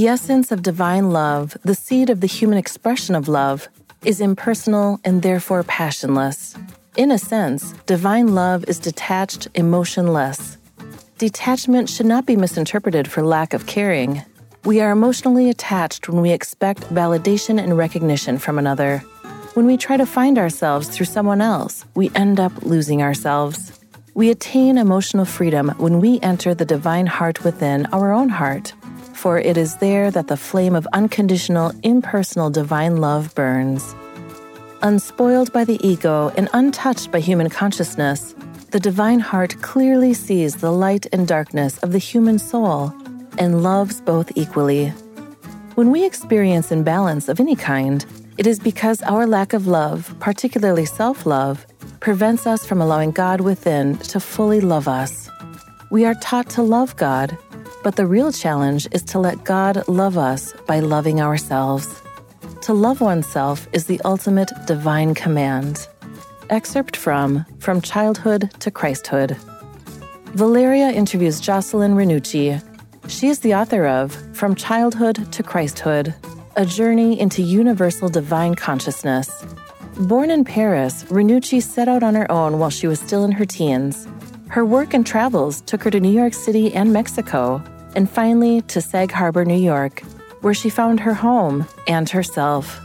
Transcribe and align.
The 0.00 0.08
essence 0.08 0.50
of 0.50 0.62
divine 0.62 1.10
love, 1.10 1.58
the 1.62 1.74
seed 1.74 2.08
of 2.08 2.22
the 2.22 2.26
human 2.26 2.56
expression 2.56 3.14
of 3.14 3.28
love, 3.28 3.68
is 4.02 4.18
impersonal 4.18 4.98
and 5.04 5.20
therefore 5.20 5.62
passionless. 5.62 6.56
In 6.96 7.10
a 7.10 7.18
sense, 7.18 7.74
divine 7.84 8.34
love 8.34 8.64
is 8.66 8.78
detached, 8.78 9.48
emotionless. 9.54 10.56
Detachment 11.18 11.90
should 11.90 12.06
not 12.06 12.24
be 12.24 12.34
misinterpreted 12.34 13.08
for 13.08 13.22
lack 13.22 13.52
of 13.52 13.66
caring. 13.66 14.22
We 14.64 14.80
are 14.80 14.90
emotionally 14.90 15.50
attached 15.50 16.08
when 16.08 16.22
we 16.22 16.32
expect 16.32 16.80
validation 16.84 17.62
and 17.62 17.76
recognition 17.76 18.38
from 18.38 18.58
another. 18.58 19.00
When 19.52 19.66
we 19.66 19.76
try 19.76 19.98
to 19.98 20.06
find 20.06 20.38
ourselves 20.38 20.88
through 20.88 21.12
someone 21.12 21.42
else, 21.42 21.84
we 21.94 22.10
end 22.14 22.40
up 22.40 22.62
losing 22.62 23.02
ourselves. 23.02 23.78
We 24.14 24.30
attain 24.30 24.78
emotional 24.78 25.26
freedom 25.26 25.68
when 25.76 26.00
we 26.00 26.20
enter 26.20 26.54
the 26.54 26.64
divine 26.64 27.06
heart 27.06 27.44
within 27.44 27.84
our 27.92 28.12
own 28.12 28.30
heart 28.30 28.72
for 29.20 29.38
it 29.38 29.58
is 29.58 29.76
there 29.76 30.10
that 30.10 30.28
the 30.28 30.36
flame 30.36 30.74
of 30.74 30.88
unconditional, 30.94 31.74
impersonal 31.82 32.48
divine 32.48 32.96
love 32.96 33.34
burns. 33.34 33.94
Unspoiled 34.80 35.52
by 35.52 35.62
the 35.62 35.78
ego 35.86 36.32
and 36.38 36.48
untouched 36.54 37.12
by 37.12 37.20
human 37.20 37.50
consciousness, 37.50 38.34
the 38.70 38.80
divine 38.80 39.20
heart 39.20 39.60
clearly 39.60 40.14
sees 40.14 40.56
the 40.56 40.72
light 40.72 41.06
and 41.12 41.28
darkness 41.28 41.76
of 41.84 41.92
the 41.92 41.98
human 41.98 42.38
soul 42.38 42.94
and 43.36 43.62
loves 43.62 44.00
both 44.00 44.32
equally. 44.36 44.88
When 45.74 45.90
we 45.90 46.06
experience 46.06 46.72
imbalance 46.72 47.28
of 47.28 47.40
any 47.40 47.56
kind, 47.56 48.06
it 48.38 48.46
is 48.46 48.58
because 48.58 49.02
our 49.02 49.26
lack 49.26 49.52
of 49.52 49.66
love, 49.66 50.14
particularly 50.18 50.86
self 50.86 51.26
love, 51.26 51.66
prevents 52.00 52.46
us 52.46 52.64
from 52.64 52.80
allowing 52.80 53.10
God 53.10 53.42
within 53.42 53.98
to 53.98 54.18
fully 54.18 54.62
love 54.62 54.88
us. 54.88 55.28
We 55.90 56.06
are 56.06 56.14
taught 56.14 56.48
to 56.56 56.62
love 56.62 56.96
God 56.96 57.36
but 57.82 57.96
the 57.96 58.06
real 58.06 58.32
challenge 58.32 58.86
is 58.92 59.02
to 59.02 59.18
let 59.18 59.44
God 59.44 59.86
love 59.88 60.18
us 60.18 60.52
by 60.66 60.80
loving 60.80 61.20
ourselves. 61.20 62.02
To 62.62 62.74
love 62.74 63.00
oneself 63.00 63.68
is 63.72 63.86
the 63.86 64.00
ultimate 64.04 64.50
divine 64.66 65.14
command. 65.14 65.88
Excerpt 66.50 66.96
from 66.96 67.46
From 67.58 67.80
Childhood 67.80 68.50
to 68.60 68.70
Christhood. 68.70 69.36
Valeria 70.34 70.90
interviews 70.90 71.40
Jocelyne 71.40 71.94
Ranucci. 71.94 72.62
She 73.08 73.28
is 73.28 73.40
the 73.40 73.54
author 73.54 73.86
of 73.86 74.12
From 74.36 74.54
Childhood 74.54 75.32
to 75.32 75.42
Christhood 75.42 76.14
A 76.56 76.66
Journey 76.66 77.18
into 77.18 77.42
Universal 77.42 78.10
Divine 78.10 78.54
Consciousness. 78.54 79.30
Born 80.00 80.30
in 80.30 80.44
Paris, 80.44 81.04
Ranucci 81.04 81.62
set 81.62 81.88
out 81.88 82.02
on 82.02 82.14
her 82.14 82.30
own 82.30 82.58
while 82.58 82.70
she 82.70 82.86
was 82.86 83.00
still 83.00 83.24
in 83.24 83.32
her 83.32 83.46
teens 83.46 84.06
her 84.50 84.64
work 84.64 84.94
and 84.94 85.06
travels 85.06 85.60
took 85.62 85.82
her 85.84 85.90
to 85.90 86.00
New 86.00 86.10
York 86.10 86.34
City 86.34 86.74
and 86.74 86.92
Mexico, 86.92 87.62
and 87.94 88.10
finally 88.10 88.62
to 88.62 88.80
Sag 88.80 89.12
Harbor, 89.12 89.44
New 89.44 89.54
York, 89.54 90.00
where 90.40 90.54
she 90.54 90.68
found 90.68 90.98
her 90.98 91.14
home 91.14 91.64
and 91.86 92.08
herself. 92.08 92.80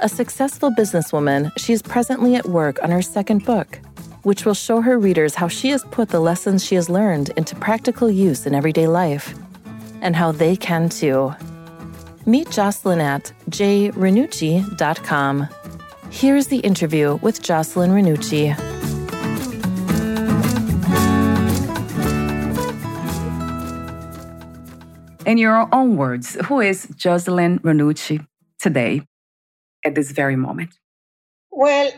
A 0.00 0.10
successful 0.10 0.70
businesswoman, 0.70 1.50
she 1.58 1.72
is 1.72 1.80
presently 1.80 2.34
at 2.34 2.46
work 2.46 2.82
on 2.82 2.90
her 2.90 3.00
second 3.00 3.46
book, 3.46 3.80
which 4.24 4.44
will 4.44 4.54
show 4.54 4.82
her 4.82 4.98
readers 4.98 5.34
how 5.34 5.48
she 5.48 5.70
has 5.70 5.82
put 5.90 6.10
the 6.10 6.20
lessons 6.20 6.64
she 6.64 6.74
has 6.74 6.90
learned 6.90 7.30
into 7.30 7.56
practical 7.56 8.10
use 8.10 8.46
in 8.46 8.54
everyday 8.54 8.86
life, 8.86 9.34
and 10.02 10.14
how 10.14 10.32
they 10.32 10.54
can 10.54 10.90
too. 10.90 11.34
Meet 12.26 12.50
Jocelyne 12.50 13.00
at 13.00 13.32
jranucci.com. 13.48 15.48
Here's 16.10 16.48
the 16.48 16.58
interview 16.58 17.18
with 17.22 17.42
Jocelyne 17.42 17.90
Ranucci. 17.90 18.79
In 25.30 25.38
your 25.38 25.68
own 25.72 25.96
words, 25.96 26.34
who 26.46 26.58
is 26.58 26.88
Jocelyne 26.96 27.60
Ranucci 27.60 28.26
today 28.58 29.02
at 29.84 29.94
this 29.94 30.10
very 30.10 30.34
moment? 30.34 30.70
Well, 31.52 31.92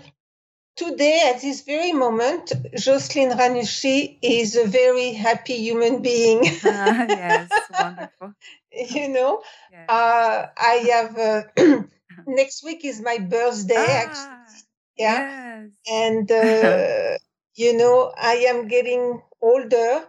today 0.77 1.33
at 1.33 1.41
this 1.41 1.63
very 1.63 1.93
moment, 1.93 2.53
Jocelyne 2.77 3.31
Ranucci 3.31 4.19
is 4.21 4.55
a 4.55 4.67
very 4.67 5.15
happy 5.15 5.55
human 5.55 6.03
being. 6.03 6.41
uh, 6.41 6.51
yes, 7.09 7.51
wonderful. 7.71 8.35
you 8.71 9.09
know, 9.09 9.41
yes. 9.71 9.89
uh, 9.89 10.47
I 10.59 10.75
have 10.93 11.17
uh, 11.17 11.85
next 12.27 12.63
week 12.63 12.85
is 12.85 13.01
my 13.01 13.17
birthday. 13.17 13.87
Ah, 13.89 14.03
actually. 14.03 14.63
Yeah, 14.99 15.63
yes. 15.63 15.71
and 15.91 16.31
uh, 16.31 17.17
you 17.55 17.79
know, 17.79 18.13
I 18.15 18.45
am 18.51 18.69
getting 18.69 19.23
older, 19.41 20.05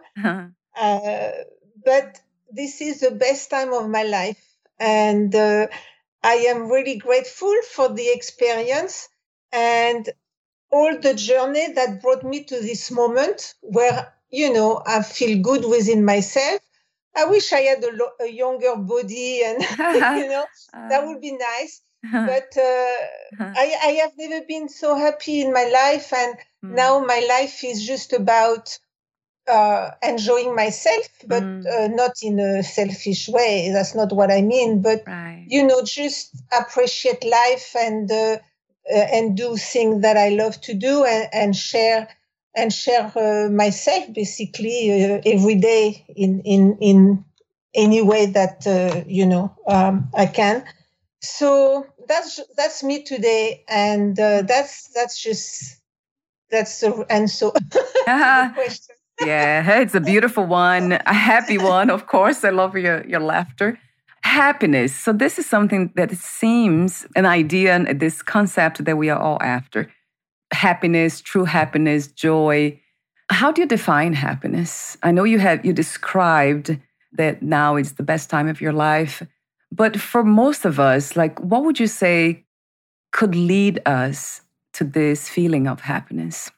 uh, 0.76 1.30
but 1.86 2.20
this 2.54 2.80
is 2.80 3.00
the 3.00 3.10
best 3.10 3.50
time 3.50 3.72
of 3.72 3.88
my 3.88 4.04
life. 4.04 4.42
And 4.78 5.34
uh, 5.34 5.66
I 6.22 6.34
am 6.34 6.70
really 6.70 6.96
grateful 6.96 7.54
for 7.72 7.88
the 7.88 8.08
experience 8.10 9.08
and 9.52 10.08
all 10.70 10.98
the 10.98 11.14
journey 11.14 11.72
that 11.72 12.02
brought 12.02 12.24
me 12.24 12.44
to 12.44 12.60
this 12.60 12.90
moment 12.90 13.54
where, 13.60 14.12
you 14.30 14.52
know, 14.52 14.82
I 14.86 15.02
feel 15.02 15.40
good 15.42 15.64
within 15.64 16.04
myself. 16.04 16.60
I 17.16 17.26
wish 17.26 17.52
I 17.52 17.60
had 17.60 17.84
a, 17.84 17.92
lo- 17.92 18.16
a 18.20 18.28
younger 18.28 18.76
body 18.76 19.42
and, 19.44 19.62
you 20.18 20.28
know, 20.28 20.44
that 20.72 21.06
would 21.06 21.20
be 21.20 21.32
nice. 21.32 21.80
but 22.12 22.52
uh, 22.58 22.96
I, 23.40 23.76
I, 23.82 23.98
have 24.02 24.12
never 24.18 24.44
been 24.44 24.68
so 24.68 24.94
happy 24.94 25.40
in 25.40 25.54
my 25.54 25.64
life. 25.64 26.12
And 26.12 26.36
mm. 26.62 26.74
now 26.74 26.98
my 26.98 27.24
life 27.26 27.64
is 27.64 27.86
just 27.86 28.12
about 28.12 28.78
uh, 29.48 29.90
enjoying 30.02 30.54
myself, 30.54 31.08
but 31.26 31.42
mm. 31.42 31.66
uh, 31.66 31.88
not 31.88 32.12
in 32.22 32.38
a 32.38 32.62
selfish 32.62 33.28
way. 33.28 33.70
That's 33.72 33.94
not 33.94 34.12
what 34.12 34.30
I 34.30 34.42
mean. 34.42 34.82
But 34.82 35.04
right. 35.06 35.44
you 35.48 35.66
know, 35.66 35.82
just 35.82 36.34
appreciate 36.58 37.24
life 37.24 37.74
and 37.76 38.10
uh, 38.10 38.38
uh 38.92 39.06
and 39.12 39.36
do 39.36 39.56
things 39.56 40.02
that 40.02 40.16
I 40.16 40.30
love 40.30 40.60
to 40.62 40.74
do 40.74 41.04
and, 41.04 41.28
and 41.32 41.56
share 41.56 42.08
and 42.54 42.72
share 42.72 43.12
uh, 43.16 43.50
myself 43.50 44.12
basically 44.12 45.04
uh, 45.04 45.20
every 45.26 45.56
day 45.56 46.04
in 46.16 46.40
in 46.40 46.78
in 46.80 47.24
any 47.74 48.02
way 48.02 48.26
that 48.26 48.64
you 49.06 49.26
know 49.26 49.54
um, 49.66 50.08
I 50.14 50.26
can. 50.26 50.64
So 51.20 51.86
that's 52.06 52.40
that's 52.56 52.82
me 52.82 53.02
today, 53.02 53.64
and 53.68 54.16
that's 54.16 54.88
that's 54.88 55.20
just 55.20 55.80
that's 56.50 56.80
the 56.80 57.06
answer. 57.08 57.46
uh-huh. 58.06 58.50
question 58.54 58.96
yeah, 59.20 59.80
it's 59.80 59.94
a 59.94 60.00
beautiful 60.00 60.44
one, 60.44 60.92
a 60.92 61.12
happy 61.12 61.58
one, 61.58 61.90
of 61.90 62.06
course. 62.06 62.44
I 62.44 62.50
love 62.50 62.76
your, 62.76 63.06
your 63.06 63.20
laughter. 63.20 63.78
Happiness. 64.22 64.94
So, 64.94 65.12
this 65.12 65.38
is 65.38 65.46
something 65.46 65.92
that 65.96 66.10
seems 66.12 67.06
an 67.14 67.26
idea, 67.26 67.74
and 67.74 68.00
this 68.00 68.22
concept 68.22 68.84
that 68.84 68.96
we 68.96 69.10
are 69.10 69.20
all 69.20 69.38
after 69.40 69.88
happiness, 70.52 71.20
true 71.20 71.44
happiness, 71.44 72.06
joy. 72.08 72.80
How 73.28 73.52
do 73.52 73.60
you 73.62 73.68
define 73.68 74.14
happiness? 74.14 74.96
I 75.02 75.10
know 75.10 75.24
you 75.24 75.38
have 75.38 75.64
you 75.64 75.72
described 75.72 76.78
that 77.12 77.42
now 77.42 77.76
is 77.76 77.94
the 77.94 78.02
best 78.02 78.30
time 78.30 78.48
of 78.48 78.60
your 78.60 78.72
life, 78.72 79.22
but 79.70 80.00
for 80.00 80.24
most 80.24 80.64
of 80.64 80.80
us, 80.80 81.16
like 81.16 81.38
what 81.40 81.64
would 81.64 81.78
you 81.78 81.86
say 81.86 82.44
could 83.12 83.34
lead 83.34 83.80
us 83.86 84.40
to 84.74 84.84
this 84.84 85.28
feeling 85.28 85.66
of 85.66 85.80
happiness? 85.80 86.50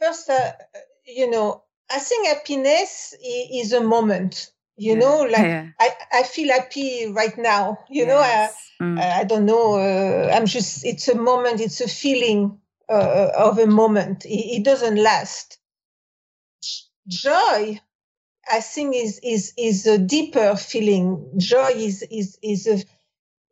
First, 0.00 0.28
uh, 0.30 0.52
you 1.06 1.30
know, 1.30 1.62
I 1.90 1.98
think 1.98 2.28
happiness 2.28 3.14
is 3.22 3.72
a 3.72 3.80
moment. 3.80 4.50
You 4.76 4.92
yeah. 4.92 4.98
know, 4.98 5.22
like 5.22 5.42
yeah. 5.42 5.68
I, 5.80 5.90
I 6.12 6.22
feel 6.24 6.52
happy 6.52 7.06
right 7.06 7.36
now. 7.38 7.78
You 7.88 8.04
yes. 8.04 8.08
know, 8.08 8.86
I, 8.86 8.88
mm. 8.88 9.00
I 9.00 9.24
don't 9.24 9.46
know. 9.46 9.78
Uh, 9.78 10.30
I'm 10.34 10.46
just. 10.46 10.84
It's 10.84 11.08
a 11.08 11.14
moment. 11.14 11.60
It's 11.60 11.80
a 11.80 11.88
feeling 11.88 12.60
uh, 12.88 13.30
of 13.36 13.58
a 13.58 13.66
moment. 13.66 14.26
It, 14.26 14.58
it 14.58 14.64
doesn't 14.64 14.96
last. 14.96 15.58
Joy, 17.08 17.80
I 18.50 18.60
think, 18.60 18.94
is 18.96 19.18
is 19.22 19.54
is 19.56 19.86
a 19.86 19.96
deeper 19.96 20.56
feeling. 20.56 21.32
Joy 21.38 21.70
is 21.74 22.02
is 22.10 22.38
is 22.42 22.66
a 22.66 22.84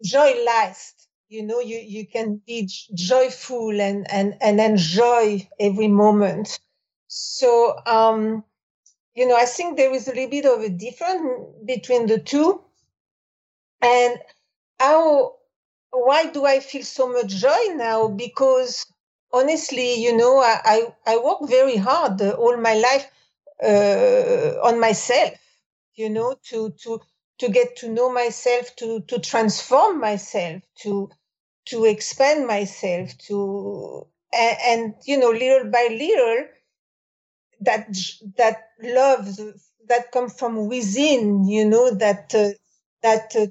joy 0.05 0.35
lasts. 0.44 1.04
You 1.34 1.42
know, 1.42 1.58
you 1.58 1.78
you 1.78 2.06
can 2.06 2.40
be 2.46 2.69
joyful 2.94 3.81
and 3.81 4.08
and 4.08 4.36
and 4.40 4.60
enjoy 4.60 5.48
every 5.58 5.88
moment. 5.88 6.60
So, 7.08 7.76
um, 7.86 8.44
you 9.16 9.26
know, 9.26 9.36
I 9.36 9.44
think 9.44 9.76
there 9.76 9.92
is 9.92 10.06
a 10.06 10.14
little 10.14 10.31
bit 10.31 10.46
of 10.46 10.60
a 10.60 10.69
difference 10.69 11.25
between 11.64 12.06
the 12.06 12.20
two. 12.20 12.62
And 13.82 14.19
how, 14.78 15.36
why 15.90 16.26
do 16.26 16.44
I 16.44 16.60
feel 16.60 16.84
so 16.84 17.12
much 17.12 17.28
joy 17.28 17.75
now? 17.75 18.06
Because 18.08 18.86
honestly, 19.32 19.94
you 19.94 20.16
know, 20.16 20.38
I, 20.38 20.60
I, 20.64 20.94
I 21.14 21.16
work 21.19 21.48
very 21.48 21.76
hard 21.76 22.22
all 22.22 22.56
my 22.56 22.75
life 22.75 23.06
uh, 23.60 24.60
on 24.69 24.78
myself, 24.78 25.34
you 25.96 26.10
know, 26.10 26.36
to, 26.50 26.70
to, 26.84 27.00
to 27.38 27.48
get 27.48 27.76
to 27.78 27.88
know 27.88 28.12
myself, 28.12 28.75
to, 28.76 29.00
to 29.08 29.19
transform 29.19 30.00
myself, 30.00 30.62
to, 30.82 31.10
to 31.66 31.84
expand 31.84 32.46
myself, 32.46 33.16
to, 33.26 34.06
and, 34.32 34.58
and 34.66 34.94
you 35.06 35.19
know, 35.19 35.31
little 35.31 35.70
by 35.70 35.88
little, 35.90 36.46
that 37.61 37.96
that 38.37 38.69
love 38.82 39.38
that 39.88 40.12
comes 40.12 40.38
from 40.38 40.69
within 40.69 41.46
you 41.46 41.64
know 41.64 41.94
that 41.94 42.34
uh, 42.34 42.50
that 43.02 43.34
uh, 43.37 43.46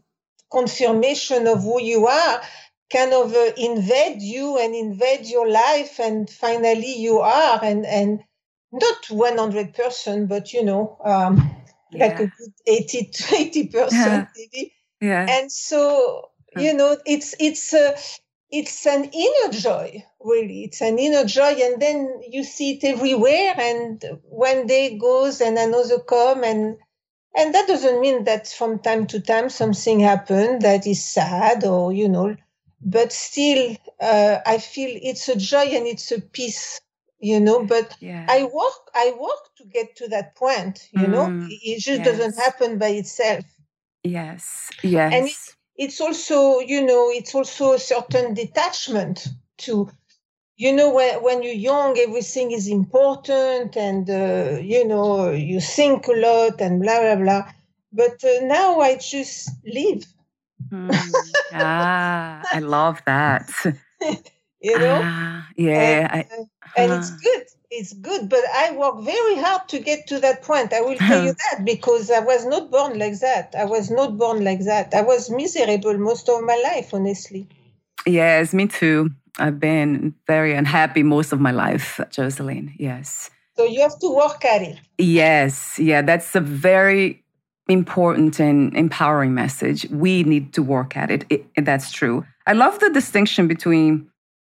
confirmation 0.52 1.48
of 1.48 1.64
who 1.64 1.82
you 1.82 2.08
are 2.08 2.42
kind 2.92 3.14
of 3.14 3.34
uh, 3.34 3.52
invade 3.58 4.22
you 4.22 4.58
and 4.60 4.76
invade 4.76 5.26
your 5.26 5.50
life 5.50 6.00
and 6.00 6.30
finally 6.30 6.96
you 6.96 7.20
are 7.20 7.60
and 7.64 7.86
and 7.86 8.20
not 8.72 9.04
100% 9.04 10.28
but 10.28 10.54
you 10.54 10.64
know 10.64 10.98
um, 11.06 11.56
yeah. 11.92 12.08
like 12.08 12.20
a 12.20 12.26
good 12.26 12.54
80 12.66 13.06
to 13.06 13.24
80% 13.24 13.92
yeah. 13.92 14.28
maybe 14.36 14.74
yeah 15.02 15.26
and 15.30 15.52
so 15.52 16.30
you 16.58 16.74
know 16.74 16.98
it's 17.06 17.36
it's 17.40 17.74
uh, 17.74 17.98
it's 18.50 18.86
an 18.86 19.06
inner 19.06 19.52
joy 19.52 20.04
really. 20.24 20.64
It's 20.64 20.82
an 20.82 21.00
inner 21.00 21.26
joy 21.26 21.56
and 21.60 21.82
then 21.82 22.22
you 22.30 22.44
see 22.44 22.74
it 22.74 22.84
everywhere 22.84 23.56
and 23.58 24.04
one 24.24 24.68
day 24.68 24.98
goes 24.98 25.42
and 25.42 25.58
another 25.58 26.00
come 26.00 26.44
and 26.44 26.78
and 27.36 27.54
that 27.54 27.68
doesn't 27.68 28.00
mean 28.00 28.26
that 28.26 28.48
from 28.48 28.80
time 28.80 29.08
to 29.08 29.20
time 29.20 29.50
something 29.50 30.00
happened 30.00 30.62
that 30.62 30.86
is 30.86 31.04
sad 31.04 31.64
or 31.64 31.92
you 31.92 32.08
know 32.08 32.36
but 32.86 33.12
still 33.12 33.76
uh, 34.02 34.38
i 34.46 34.58
feel 34.58 35.00
it's 35.02 35.28
a 35.30 35.36
joy 35.36 35.64
and 35.64 35.88
it's 35.88 36.12
a 36.12 36.22
peace 36.22 36.80
you 37.20 37.40
know 37.40 37.66
but 37.66 37.96
yeah. 38.02 38.26
i 38.30 38.44
work 38.44 38.92
i 38.94 39.14
work 39.20 39.56
to 39.58 39.66
get 39.66 39.96
to 39.96 40.08
that 40.10 40.36
point 40.36 40.90
you 40.92 41.08
mm, 41.08 41.12
know 41.12 41.48
it 41.50 41.80
just 41.80 42.04
yes. 42.04 42.06
doesn't 42.06 42.38
happen 42.38 42.78
by 42.78 42.90
itself. 42.90 43.46
Yes. 44.04 44.70
Yes. 44.84 45.14
and 45.14 45.30
it's 45.76 46.00
also 46.00 46.60
you 46.60 46.86
know 46.86 47.10
it's 47.12 47.34
also 47.34 47.74
a 47.74 47.80
certain 47.80 48.34
detachment 48.34 49.28
to 49.58 49.90
you 50.56 50.72
know 50.72 50.94
when, 50.94 51.24
when 51.24 51.44
you're 51.44 51.54
young 51.54 51.98
everything 51.98 52.52
is 52.52 52.68
important 52.68 53.76
and 53.76 54.10
uh, 54.10 54.58
you 54.62 54.88
know 54.88 55.32
you 55.32 55.60
think 55.60 56.08
a 56.08 56.14
lot 56.14 56.62
and 56.62 56.82
blah 56.82 57.00
blah 57.00 57.16
blah. 57.16 57.52
But 57.92 58.24
uh, 58.24 58.46
now 58.46 58.80
i 58.80 58.96
just 58.96 59.52
live 59.66 60.04
mm. 60.70 60.90
ah 61.54 62.42
i 62.52 62.60
love 62.60 63.02
that. 63.06 63.50
You 64.64 64.80
know? 64.80 65.02
Ah, 65.04 65.46
yeah 65.58 66.08
and, 66.14 66.24
I, 66.32 66.38
uh, 66.40 66.46
and 66.78 66.94
it's 66.94 67.12
good 67.12 67.44
it's 67.76 67.94
good, 67.94 68.30
but 68.30 68.44
I 68.54 68.72
work 68.72 69.02
very 69.02 69.36
hard 69.36 69.68
to 69.70 69.80
get 69.80 70.08
to 70.08 70.20
that 70.20 70.44
point. 70.44 70.74
I 70.74 70.82
will 70.82 70.96
tell 70.96 71.24
you 71.24 71.34
that 71.52 71.66
because 71.66 72.12
I 72.12 72.20
was 72.20 72.46
not 72.46 72.70
born 72.70 73.00
like 73.00 73.20
that. 73.20 73.56
I 73.58 73.66
was 73.66 73.90
not 73.90 74.18
born 74.18 74.44
like 74.44 74.64
that. 74.66 74.94
I 74.94 75.02
was 75.02 75.30
miserable 75.30 75.98
most 75.98 76.30
of 76.30 76.44
my 76.44 76.62
life, 76.64 76.94
honestly. 76.94 77.48
Yes, 78.06 78.54
me 78.54 78.68
too. 78.68 79.10
I've 79.40 79.60
been 79.60 80.14
very 80.28 80.54
unhappy 80.54 81.02
most 81.02 81.34
of 81.34 81.40
my 81.40 81.52
life, 81.52 82.00
Jocelyne. 82.12 82.74
Yes. 82.78 83.32
So 83.58 83.66
you 83.66 83.82
have 83.82 83.98
to 84.00 84.16
work 84.16 84.46
at 84.46 84.62
it. 84.62 84.80
Yes. 84.98 85.80
Yeah, 85.80 86.04
that's 86.04 86.36
a 86.36 86.40
very 86.40 87.24
important 87.68 88.40
and 88.40 88.76
empowering 88.76 89.34
message. 89.34 89.88
We 89.90 90.24
need 90.24 90.54
to 90.54 90.62
work 90.62 90.96
at 90.96 91.10
it. 91.10 91.26
it 91.30 91.66
that's 91.66 91.92
true. 91.92 92.26
I 92.46 92.54
love 92.54 92.80
the 92.80 92.90
distinction 92.90 93.48
between 93.48 94.10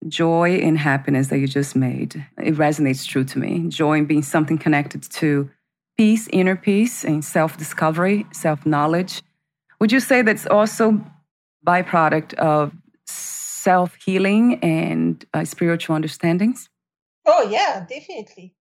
joy 0.08 0.56
and 0.56 0.78
happiness 0.78 1.28
that 1.28 1.38
you 1.38 1.46
just 1.46 1.74
made. 1.76 2.24
It 2.38 2.54
resonates 2.54 3.06
true 3.06 3.24
to 3.24 3.38
me. 3.38 3.68
Joy 3.68 4.04
being 4.04 4.22
something 4.22 4.58
connected 4.58 5.02
to 5.02 5.50
peace, 5.96 6.28
inner 6.32 6.56
peace, 6.56 7.04
and 7.04 7.24
self 7.24 7.56
discovery, 7.56 8.26
self 8.32 8.66
knowledge. 8.66 9.22
Would 9.80 9.92
you 9.92 10.00
say 10.00 10.22
that's 10.22 10.46
also 10.46 11.04
byproduct 11.66 12.34
of 12.34 12.72
self 13.06 13.94
healing 13.96 14.58
and 14.62 15.24
uh, 15.34 15.44
spiritual 15.44 15.96
understandings? 15.96 16.68
Oh, 17.26 17.48
yeah, 17.50 17.84
definitely. 17.88 18.54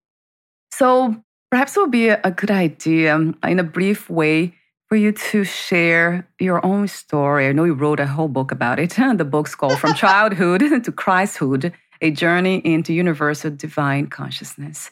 So 0.71 1.23
perhaps 1.51 1.77
it 1.77 1.79
would 1.79 1.91
be 1.91 2.09
a 2.09 2.31
good 2.31 2.51
idea 2.51 3.15
um, 3.15 3.37
in 3.43 3.59
a 3.59 3.63
brief 3.63 4.09
way 4.09 4.55
for 4.87 4.95
you 4.95 5.11
to 5.11 5.43
share 5.43 6.27
your 6.39 6.63
own 6.65 6.87
story. 6.87 7.47
I 7.47 7.51
know 7.51 7.63
you 7.63 7.73
wrote 7.73 7.99
a 7.99 8.07
whole 8.07 8.27
book 8.27 8.51
about 8.51 8.79
it. 8.79 8.95
The 9.17 9.25
book's 9.25 9.55
called 9.55 9.79
From 9.79 9.93
Childhood 9.93 10.61
to 10.85 10.91
Christhood 10.91 11.73
A 12.01 12.11
Journey 12.11 12.61
into 12.63 12.93
Universal 12.93 13.51
Divine 13.51 14.07
Consciousness. 14.07 14.91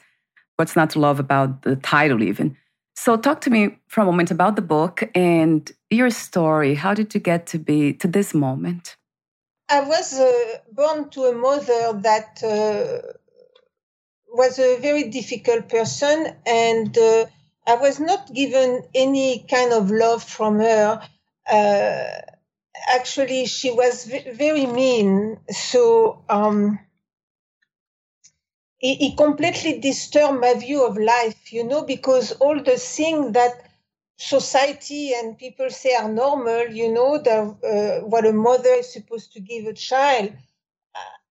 What's 0.56 0.76
not 0.76 0.90
to 0.90 0.98
love 1.00 1.20
about 1.20 1.62
the 1.62 1.76
title, 1.76 2.22
even? 2.22 2.56
So, 2.96 3.16
talk 3.16 3.40
to 3.42 3.50
me 3.50 3.76
for 3.88 4.02
a 4.02 4.04
moment 4.04 4.30
about 4.30 4.54
the 4.54 4.62
book 4.62 5.02
and 5.14 5.70
your 5.90 6.10
story. 6.10 6.74
How 6.74 6.94
did 6.94 7.12
you 7.12 7.20
get 7.20 7.46
to 7.48 7.58
be 7.58 7.92
to 7.94 8.06
this 8.06 8.34
moment? 8.34 8.96
I 9.68 9.80
was 9.80 10.14
uh, 10.14 10.58
born 10.72 11.08
to 11.10 11.24
a 11.24 11.32
mother 11.32 12.00
that 12.02 12.42
uh, 12.44 13.14
was 14.28 14.58
a 14.58 14.78
very 14.78 15.10
difficult 15.10 15.68
person 15.68 16.36
and 16.46 16.96
uh, 16.96 17.26
I 17.66 17.76
was 17.76 18.00
not 18.00 18.32
given 18.34 18.84
any 18.94 19.46
kind 19.50 19.72
of 19.72 19.90
love 19.90 20.22
from 20.24 20.60
her. 20.60 21.00
Uh, 21.50 22.20
actually, 22.88 23.46
she 23.46 23.70
was 23.72 24.06
v- 24.06 24.32
very 24.32 24.66
mean. 24.66 25.40
So 25.50 26.24
um, 26.28 26.80
it, 28.80 29.02
it, 29.02 29.16
completely 29.18 29.80
disturbed 29.80 30.40
my 30.40 30.54
view 30.54 30.86
of 30.86 30.98
life, 30.98 31.52
you 31.52 31.64
know, 31.64 31.84
because 31.84 32.32
all 32.32 32.62
the 32.62 32.78
things 32.78 33.32
that 33.34 33.52
society 34.18 35.14
and 35.14 35.38
people 35.38 35.70
say 35.70 35.94
are 35.96 36.10
normal, 36.10 36.68
you 36.68 36.92
know, 36.92 37.18
the, 37.18 37.56
uh, 38.02 38.06
what 38.06 38.26
a 38.26 38.32
mother 38.32 38.70
is 38.70 38.92
supposed 38.92 39.32
to 39.34 39.40
give 39.40 39.66
a 39.66 39.74
child. 39.74 40.32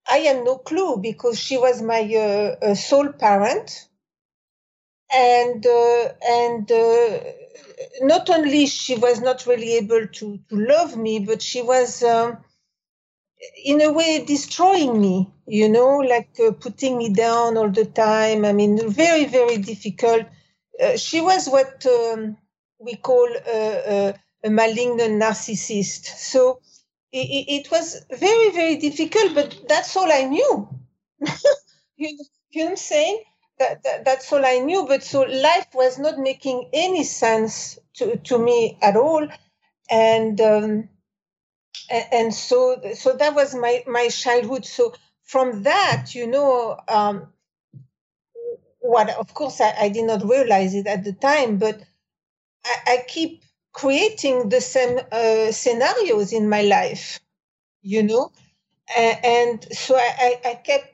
I 0.09 0.19
had 0.19 0.45
no 0.45 0.57
clue 0.57 0.97
because 0.97 1.39
she 1.39 1.57
was 1.57 1.81
my 1.81 2.01
uh, 2.63 2.75
sole 2.75 3.13
parent 3.13 3.87
and 5.13 5.65
uh, 5.65 6.09
and 6.27 6.71
uh, 6.71 7.19
not 8.01 8.29
only 8.29 8.65
she 8.65 8.95
was 8.95 9.21
not 9.21 9.45
really 9.45 9.73
able 9.77 10.07
to 10.07 10.39
to 10.49 10.55
love 10.55 10.97
me, 10.97 11.19
but 11.19 11.41
she 11.41 11.61
was 11.61 12.03
um, 12.03 12.37
in 13.63 13.81
a 13.81 13.91
way 13.91 14.23
destroying 14.25 14.99
me. 14.99 15.29
You 15.45 15.69
know, 15.69 15.97
like 15.97 16.29
uh, 16.39 16.51
putting 16.51 16.97
me 16.97 17.09
down 17.09 17.57
all 17.57 17.69
the 17.69 17.85
time. 17.85 18.45
I 18.45 18.53
mean, 18.53 18.89
very 18.89 19.25
very 19.25 19.57
difficult. 19.57 20.25
Uh, 20.81 20.97
she 20.97 21.21
was 21.21 21.47
what 21.47 21.85
um, 21.85 22.37
we 22.79 22.95
call 22.95 23.27
a, 23.47 24.15
a, 24.43 24.49
malignant 24.49 25.21
narcissist. 25.21 26.05
So 26.07 26.59
it, 27.11 27.65
it, 27.67 27.71
was 27.71 28.03
very 28.09 28.49
very 28.51 28.77
difficult. 28.77 29.35
But 29.35 29.55
that's 29.67 29.95
all 29.95 30.11
I 30.11 30.23
knew. 30.23 30.67
you, 31.97 32.17
you 32.49 32.63
know 32.63 32.65
what 32.65 32.69
I'm 32.71 32.75
saying? 32.77 33.23
That, 33.59 33.83
that, 33.83 34.05
that's 34.05 34.31
all 34.31 34.45
I 34.45 34.59
knew. 34.59 34.85
But 34.87 35.03
so 35.03 35.21
life 35.21 35.67
was 35.73 35.99
not 35.99 36.17
making 36.17 36.69
any 36.73 37.03
sense 37.03 37.77
to, 37.95 38.17
to 38.17 38.37
me 38.37 38.77
at 38.81 38.95
all. 38.95 39.27
And, 39.89 40.39
um, 40.41 40.89
and, 41.89 42.33
so, 42.33 42.81
so 42.95 43.13
that 43.13 43.35
was 43.35 43.53
my, 43.55 43.83
my 43.87 44.07
childhood. 44.09 44.65
So 44.65 44.93
from 45.23 45.63
that, 45.63 46.15
you 46.15 46.27
know, 46.27 46.77
um, 46.87 47.27
what, 48.79 49.09
of 49.11 49.33
course, 49.33 49.61
I, 49.61 49.73
I 49.79 49.89
did 49.89 50.05
not 50.05 50.23
realize 50.23 50.73
it 50.73 50.87
at 50.87 51.03
the 51.03 51.13
time, 51.13 51.57
but 51.57 51.81
I, 52.65 52.77
I 52.87 53.03
keep 53.07 53.43
creating 53.71 54.49
the 54.49 54.61
same 54.61 54.99
uh, 55.11 55.51
scenarios 55.51 56.33
in 56.33 56.49
my 56.49 56.61
life, 56.61 57.19
you 57.81 58.03
know? 58.03 58.31
And, 58.95 59.25
and 59.25 59.67
so 59.73 59.95
I, 59.95 60.39
I 60.45 60.55
kept 60.55 60.92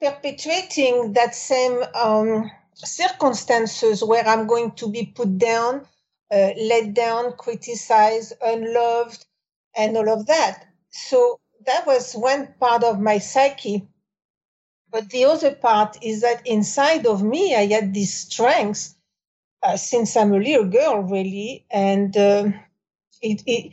perpetuating 0.00 1.12
that 1.14 1.34
same 1.34 1.82
um, 1.94 2.50
circumstances 2.74 4.02
where 4.02 4.26
I'm 4.26 4.46
going 4.46 4.72
to 4.72 4.90
be 4.90 5.06
put 5.06 5.38
down, 5.38 5.86
uh, 6.30 6.50
let 6.56 6.94
down, 6.94 7.32
criticized, 7.36 8.32
unloved, 8.42 9.24
and 9.76 9.96
all 9.96 10.08
of 10.08 10.26
that. 10.26 10.66
So 10.90 11.40
that 11.66 11.86
was 11.86 12.14
one 12.14 12.54
part 12.58 12.82
of 12.84 13.00
my 13.00 13.18
psyche. 13.18 13.86
But 14.90 15.10
the 15.10 15.26
other 15.26 15.54
part 15.54 15.98
is 16.02 16.22
that 16.22 16.46
inside 16.46 17.06
of 17.06 17.22
me, 17.22 17.54
I 17.54 17.66
had 17.66 17.94
this 17.94 18.12
strength 18.14 18.94
uh, 19.62 19.76
since 19.76 20.16
I'm 20.16 20.32
a 20.32 20.38
little 20.38 20.64
girl, 20.68 21.02
really, 21.02 21.66
and 21.70 22.16
uh, 22.16 22.48
it, 23.22 23.42
it 23.46 23.72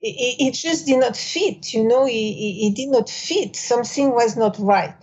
it, 0.00 0.36
it 0.48 0.54
just 0.54 0.86
did 0.86 1.00
not 1.00 1.16
fit, 1.16 1.72
you 1.72 1.86
know, 1.86 2.06
it, 2.06 2.12
it, 2.12 2.74
did 2.76 2.90
not 2.90 3.08
fit. 3.08 3.56
Something 3.56 4.12
was 4.12 4.36
not 4.36 4.56
right. 4.58 4.94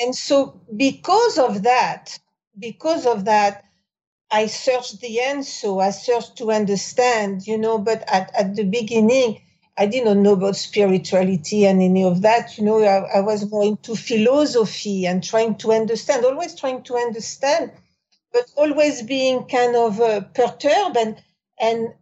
And 0.00 0.14
so, 0.14 0.60
because 0.76 1.38
of 1.38 1.62
that, 1.64 2.18
because 2.58 3.06
of 3.06 3.24
that, 3.26 3.64
I 4.30 4.46
searched 4.46 5.00
the 5.00 5.20
answer. 5.20 5.80
I 5.80 5.90
searched 5.90 6.36
to 6.38 6.52
understand, 6.52 7.46
you 7.46 7.58
know, 7.58 7.78
but 7.78 8.04
at, 8.08 8.34
at 8.34 8.56
the 8.56 8.64
beginning, 8.64 9.42
I 9.78 9.86
didn't 9.86 10.22
know 10.22 10.34
about 10.34 10.56
spirituality 10.56 11.66
and 11.66 11.82
any 11.82 12.04
of 12.04 12.22
that. 12.22 12.58
You 12.58 12.64
know, 12.64 12.82
I, 12.82 13.18
I 13.18 13.20
was 13.20 13.50
more 13.50 13.64
into 13.64 13.96
philosophy 13.96 15.06
and 15.06 15.22
trying 15.24 15.56
to 15.58 15.72
understand, 15.72 16.24
always 16.24 16.54
trying 16.54 16.82
to 16.84 16.96
understand, 16.96 17.72
but 18.32 18.50
always 18.56 19.02
being 19.02 19.44
kind 19.44 19.76
of 19.76 20.00
uh, 20.00 20.22
perturbed 20.22 20.96
and, 20.96 21.22
and 21.60 21.94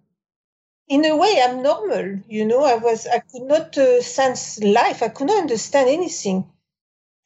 in 0.88 1.04
a 1.04 1.16
way 1.16 1.40
i'm 1.42 1.62
normal 1.62 2.20
you 2.28 2.44
know 2.44 2.64
i 2.64 2.74
was 2.74 3.06
i 3.06 3.18
could 3.20 3.42
not 3.42 3.76
uh, 3.78 4.00
sense 4.02 4.60
life 4.62 5.02
i 5.02 5.08
could 5.08 5.26
not 5.28 5.38
understand 5.38 5.88
anything 5.88 6.44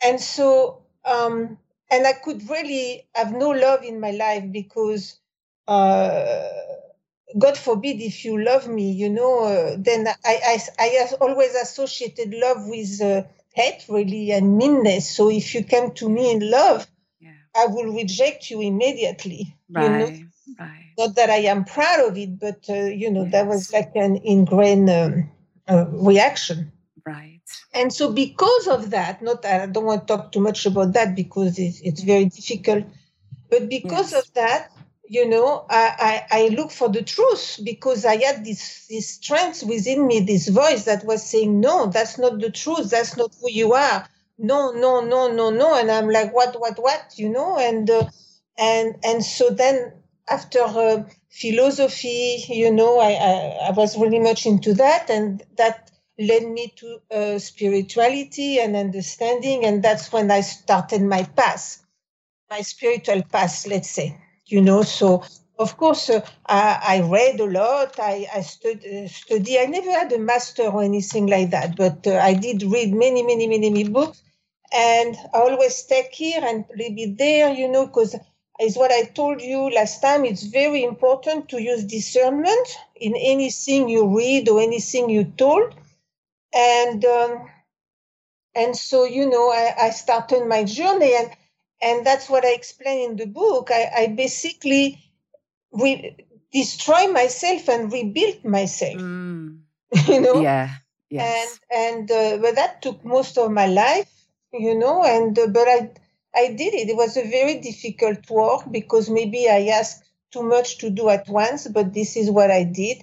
and 0.03 0.21
so 0.21 0.83
um 1.05 1.59
and 1.91 2.07
i 2.07 2.13
could 2.13 2.49
really 2.49 3.07
have 3.15 3.33
no 3.33 3.51
love 3.51 3.83
in 3.83 4.01
my 4.01 4.11
life 4.11 4.45
because 4.51 5.19
uh 5.69 6.49
god 7.39 7.57
forbid 7.57 8.01
if 8.01 8.25
you 8.25 8.43
love 8.43 8.69
me 8.69 8.93
you 8.93 9.09
know 9.09 9.45
uh, 9.45 9.77
then 9.79 10.07
i 10.09 10.15
i 10.25 10.59
i 10.79 11.09
always 11.21 11.55
associated 11.55 12.35
love 12.35 12.67
with 12.67 13.01
uh, 13.01 13.23
hate 13.53 13.85
really 13.89 14.33
and 14.33 14.57
meanness 14.57 15.09
so 15.09 15.31
if 15.31 15.55
you 15.55 15.63
came 15.63 15.93
to 15.93 16.09
me 16.09 16.31
in 16.31 16.51
love 16.51 16.87
yeah. 17.21 17.31
i 17.57 17.67
will 17.67 17.93
reject 17.93 18.51
you 18.51 18.61
immediately 18.61 19.57
right 19.71 19.85
you 19.85 19.91
know? 19.91 20.29
right 20.59 20.91
not 21.01 21.15
that 21.17 21.31
I 21.31 21.43
am 21.55 21.65
proud 21.65 22.01
of 22.09 22.19
it, 22.19 22.39
but 22.39 22.61
uh, 22.69 22.85
you 23.03 23.11
know 23.11 23.23
yes. 23.23 23.33
that 23.33 23.47
was 23.47 23.73
like 23.73 23.93
an 23.95 24.17
ingrained 24.17 24.91
um, 24.91 25.31
uh, 25.67 25.87
reaction. 25.91 26.73
Right. 27.07 27.40
And 27.73 27.93
so, 27.93 28.13
because 28.13 28.67
of 28.69 28.91
that, 28.91 29.23
not 29.23 29.45
I 29.45 29.67
don't 29.67 29.85
want 29.85 30.07
to 30.07 30.17
talk 30.17 30.33
too 30.33 30.41
much 30.41 30.67
about 30.67 30.93
that 30.95 31.15
because 31.15 31.59
it's, 31.59 31.81
it's 31.81 32.03
very 32.03 32.27
difficult, 32.27 32.85
but 33.49 33.69
because 33.69 34.13
yes. 34.13 34.23
of 34.23 34.35
that, 34.35 34.71
you 35.11 35.29
know, 35.29 35.67
I, 35.69 36.25
I, 36.31 36.39
I 36.39 36.49
look 36.49 36.71
for 36.71 36.89
the 36.89 37.03
truth 37.03 37.59
because 37.65 38.05
I 38.05 38.17
had 38.17 38.45
this 38.45 38.87
this 38.89 39.09
strength 39.09 39.65
within 39.65 40.07
me, 40.07 40.21
this 40.21 40.49
voice 40.49 40.85
that 40.85 41.05
was 41.05 41.25
saying, 41.25 41.61
no, 41.61 41.87
that's 41.87 42.17
not 42.17 42.39
the 42.39 42.51
truth. 42.51 42.91
That's 42.91 43.17
not 43.17 43.35
who 43.41 43.51
you 43.51 43.73
are. 43.75 44.09
No, 44.39 44.71
no, 44.71 45.01
no, 45.01 45.31
no, 45.33 45.51
no. 45.51 45.75
And 45.75 45.91
I'm 45.91 46.09
like, 46.09 46.33
what, 46.33 46.59
what, 46.59 46.79
what, 46.79 47.13
you 47.17 47.29
know, 47.29 47.59
and 47.59 47.91
uh, 47.91 48.09
and 48.57 48.97
and 49.03 49.25
so 49.25 49.51
then 49.51 49.93
after 50.29 50.61
uh, 50.61 51.03
philosophy, 51.31 52.45
you 52.49 52.73
know, 52.73 53.01
I, 53.01 53.11
I, 53.11 53.69
I, 53.69 53.71
was 53.73 53.99
really 53.99 54.21
much 54.21 54.47
into 54.47 54.75
that, 54.75 55.11
and 55.11 55.43
that 55.59 55.90
led 56.21 56.47
me 56.47 56.73
to 56.77 57.01
uh, 57.11 57.39
spirituality 57.39 58.59
and 58.59 58.77
understanding, 58.77 59.65
and 59.65 59.83
that's 59.83 60.13
when 60.13 60.31
I 60.31 60.43
started 60.43 61.03
my 61.03 61.23
path, 61.23 61.83
my 62.51 62.61
spiritual 62.61 63.23
path, 63.23 63.67
let's 63.67 63.91
say, 63.91 64.17
you 64.47 64.61
know. 64.61 64.83
So, 64.83 65.25
of 65.59 65.77
course, 65.77 66.11
uh, 66.11 66.21
I, 66.47 66.81
I, 66.83 67.09
read 67.09 67.41
a 67.41 67.47
lot. 67.47 67.99
I, 67.99 68.27
I 68.35 68.43
stud, 68.43 68.85
uh, 68.85 69.09
study. 69.09 69.59
I 69.59 69.67
never 69.67 69.91
had 69.91 70.13
a 70.13 70.19
master 70.19 70.65
or 70.65 70.83
anything 70.83 71.27
like 71.27 71.51
that, 71.51 71.77
but 71.77 72.07
uh, 72.07 72.17
I 72.17 72.35
did 72.35 72.63
read 72.63 72.93
many, 72.93 73.23
many, 73.23 73.47
many, 73.47 73.71
many 73.71 73.89
books. 73.89 74.23
And 74.73 75.17
I 75.35 75.39
always 75.39 75.83
take 75.83 76.13
here 76.13 76.41
and 76.45 76.65
it 76.77 77.19
there, 77.19 77.53
you 77.53 77.69
know, 77.69 77.87
because 77.87 78.15
is 78.61 78.77
what 78.77 78.93
I 78.93 79.05
told 79.05 79.41
you 79.41 79.71
last 79.71 80.01
time. 80.03 80.25
It's 80.25 80.43
very 80.43 80.85
important 80.85 81.49
to 81.49 81.63
use 81.63 81.85
discernment 81.85 82.79
in 82.95 83.15
anything 83.17 83.89
you 83.89 84.17
read 84.17 84.49
or 84.49 84.61
anything 84.61 85.09
you 85.09 85.25
told. 85.25 85.75
And 86.55 87.05
um, 87.05 87.49
and 88.55 88.77
so 88.77 89.05
you 89.05 89.29
know, 89.29 89.51
I, 89.51 89.75
I 89.79 89.91
started 89.91 90.47
my 90.47 90.65
journey, 90.65 91.15
and 91.15 91.31
and 91.81 92.07
that's 92.07 92.29
what 92.29 92.45
I 92.45 92.53
explain 92.53 93.11
in 93.11 93.17
the 93.17 93.27
book. 93.27 93.71
I, 93.71 93.91
I 93.97 94.07
basically 94.09 94.99
re- 95.73 96.17
destroy 96.53 97.07
myself 97.09 97.69
and 97.69 97.93
rebuild 97.93 98.45
myself. 98.45 99.01
Mm. 99.01 99.61
you 100.09 100.21
know. 100.21 100.41
Yeah. 100.41 100.71
Yes. 101.09 101.61
And 101.73 102.09
and 102.09 102.11
uh, 102.11 102.39
but 102.41 102.55
that 102.55 102.83
took 102.83 103.05
most 103.05 103.37
of 103.37 103.51
my 103.51 103.67
life, 103.67 104.09
you 104.53 104.79
know. 104.79 105.05
And 105.05 105.37
uh, 105.39 105.49
but 105.49 105.67
I 105.67 105.91
I 106.35 106.49
did 106.53 106.75
it. 106.75 106.89
It 106.89 106.97
was 106.97 107.17
a 107.17 107.29
very 107.29 107.61
difficult 107.61 108.29
work 108.31 108.63
because 108.71 109.11
maybe 109.11 109.49
I 109.49 109.67
asked 109.69 110.05
too 110.31 110.43
much 110.43 110.79
to 110.79 110.91
do 110.91 111.09
at 111.09 111.29
once, 111.29 111.67
but 111.69 111.93
this 111.93 112.17
is 112.17 112.31
what 112.31 112.51
I 112.51 112.65
did. 112.65 113.03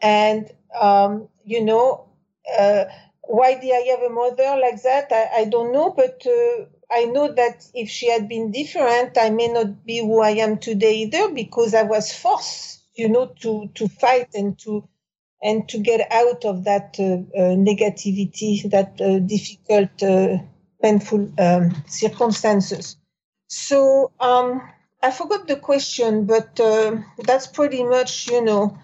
And, 0.00 0.50
um, 0.78 1.28
you 1.44 1.64
know, 1.64 2.07
why 3.28 3.54
did 3.60 3.72
I 3.72 3.90
have 3.90 4.02
a 4.02 4.10
mother 4.10 4.58
like 4.60 4.82
that? 4.82 5.12
I, 5.12 5.42
I 5.42 5.44
don't 5.44 5.72
know, 5.72 5.90
but 5.90 6.26
uh, 6.26 6.64
I 6.90 7.04
know 7.04 7.32
that 7.32 7.66
if 7.74 7.90
she 7.90 8.10
had 8.10 8.28
been 8.28 8.50
different, 8.50 9.18
I 9.18 9.30
may 9.30 9.48
not 9.48 9.84
be 9.84 9.98
who 9.98 10.20
I 10.20 10.30
am 10.30 10.58
today 10.58 10.96
either 11.02 11.32
because 11.32 11.74
I 11.74 11.82
was 11.82 12.12
forced, 12.12 12.82
you 12.94 13.08
know, 13.08 13.26
to, 13.40 13.68
to 13.74 13.88
fight 13.88 14.28
and 14.34 14.58
to 14.60 14.88
and 15.40 15.68
to 15.68 15.78
get 15.78 16.10
out 16.10 16.44
of 16.44 16.64
that 16.64 16.96
uh, 16.98 17.38
uh 17.38 17.54
negativity, 17.54 18.68
that 18.70 19.00
uh, 19.00 19.20
difficult 19.20 20.02
uh, 20.02 20.38
painful 20.82 21.32
um, 21.38 21.84
circumstances. 21.86 22.96
So 23.48 24.10
um, 24.18 24.62
I 25.02 25.10
forgot 25.10 25.46
the 25.46 25.56
question, 25.56 26.24
but 26.26 26.58
uh, 26.58 26.96
that's 27.18 27.46
pretty 27.46 27.84
much, 27.84 28.28
you 28.28 28.42
know, 28.42 28.78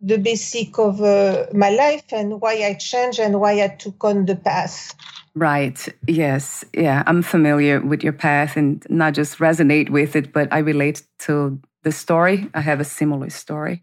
the 0.00 0.18
basic 0.18 0.78
of 0.78 1.00
uh, 1.02 1.46
my 1.52 1.70
life 1.70 2.12
and 2.12 2.40
why 2.40 2.54
I 2.64 2.74
changed 2.74 3.20
and 3.20 3.40
why 3.40 3.62
I 3.62 3.68
took 3.68 4.02
on 4.02 4.26
the 4.26 4.36
path. 4.36 4.94
Right. 5.34 5.88
Yes. 6.08 6.64
Yeah. 6.74 7.02
I'm 7.06 7.22
familiar 7.22 7.80
with 7.80 8.02
your 8.02 8.12
path 8.12 8.56
and 8.56 8.84
not 8.88 9.14
just 9.14 9.38
resonate 9.38 9.90
with 9.90 10.16
it, 10.16 10.32
but 10.32 10.52
I 10.52 10.58
relate 10.58 11.02
to 11.20 11.60
the 11.82 11.92
story. 11.92 12.48
I 12.54 12.60
have 12.60 12.80
a 12.80 12.84
similar 12.84 13.30
story. 13.30 13.82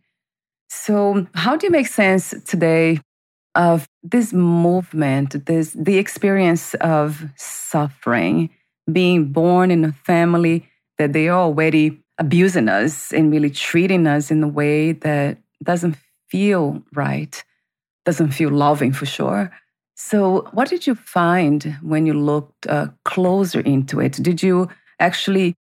So, 0.69 1.25
how 1.33 1.55
do 1.55 1.65
you 1.65 1.71
make 1.71 1.87
sense 1.87 2.33
today 2.45 2.99
of 3.55 3.87
this 4.03 4.33
movement, 4.33 5.45
this 5.45 5.71
the 5.71 5.97
experience 5.97 6.73
of 6.75 7.23
suffering, 7.37 8.49
being 8.91 9.31
born 9.31 9.71
in 9.71 9.85
a 9.85 9.93
family 9.93 10.69
that 10.97 11.13
they 11.13 11.29
are 11.29 11.39
already 11.39 12.03
abusing 12.17 12.67
us 12.67 13.13
and 13.13 13.31
really 13.31 13.49
treating 13.49 14.07
us 14.07 14.29
in 14.29 14.43
a 14.43 14.47
way 14.47 14.91
that 14.91 15.37
doesn't 15.63 15.95
feel 16.29 16.81
right, 16.93 17.43
doesn't 18.05 18.31
feel 18.31 18.51
loving 18.51 18.93
for 18.93 19.05
sure. 19.05 19.51
So, 19.95 20.47
what 20.53 20.69
did 20.69 20.85
you 20.85 20.95
find 20.95 21.77
when 21.81 22.05
you 22.05 22.13
looked 22.13 22.67
uh, 22.67 22.87
closer 23.03 23.61
into 23.61 23.99
it? 23.99 24.13
Did 24.21 24.43
you 24.43 24.69
actually 24.99 25.55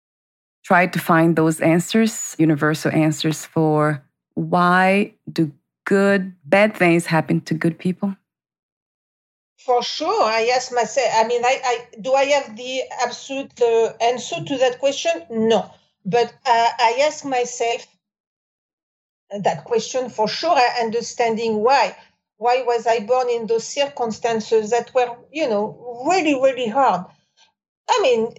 try 0.63 0.87
to 0.87 0.99
find 0.99 1.35
those 1.35 1.61
answers, 1.61 2.35
universal 2.37 2.91
answers 2.91 3.45
for 3.45 4.03
why 4.33 5.13
do 5.31 5.51
good, 5.85 6.33
bad 6.43 6.75
things 6.75 7.05
happen 7.05 7.39
to 7.41 7.53
good 7.53 7.79
people? 7.79 8.15
For 9.57 9.81
sure, 9.81 10.23
I 10.23 10.51
ask 10.53 10.71
myself. 10.73 11.07
I 11.15 11.25
mean, 11.25 11.43
I, 11.43 11.61
I 11.63 11.85
do 12.01 12.13
I 12.13 12.25
have 12.25 12.55
the 12.55 12.81
absolute 13.01 13.59
uh, 13.61 13.93
answer 14.01 14.43
to 14.43 14.57
that 14.57 14.79
question? 14.79 15.25
No, 15.29 15.71
but 16.05 16.33
uh, 16.45 16.69
I 16.77 17.01
ask 17.07 17.25
myself 17.25 17.87
that 19.31 19.63
question 19.63 20.09
for 20.09 20.27
sure, 20.27 20.57
understanding 20.79 21.57
why. 21.63 21.95
Why 22.37 22.63
was 22.63 22.85
I 22.85 22.99
born 22.99 23.29
in 23.29 23.47
those 23.47 23.65
circumstances 23.65 24.71
that 24.71 24.93
were, 24.93 25.15
you 25.31 25.47
know, 25.47 26.03
really, 26.07 26.35
really 26.35 26.67
hard? 26.67 27.05
I 27.89 27.99
mean, 28.01 28.33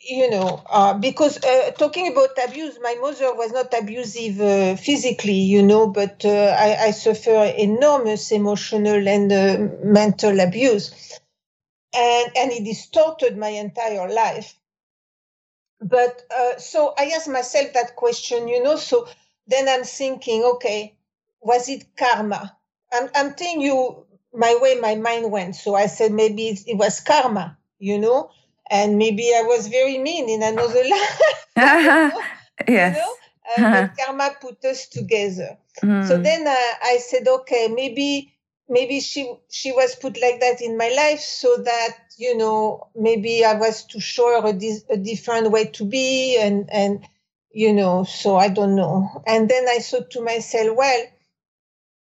you 0.00 0.30
know, 0.30 0.62
uh, 0.70 0.94
because 0.94 1.42
uh, 1.42 1.70
talking 1.72 2.12
about 2.12 2.30
abuse, 2.44 2.78
my 2.82 2.94
mother 3.00 3.34
was 3.34 3.52
not 3.52 3.72
abusive 3.78 4.40
uh, 4.40 4.76
physically, 4.76 5.32
you 5.32 5.62
know, 5.62 5.88
but 5.88 6.24
uh, 6.24 6.54
I, 6.58 6.86
I, 6.86 6.90
suffer 6.90 7.52
enormous 7.56 8.30
emotional 8.30 9.08
and 9.08 9.32
uh, 9.32 9.58
mental 9.82 10.38
abuse, 10.40 11.18
and 11.94 12.30
and 12.36 12.52
it 12.52 12.64
distorted 12.64 13.36
my 13.36 13.48
entire 13.48 14.08
life. 14.12 14.58
But 15.80 16.22
uh, 16.36 16.58
so 16.58 16.94
I 16.98 17.06
asked 17.16 17.28
myself 17.28 17.72
that 17.72 17.96
question, 17.96 18.48
you 18.48 18.62
know. 18.62 18.76
So 18.76 19.08
then 19.46 19.68
I'm 19.68 19.84
thinking, 19.84 20.44
okay, 20.44 20.96
was 21.40 21.68
it 21.68 21.84
karma? 21.96 22.56
I'm 22.92 23.08
I'm 23.14 23.34
telling 23.34 23.60
you 23.60 24.04
my 24.34 24.58
way 24.60 24.78
my 24.80 24.94
mind 24.96 25.30
went. 25.30 25.56
So 25.56 25.74
I 25.74 25.86
said 25.86 26.12
maybe 26.12 26.48
it, 26.48 26.60
it 26.66 26.76
was 26.76 27.00
karma, 27.00 27.56
you 27.78 27.98
know 27.98 28.30
and 28.70 28.98
maybe 28.98 29.32
I 29.34 29.42
was 29.42 29.68
very 29.68 29.98
mean 29.98 30.28
in 30.28 30.42
another 30.42 30.82
life. 30.88 31.20
yes. 32.68 32.96
You 32.96 33.62
know? 33.62 33.74
uh, 33.80 33.88
karma 33.98 34.30
put 34.40 34.64
us 34.64 34.86
together. 34.88 35.56
Mm. 35.82 36.06
So 36.06 36.18
then 36.18 36.46
uh, 36.46 36.74
I 36.84 36.98
said, 36.98 37.28
okay, 37.28 37.68
maybe 37.68 38.32
maybe 38.68 39.00
she 39.00 39.32
she 39.48 39.72
was 39.72 39.94
put 39.94 40.20
like 40.20 40.40
that 40.40 40.60
in 40.60 40.76
my 40.76 40.88
life 40.88 41.20
so 41.20 41.56
that 41.58 41.98
you 42.18 42.36
know 42.36 42.88
maybe 42.96 43.44
I 43.44 43.54
was 43.54 43.84
to 43.86 44.00
show 44.00 44.40
her 44.40 44.48
a, 44.48 44.52
di- 44.52 44.82
a 44.90 44.96
different 44.96 45.52
way 45.52 45.66
to 45.66 45.84
be 45.84 46.36
and 46.36 46.68
and 46.72 47.06
you 47.56 47.72
know 47.74 48.04
so 48.04 48.36
I 48.36 48.48
don't 48.48 48.76
know. 48.76 49.22
And 49.26 49.48
then 49.48 49.66
I 49.68 49.80
thought 49.80 50.10
to 50.12 50.22
myself, 50.22 50.76
well, 50.76 51.04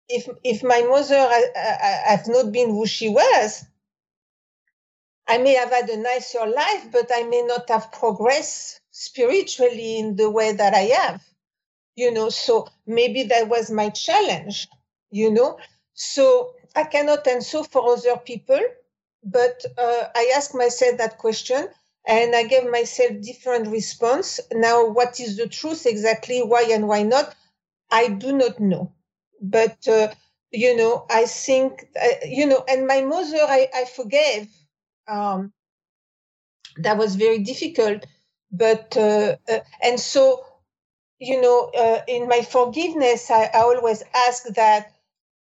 if 0.09 0.29
if 0.45 0.63
my 0.63 0.83
mother 0.83 1.29
had 1.55 2.25
not 2.29 2.53
been 2.53 2.71
who 2.71 2.87
she 2.87 3.09
was, 3.09 3.65
I 5.29 5.39
may 5.39 5.55
have 5.55 5.71
had 5.71 5.91
a 5.91 5.99
nicer 5.99 6.47
life, 6.47 6.93
but 6.93 7.11
I 7.15 7.25
may 7.25 7.43
not 7.43 7.69
have 7.71 7.93
progressed 7.93 8.81
spiritually 8.91 9.99
in 9.99 10.17
the 10.17 10.31
way 10.31 10.53
that 10.53 10.75
I 10.75 10.87
have 11.01 11.23
you 11.97 12.13
know 12.13 12.29
so 12.29 12.69
maybe 12.87 13.25
that 13.25 13.49
was 13.49 13.71
my 13.71 13.89
challenge 13.91 14.69
you 15.11 15.31
know 15.31 15.59
so 15.95 16.55
i 16.77 16.85
cannot 16.85 17.27
answer 17.27 17.63
for 17.65 17.93
other 17.93 18.17
people 18.19 18.61
but 19.25 19.65
uh, 19.79 20.05
i 20.15 20.33
asked 20.37 20.55
myself 20.55 20.99
that 20.99 21.19
question 21.19 21.69
and 22.07 22.35
i 22.37 22.43
gave 22.45 22.71
myself 22.71 23.13
different 23.23 23.69
response. 23.69 24.41
Now 24.53 24.89
what 24.89 25.21
is 25.21 25.37
the 25.37 25.49
truth 25.49 25.87
exactly? 25.87 26.43
Why 26.43 26.63
and 26.71 26.89
why 26.89 27.03
not? 27.03 27.35
I 27.91 28.09
do 28.09 28.33
not 28.33 28.61
know. 28.61 28.93
But 29.41 29.87
uh, 29.89 30.09
you 30.51 30.77
know 30.77 31.05
i 31.11 31.25
think 31.25 31.85
uh, 32.01 32.27
you 32.27 32.47
know 32.47 32.65
and 32.69 32.87
my 32.87 33.01
mother 33.03 33.43
i, 33.43 33.69
I 33.75 33.85
forgave 33.87 34.49
um, 35.09 35.53
that 36.77 36.97
was 36.97 37.17
very 37.17 37.39
difficult. 37.41 38.07
But 38.53 38.97
uh, 38.97 39.37
uh, 39.49 39.59
and 39.83 39.99
so 39.99 40.45
you 41.19 41.41
know, 41.41 41.71
uh, 41.77 42.01
in 42.09 42.29
my 42.29 42.43
forgiveness, 42.43 43.31
I, 43.31 43.45
I, 43.55 43.61
always 43.61 44.03
ask 44.15 44.45
that, 44.55 44.94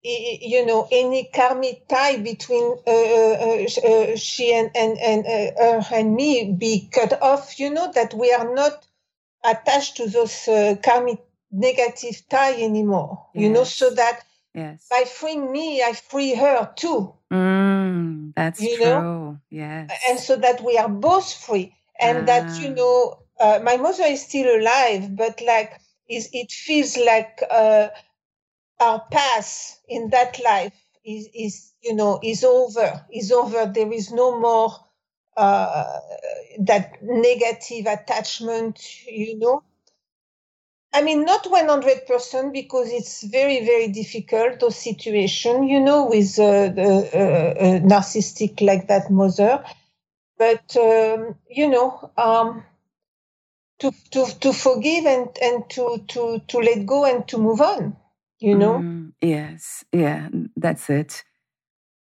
you 0.03 0.65
know, 0.65 0.89
any 0.91 1.31
karmic 1.35 1.87
tie 1.89 2.17
between 2.17 2.77
uh, 2.87 2.91
uh, 2.91 3.67
uh 3.87 4.17
she 4.17 4.55
and 4.55 4.71
and 4.75 4.99
and 4.99 5.27
uh, 5.27 5.83
her 5.83 5.97
and 5.97 6.15
me 6.15 6.53
be 6.53 6.89
cut 6.93 7.21
off. 7.23 7.59
You 7.61 7.71
know 7.71 7.91
that 7.93 8.15
we 8.15 8.33
are 8.33 8.55
not 8.55 8.87
attached 9.45 9.97
to 9.99 10.09
those 10.09 10.49
uh, 10.49 10.77
karmic 10.83 11.19
negative 11.53 12.23
tie 12.29 12.63
anymore. 12.63 13.27
Yes. 13.35 13.43
You 13.43 13.51
know, 13.51 13.65
so 13.65 13.91
that 13.91 14.25
yes. 14.55 14.87
by 14.91 15.05
freeing 15.05 15.53
me, 15.53 15.83
I 15.83 15.93
free 15.93 16.35
her 16.35 16.73
too. 16.77 17.13
Mm, 17.31 18.33
that's 18.35 18.61
you 18.61 18.77
true. 18.77 18.87
Know? 18.87 19.41
Yes, 19.51 19.91
and 20.09 20.19
so 20.19 20.37
that 20.37 20.65
we 20.65 20.79
are 20.79 20.89
both 20.89 21.33
free, 21.33 21.75
and 22.01 22.19
ah. 22.19 22.25
that 22.25 22.61
you 22.61 22.71
ah. 22.71 22.75
know 22.75 23.19
uh, 23.39 23.61
my 23.63 23.77
mother 23.77 24.05
is 24.05 24.23
still 24.23 24.61
alive, 24.61 25.15
but 25.15 25.43
like 25.43 25.79
is 26.09 26.31
it 26.33 26.51
feels 26.51 26.97
like 26.97 27.43
uh, 27.51 27.89
our 28.81 29.01
past 29.11 29.79
in 29.89 30.11
that 30.11 30.41
life 30.43 30.73
is 31.05 31.29
is 31.35 31.73
you 31.83 31.95
know 31.95 32.19
is 32.23 32.45
over 32.45 33.05
is 33.13 33.31
over. 33.33 33.67
There 33.67 33.93
is 33.93 34.11
no 34.11 34.41
more 34.41 34.75
uh, 35.37 35.99
that 36.61 37.03
negative 37.03 37.87
attachment. 37.87 38.81
You 39.07 39.39
know. 39.39 39.63
I 40.93 41.03
mean, 41.03 41.25
not 41.25 41.45
100% 41.45 42.53
because 42.53 42.91
it's 42.91 43.23
very, 43.23 43.65
very 43.65 43.87
difficult, 43.93 44.59
those 44.59 44.75
situation, 44.75 45.69
you 45.69 45.79
know, 45.79 46.07
with 46.07 46.37
uh, 46.37 46.67
the 46.67 47.09
uh, 47.15 47.87
narcissistic 47.87 48.61
like 48.61 48.89
that 48.89 49.09
mother. 49.09 49.63
But, 50.37 50.77
um, 50.77 51.37
you 51.49 51.69
know, 51.69 52.11
um, 52.17 52.65
to 53.81 53.93
to 54.11 54.27
to 54.41 54.53
forgive 54.53 55.07
and 55.07 55.29
and 55.43 55.69
to 55.71 56.05
to 56.09 56.41
to 56.49 56.59
let 56.59 56.87
go 56.87 57.05
and 57.05 57.27
to 57.29 57.39
move 57.39 57.61
on 57.61 57.97
you 58.41 58.55
know 58.55 58.79
mm, 58.79 59.13
yes 59.21 59.85
yeah 59.93 60.29
that's 60.57 60.91
it 60.91 61.23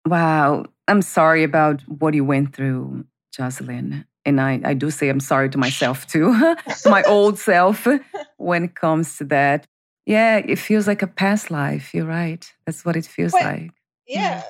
wow 0.07 0.65
i'm 0.87 1.01
sorry 1.01 1.43
about 1.43 1.81
what 1.87 2.13
you 2.13 2.23
went 2.23 2.55
through 2.55 3.03
jocelyne 3.35 4.05
and 4.25 4.41
i 4.41 4.59
i 4.63 4.73
do 4.73 4.89
say 4.89 5.09
i'm 5.09 5.19
sorry 5.19 5.49
to 5.49 5.57
myself 5.57 6.07
too 6.07 6.33
to 6.81 6.89
my 6.89 7.03
old 7.03 7.37
self 7.37 7.87
when 8.37 8.65
it 8.65 8.75
comes 8.75 9.17
to 9.17 9.23
that 9.23 9.67
yeah 10.05 10.37
it 10.37 10.57
feels 10.57 10.87
like 10.87 11.01
a 11.01 11.07
past 11.07 11.51
life 11.51 11.93
you're 11.93 12.05
right 12.05 12.53
that's 12.65 12.83
what 12.85 12.95
it 12.95 13.05
feels 13.05 13.33
well, 13.33 13.43
like 13.43 13.71
yeah 14.07 14.41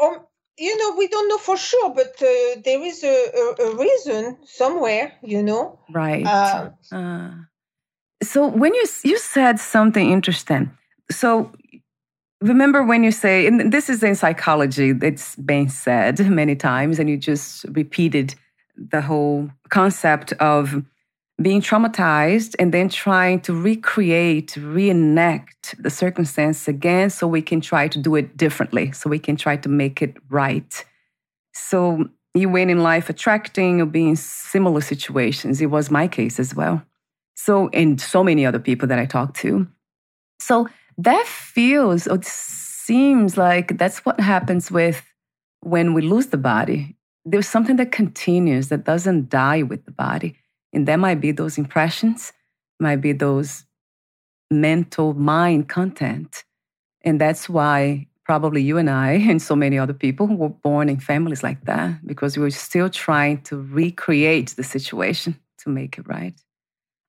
mm. 0.00 0.06
um, 0.06 0.26
you 0.58 0.76
know, 0.76 0.96
we 0.96 1.08
don't 1.08 1.28
know 1.28 1.38
for 1.38 1.56
sure, 1.56 1.94
but 1.94 2.14
uh, 2.22 2.60
there 2.64 2.82
is 2.82 3.02
a, 3.02 3.08
a, 3.08 3.66
a, 3.66 3.76
reason 3.76 4.36
somewhere, 4.44 5.12
you 5.22 5.42
know. 5.42 5.80
Right. 5.90 6.26
Uh, 6.26 6.70
uh, 6.92 7.30
so 8.22 8.46
when 8.46 8.74
you 8.74 8.84
you 9.02 9.18
said 9.18 9.58
something 9.58 10.10
interesting, 10.10 10.70
so 11.10 11.52
remember 12.40 12.82
when 12.82 13.04
you 13.04 13.12
say, 13.12 13.46
and 13.46 13.72
this 13.72 13.88
is 13.88 14.02
in 14.02 14.14
psychology, 14.14 14.92
it's 15.02 15.36
been 15.36 15.68
said 15.68 16.18
many 16.30 16.56
times, 16.56 16.98
and 16.98 17.08
you 17.08 17.16
just 17.16 17.64
repeated 17.70 18.34
the 18.76 19.00
whole 19.00 19.50
concept 19.68 20.32
of 20.34 20.82
being 21.40 21.60
traumatized 21.60 22.54
and 22.58 22.72
then 22.72 22.88
trying 22.88 23.40
to 23.40 23.54
recreate, 23.54 24.56
reenact 24.56 25.74
the 25.82 25.90
circumstance 25.90 26.68
again 26.68 27.10
so 27.10 27.26
we 27.26 27.42
can 27.42 27.60
try 27.60 27.88
to 27.88 27.98
do 27.98 28.14
it 28.14 28.36
differently, 28.36 28.92
so 28.92 29.08
we 29.08 29.18
can 29.18 29.36
try 29.36 29.56
to 29.56 29.68
make 29.68 30.02
it 30.02 30.16
right. 30.28 30.84
So 31.52 32.08
you 32.34 32.48
went 32.48 32.70
in 32.70 32.82
life 32.82 33.10
attracting 33.10 33.80
or 33.80 33.86
being 33.86 34.16
similar 34.16 34.80
situations. 34.80 35.60
It 35.60 35.66
was 35.66 35.90
my 35.90 36.08
case 36.08 36.38
as 36.38 36.54
well. 36.54 36.82
So, 37.34 37.68
and 37.72 38.00
so 38.00 38.22
many 38.22 38.46
other 38.46 38.58
people 38.58 38.88
that 38.88 38.98
I 38.98 39.06
talked 39.06 39.36
to. 39.36 39.66
So 40.38 40.68
that 40.98 41.26
feels, 41.26 42.06
or 42.06 42.18
seems 42.22 43.36
like 43.36 43.78
that's 43.78 44.04
what 44.04 44.20
happens 44.20 44.70
with 44.70 45.02
when 45.60 45.94
we 45.94 46.02
lose 46.02 46.26
the 46.26 46.36
body. 46.36 46.96
There's 47.24 47.48
something 47.48 47.76
that 47.76 47.92
continues, 47.92 48.68
that 48.68 48.84
doesn't 48.84 49.28
die 49.28 49.62
with 49.62 49.84
the 49.84 49.92
body. 49.92 50.36
And 50.72 50.88
that 50.88 50.96
might 50.96 51.20
be 51.20 51.32
those 51.32 51.58
impressions, 51.58 52.32
might 52.80 52.96
be 52.96 53.12
those 53.12 53.64
mental 54.50 55.14
mind 55.14 55.68
content. 55.68 56.44
And 57.02 57.20
that's 57.20 57.48
why 57.48 58.08
probably 58.24 58.62
you 58.62 58.78
and 58.78 58.90
I 58.90 59.12
and 59.30 59.40
so 59.40 59.56
many 59.56 59.78
other 59.78 59.94
people 59.94 60.26
were 60.26 60.48
born 60.48 60.88
in 60.88 60.98
families 60.98 61.42
like 61.42 61.64
that 61.64 62.06
because 62.06 62.36
we 62.36 62.42
were 62.42 62.50
still 62.50 62.90
trying 62.90 63.42
to 63.42 63.56
recreate 63.56 64.50
the 64.56 64.64
situation 64.64 65.38
to 65.58 65.70
make 65.70 65.98
it 65.98 66.08
right. 66.08 66.34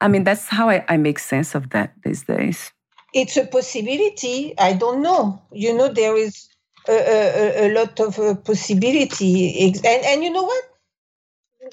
I 0.02 0.08
mean, 0.10 0.24
that's 0.24 0.48
how 0.48 0.70
I, 0.70 0.84
I 0.88 0.98
make 0.98 1.18
sense 1.18 1.56
of 1.56 1.70
that 1.70 1.94
these 2.04 2.24
days. 2.24 2.72
It's 3.14 3.38
a 3.38 3.46
possibility. 3.46 4.58
I 4.58 4.74
don't 4.74 5.02
know. 5.02 5.42
You 5.52 5.76
know, 5.78 5.90
there 5.94 6.18
is 6.18 6.50
a, 6.88 6.94
a, 6.94 7.68
a 7.68 7.74
lot 7.74 8.00
of 8.00 8.20
uh, 8.20 8.36
possibility. 8.36 9.68
And, 9.86 9.86
and 10.06 10.24
you 10.24 10.32
know 10.32 10.44
what? 10.44 10.64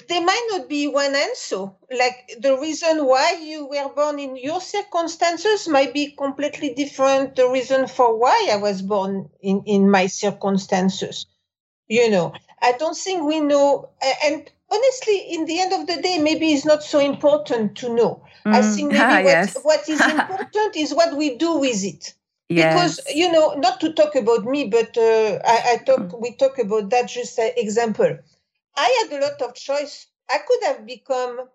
there 0.07 0.23
might 0.23 0.47
not 0.51 0.69
be 0.69 0.87
one 0.87 1.15
answer. 1.15 1.69
Like 1.91 2.37
the 2.39 2.57
reason 2.57 3.05
why 3.05 3.39
you 3.41 3.65
were 3.67 3.89
born 3.89 4.19
in 4.19 4.37
your 4.37 4.61
circumstances 4.61 5.67
might 5.67 5.93
be 5.93 6.11
completely 6.11 6.73
different. 6.73 7.35
The 7.35 7.49
reason 7.49 7.87
for 7.87 8.17
why 8.17 8.49
I 8.51 8.57
was 8.57 8.81
born 8.81 9.29
in, 9.41 9.63
in 9.65 9.89
my 9.89 10.07
circumstances. 10.07 11.25
You 11.87 12.09
know, 12.09 12.33
I 12.61 12.73
don't 12.73 12.97
think 12.97 13.23
we 13.23 13.41
know. 13.41 13.89
And 14.23 14.49
honestly, 14.71 15.17
in 15.33 15.45
the 15.45 15.59
end 15.59 15.73
of 15.73 15.87
the 15.87 16.01
day, 16.01 16.17
maybe 16.17 16.53
it's 16.53 16.65
not 16.65 16.83
so 16.83 16.99
important 16.99 17.75
to 17.77 17.93
know. 17.93 18.23
Mm. 18.45 18.55
I 18.55 18.61
think 18.61 18.91
maybe 18.91 19.03
ah, 19.03 19.15
what, 19.15 19.25
yes. 19.25 19.57
what 19.63 19.89
is 19.89 20.01
important 20.09 20.75
is 20.75 20.93
what 20.93 21.15
we 21.17 21.35
do 21.35 21.57
with 21.57 21.83
it. 21.83 22.13
Yes. 22.49 22.73
Because 22.73 23.15
you 23.15 23.31
know, 23.31 23.53
not 23.53 23.79
to 23.81 23.93
talk 23.93 24.15
about 24.15 24.43
me, 24.43 24.65
but 24.65 24.97
uh, 24.97 25.39
I, 25.45 25.73
I 25.73 25.77
talk. 25.85 25.99
Mm. 25.99 26.21
We 26.21 26.35
talk 26.35 26.57
about 26.59 26.89
that. 26.89 27.07
Just 27.07 27.37
an 27.39 27.51
example 27.57 28.17
I 28.75 29.07
had 29.09 29.17
a 29.17 29.21
lot 29.21 29.41
of 29.41 29.55
choice. 29.55 30.07
I 30.29 30.39
could 30.47 30.63
have 30.63 30.85
become, 30.85 31.49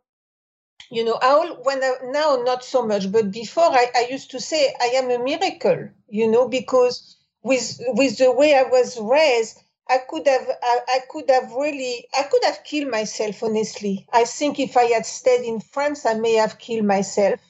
you 0.90 1.04
know, 1.04 1.18
I 1.20 1.54
when 1.62 1.82
I, 1.82 1.94
now 2.04 2.42
not 2.44 2.64
so 2.64 2.86
much, 2.86 3.10
but 3.10 3.30
before 3.30 3.64
I, 3.64 3.90
I 3.94 4.08
used 4.10 4.30
to 4.32 4.40
say 4.40 4.74
I 4.80 4.86
am 4.96 5.10
a 5.10 5.22
miracle, 5.22 5.88
you 6.08 6.30
know, 6.30 6.48
because 6.48 7.16
with 7.42 7.80
with 7.94 8.18
the 8.18 8.32
way 8.32 8.54
I 8.54 8.64
was 8.64 8.98
raised, 9.00 9.62
I 9.88 9.98
could 9.98 10.26
have 10.26 10.48
I, 10.62 10.80
I, 10.88 10.98
could 11.08 11.30
have 11.30 11.52
really 11.52 12.06
I 12.16 12.24
could 12.24 12.44
have 12.44 12.64
killed 12.64 12.90
myself 12.90 13.42
honestly. 13.42 14.06
I 14.12 14.24
think 14.24 14.58
if 14.58 14.76
I 14.76 14.84
had 14.84 15.06
stayed 15.06 15.44
in 15.44 15.60
France, 15.60 16.04
I 16.04 16.14
may 16.14 16.34
have 16.34 16.58
killed 16.58 16.84
myself. 16.84 17.40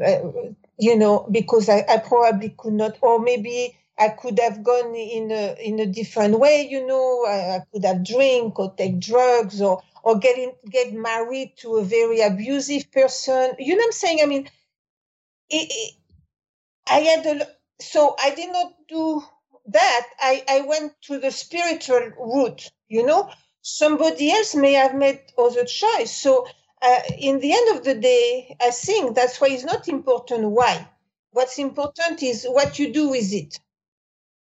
Uh, 0.00 0.20
you 0.78 0.96
know, 0.96 1.26
because 1.30 1.68
I, 1.68 1.84
I 1.88 1.98
probably 1.98 2.50
could 2.50 2.74
not, 2.74 2.98
or 3.00 3.18
maybe 3.18 3.76
I 3.98 4.10
could 4.10 4.38
have 4.38 4.62
gone 4.62 4.94
in 4.94 5.30
a 5.32 5.56
in 5.58 5.80
a 5.80 5.86
different 5.86 6.38
way, 6.38 6.68
you 6.70 6.86
know. 6.86 7.24
I, 7.26 7.56
I 7.56 7.62
could 7.72 7.84
have 7.84 8.04
drink 8.04 8.58
or 8.58 8.74
take 8.74 9.00
drugs 9.00 9.62
or 9.62 9.82
or 10.02 10.18
get 10.18 10.38
in, 10.38 10.52
get 10.70 10.92
married 10.92 11.56
to 11.58 11.76
a 11.76 11.84
very 11.84 12.20
abusive 12.20 12.92
person. 12.92 13.52
You 13.58 13.74
know 13.74 13.80
what 13.80 13.86
I'm 13.86 13.92
saying? 13.92 14.20
I 14.22 14.26
mean, 14.26 14.48
it, 15.48 15.66
it, 15.70 15.94
I 16.88 17.00
had 17.00 17.26
a 17.26 17.48
so 17.80 18.14
I 18.18 18.34
did 18.34 18.52
not 18.52 18.74
do 18.88 19.22
that. 19.68 20.06
I 20.20 20.44
I 20.48 20.60
went 20.62 20.92
to 21.02 21.18
the 21.18 21.30
spiritual 21.30 22.10
route, 22.18 22.70
you 22.88 23.04
know. 23.04 23.30
somebody 23.66 24.30
else 24.30 24.54
may 24.54 24.74
have 24.74 24.94
made 24.94 25.20
other 25.36 25.64
choice. 25.64 26.14
So 26.14 26.46
uh, 26.82 27.00
in 27.18 27.40
the 27.40 27.52
end 27.52 27.76
of 27.76 27.84
the 27.84 27.96
day, 27.96 28.56
I 28.60 28.70
think 28.70 29.16
that's 29.16 29.40
why 29.40 29.48
it's 29.48 29.64
not 29.64 29.88
important 29.88 30.50
why. 30.50 30.88
What's 31.32 31.58
important 31.58 32.22
is 32.22 32.46
what 32.48 32.78
you 32.78 32.92
do 32.92 33.08
with 33.08 33.32
it. 33.32 33.58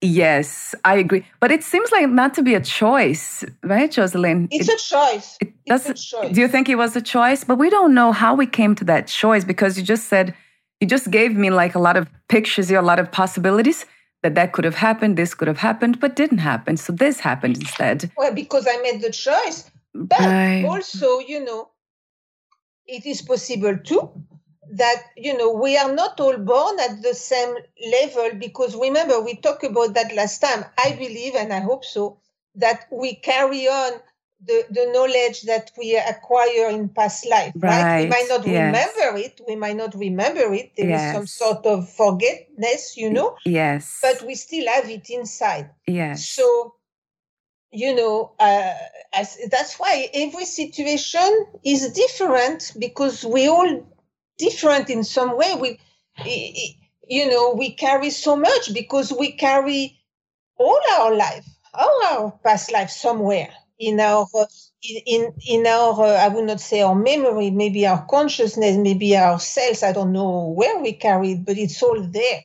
Yes, 0.02 0.74
I 0.84 0.96
agree. 0.96 1.24
But 1.40 1.50
it 1.50 1.64
seems 1.64 1.90
like 1.90 2.10
not 2.10 2.34
to 2.34 2.42
be 2.42 2.54
a 2.54 2.60
choice, 2.60 3.42
right, 3.62 3.90
Jocelyne? 3.90 4.48
It's 4.50 4.68
it, 4.68 4.74
a 4.74 4.84
choice. 4.84 5.38
It 5.40 5.54
it's 5.64 5.88
a 5.88 5.94
choice. 5.94 6.34
Do 6.34 6.40
you 6.42 6.48
think 6.48 6.68
it 6.68 6.76
was 6.76 6.94
a 6.94 7.00
choice? 7.00 7.42
But 7.42 7.56
we 7.56 7.70
don't 7.70 7.94
know 7.94 8.12
how 8.12 8.34
we 8.34 8.46
came 8.46 8.74
to 8.76 8.84
that 8.84 9.06
choice 9.06 9.44
because 9.44 9.78
you 9.78 9.82
just 9.82 10.08
said, 10.08 10.34
you 10.80 10.86
just 10.86 11.10
gave 11.10 11.34
me 11.34 11.48
like 11.48 11.74
a 11.74 11.78
lot 11.78 11.96
of 11.96 12.06
pictures, 12.28 12.70
a 12.70 12.82
lot 12.82 12.98
of 12.98 13.10
possibilities 13.10 13.86
that 14.26 14.34
that 14.34 14.52
could 14.52 14.64
have 14.64 14.74
happened, 14.74 15.16
this 15.16 15.34
could 15.34 15.46
have 15.46 15.58
happened, 15.58 16.00
but 16.00 16.16
didn't 16.16 16.38
happen. 16.38 16.76
So 16.76 16.92
this 16.92 17.20
happened 17.20 17.58
instead. 17.58 18.10
Well, 18.16 18.34
because 18.34 18.66
I 18.68 18.76
made 18.82 19.00
the 19.00 19.12
choice. 19.12 19.70
But 19.94 20.18
right. 20.18 20.64
also, 20.66 21.20
you 21.20 21.44
know, 21.44 21.70
it 22.86 23.06
is 23.06 23.22
possible 23.22 23.78
too 23.78 24.10
that 24.72 25.00
you 25.16 25.36
know 25.38 25.52
we 25.52 25.78
are 25.78 25.92
not 25.92 26.18
all 26.18 26.36
born 26.36 26.80
at 26.80 27.00
the 27.02 27.14
same 27.14 27.54
level 27.92 28.30
because 28.36 28.74
remember 28.74 29.20
we 29.20 29.36
talked 29.36 29.62
about 29.62 29.94
that 29.94 30.12
last 30.12 30.40
time 30.40 30.64
i 30.76 30.90
believe 30.90 31.36
and 31.36 31.52
i 31.52 31.60
hope 31.60 31.84
so 31.84 32.18
that 32.56 32.84
we 32.90 33.14
carry 33.14 33.68
on 33.68 33.92
the, 34.44 34.64
the 34.70 34.90
knowledge 34.92 35.42
that 35.42 35.70
we 35.78 35.96
acquire 35.96 36.70
in 36.70 36.88
past 36.88 37.26
life 37.28 37.52
right, 37.56 37.82
right? 37.82 38.02
we 38.04 38.08
might 38.08 38.26
not 38.28 38.46
yes. 38.46 38.66
remember 38.66 39.18
it 39.18 39.40
we 39.48 39.56
might 39.56 39.76
not 39.76 39.94
remember 39.94 40.52
it 40.52 40.72
There 40.76 40.88
yes. 40.88 41.08
is 41.08 41.14
some 41.14 41.26
sort 41.26 41.66
of 41.66 41.88
forgetness 41.88 42.96
you 42.96 43.10
know 43.10 43.36
yes 43.44 43.98
but 44.02 44.26
we 44.26 44.34
still 44.34 44.66
have 44.72 44.88
it 44.90 45.08
inside 45.10 45.70
yes 45.86 46.28
so 46.28 46.74
you 47.72 47.94
know 47.94 48.32
uh, 48.38 48.74
as, 49.12 49.38
that's 49.50 49.76
why 49.76 50.08
every 50.12 50.44
situation 50.44 51.46
is 51.64 51.92
different 51.92 52.72
because 52.78 53.24
we 53.24 53.48
all 53.48 53.86
different 54.38 54.90
in 54.90 55.04
some 55.04 55.36
way. 55.36 55.54
We, 55.60 55.80
you 57.08 57.28
know, 57.28 57.54
we 57.54 57.72
carry 57.72 58.10
so 58.10 58.36
much 58.36 58.72
because 58.72 59.12
we 59.12 59.32
carry 59.32 59.98
all 60.58 60.80
our 60.92 61.14
life, 61.14 61.46
all 61.74 62.04
our 62.06 62.30
past 62.42 62.72
life 62.72 62.90
somewhere 62.90 63.50
in 63.78 64.00
our 64.00 64.26
in 65.06 65.32
in 65.46 65.66
our 65.66 66.04
uh, 66.04 66.16
I 66.16 66.28
would 66.28 66.44
not 66.44 66.60
say 66.60 66.82
our 66.82 66.94
memory, 66.94 67.50
maybe 67.50 67.86
our 67.86 68.06
consciousness, 68.06 68.76
maybe 68.76 69.16
our 69.16 69.38
cells. 69.40 69.82
I 69.82 69.92
don't 69.92 70.12
know 70.12 70.48
where 70.48 70.78
we 70.80 70.92
carry 70.92 71.32
it, 71.32 71.44
but 71.44 71.58
it's 71.58 71.82
all 71.82 72.00
there. 72.02 72.42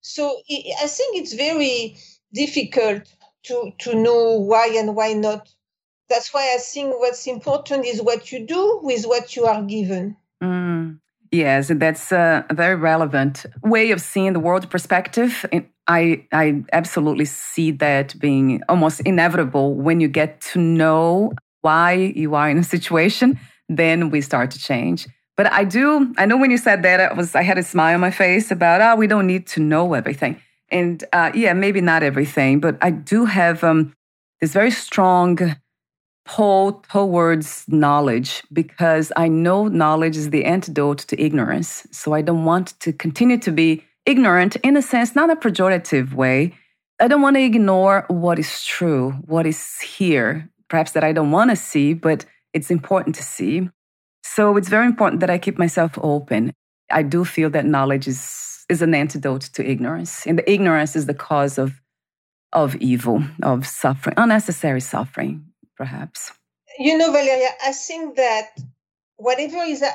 So 0.00 0.40
I 0.48 0.86
think 0.86 1.16
it's 1.16 1.32
very 1.32 1.96
difficult 2.32 3.02
to 3.44 3.72
to 3.78 3.94
know 3.94 4.38
why 4.40 4.74
and 4.76 4.94
why 4.94 5.12
not. 5.14 5.48
That's 6.08 6.34
why 6.34 6.54
I 6.54 6.58
think 6.58 6.98
what's 6.98 7.26
important 7.26 7.86
is 7.86 8.02
what 8.02 8.30
you 8.30 8.46
do 8.46 8.80
with 8.82 9.04
what 9.06 9.34
you 9.36 9.46
are 9.46 9.62
given. 9.62 10.16
Mm. 10.42 11.00
Yes, 11.34 11.68
that's 11.68 12.12
a 12.12 12.46
very 12.52 12.76
relevant 12.76 13.44
way 13.64 13.90
of 13.90 14.00
seeing 14.00 14.34
the 14.34 14.38
world 14.38 14.70
perspective. 14.70 15.44
I, 15.88 16.24
I 16.30 16.62
absolutely 16.72 17.24
see 17.24 17.72
that 17.72 18.16
being 18.20 18.62
almost 18.68 19.00
inevitable 19.00 19.74
when 19.74 19.98
you 19.98 20.06
get 20.06 20.40
to 20.52 20.60
know 20.60 21.32
why 21.62 22.12
you 22.14 22.36
are 22.36 22.48
in 22.48 22.58
a 22.58 22.62
situation, 22.62 23.40
then 23.68 24.10
we 24.10 24.20
start 24.20 24.52
to 24.52 24.60
change. 24.60 25.08
But 25.36 25.50
I 25.52 25.64
do, 25.64 26.14
I 26.18 26.24
know 26.24 26.36
when 26.36 26.52
you 26.52 26.56
said 26.56 26.84
that, 26.84 27.00
I 27.00 27.12
was, 27.12 27.34
I 27.34 27.42
had 27.42 27.58
a 27.58 27.64
smile 27.64 27.94
on 27.94 28.00
my 28.00 28.12
face 28.12 28.52
about, 28.52 28.80
oh, 28.80 28.94
we 28.94 29.08
don't 29.08 29.26
need 29.26 29.48
to 29.48 29.60
know 29.60 29.94
everything. 29.94 30.40
And 30.70 31.02
uh, 31.12 31.32
yeah, 31.34 31.52
maybe 31.52 31.80
not 31.80 32.04
everything, 32.04 32.60
but 32.60 32.78
I 32.80 32.90
do 32.90 33.24
have 33.24 33.64
um, 33.64 33.92
this 34.40 34.52
very 34.52 34.70
strong 34.70 35.56
pull 36.24 36.84
towards 36.90 37.64
knowledge 37.68 38.42
because 38.52 39.12
I 39.16 39.28
know 39.28 39.68
knowledge 39.68 40.16
is 40.16 40.30
the 40.30 40.44
antidote 40.44 40.98
to 40.98 41.22
ignorance. 41.22 41.86
So 41.90 42.14
I 42.14 42.22
don't 42.22 42.44
want 42.44 42.78
to 42.80 42.92
continue 42.92 43.38
to 43.38 43.50
be 43.50 43.84
ignorant 44.06 44.56
in 44.56 44.76
a 44.76 44.82
sense, 44.82 45.14
not 45.14 45.30
a 45.30 45.36
pejorative 45.36 46.14
way. 46.14 46.54
I 47.00 47.08
don't 47.08 47.22
want 47.22 47.36
to 47.36 47.42
ignore 47.42 48.04
what 48.08 48.38
is 48.38 48.64
true, 48.64 49.12
what 49.26 49.46
is 49.46 49.80
here, 49.80 50.48
perhaps 50.68 50.92
that 50.92 51.04
I 51.04 51.12
don't 51.12 51.30
want 51.30 51.50
to 51.50 51.56
see, 51.56 51.92
but 51.92 52.24
it's 52.52 52.70
important 52.70 53.16
to 53.16 53.22
see. 53.22 53.68
So 54.22 54.56
it's 54.56 54.68
very 54.68 54.86
important 54.86 55.20
that 55.20 55.30
I 55.30 55.38
keep 55.38 55.58
myself 55.58 55.98
open. 56.02 56.52
I 56.90 57.02
do 57.02 57.24
feel 57.24 57.50
that 57.50 57.66
knowledge 57.66 58.06
is, 58.06 58.64
is 58.68 58.80
an 58.80 58.94
antidote 58.94 59.42
to 59.54 59.68
ignorance, 59.68 60.26
and 60.26 60.38
the 60.38 60.50
ignorance 60.50 60.96
is 60.96 61.06
the 61.06 61.14
cause 61.14 61.58
of, 61.58 61.80
of 62.52 62.76
evil, 62.76 63.24
of 63.42 63.66
suffering, 63.66 64.14
unnecessary 64.16 64.80
suffering 64.80 65.44
perhaps? 65.76 66.32
You 66.78 66.98
know, 66.98 67.12
Valeria, 67.12 67.50
I 67.64 67.72
think 67.72 68.16
that 68.16 68.58
whatever 69.16 69.58
is 69.58 69.82
uh, 69.82 69.90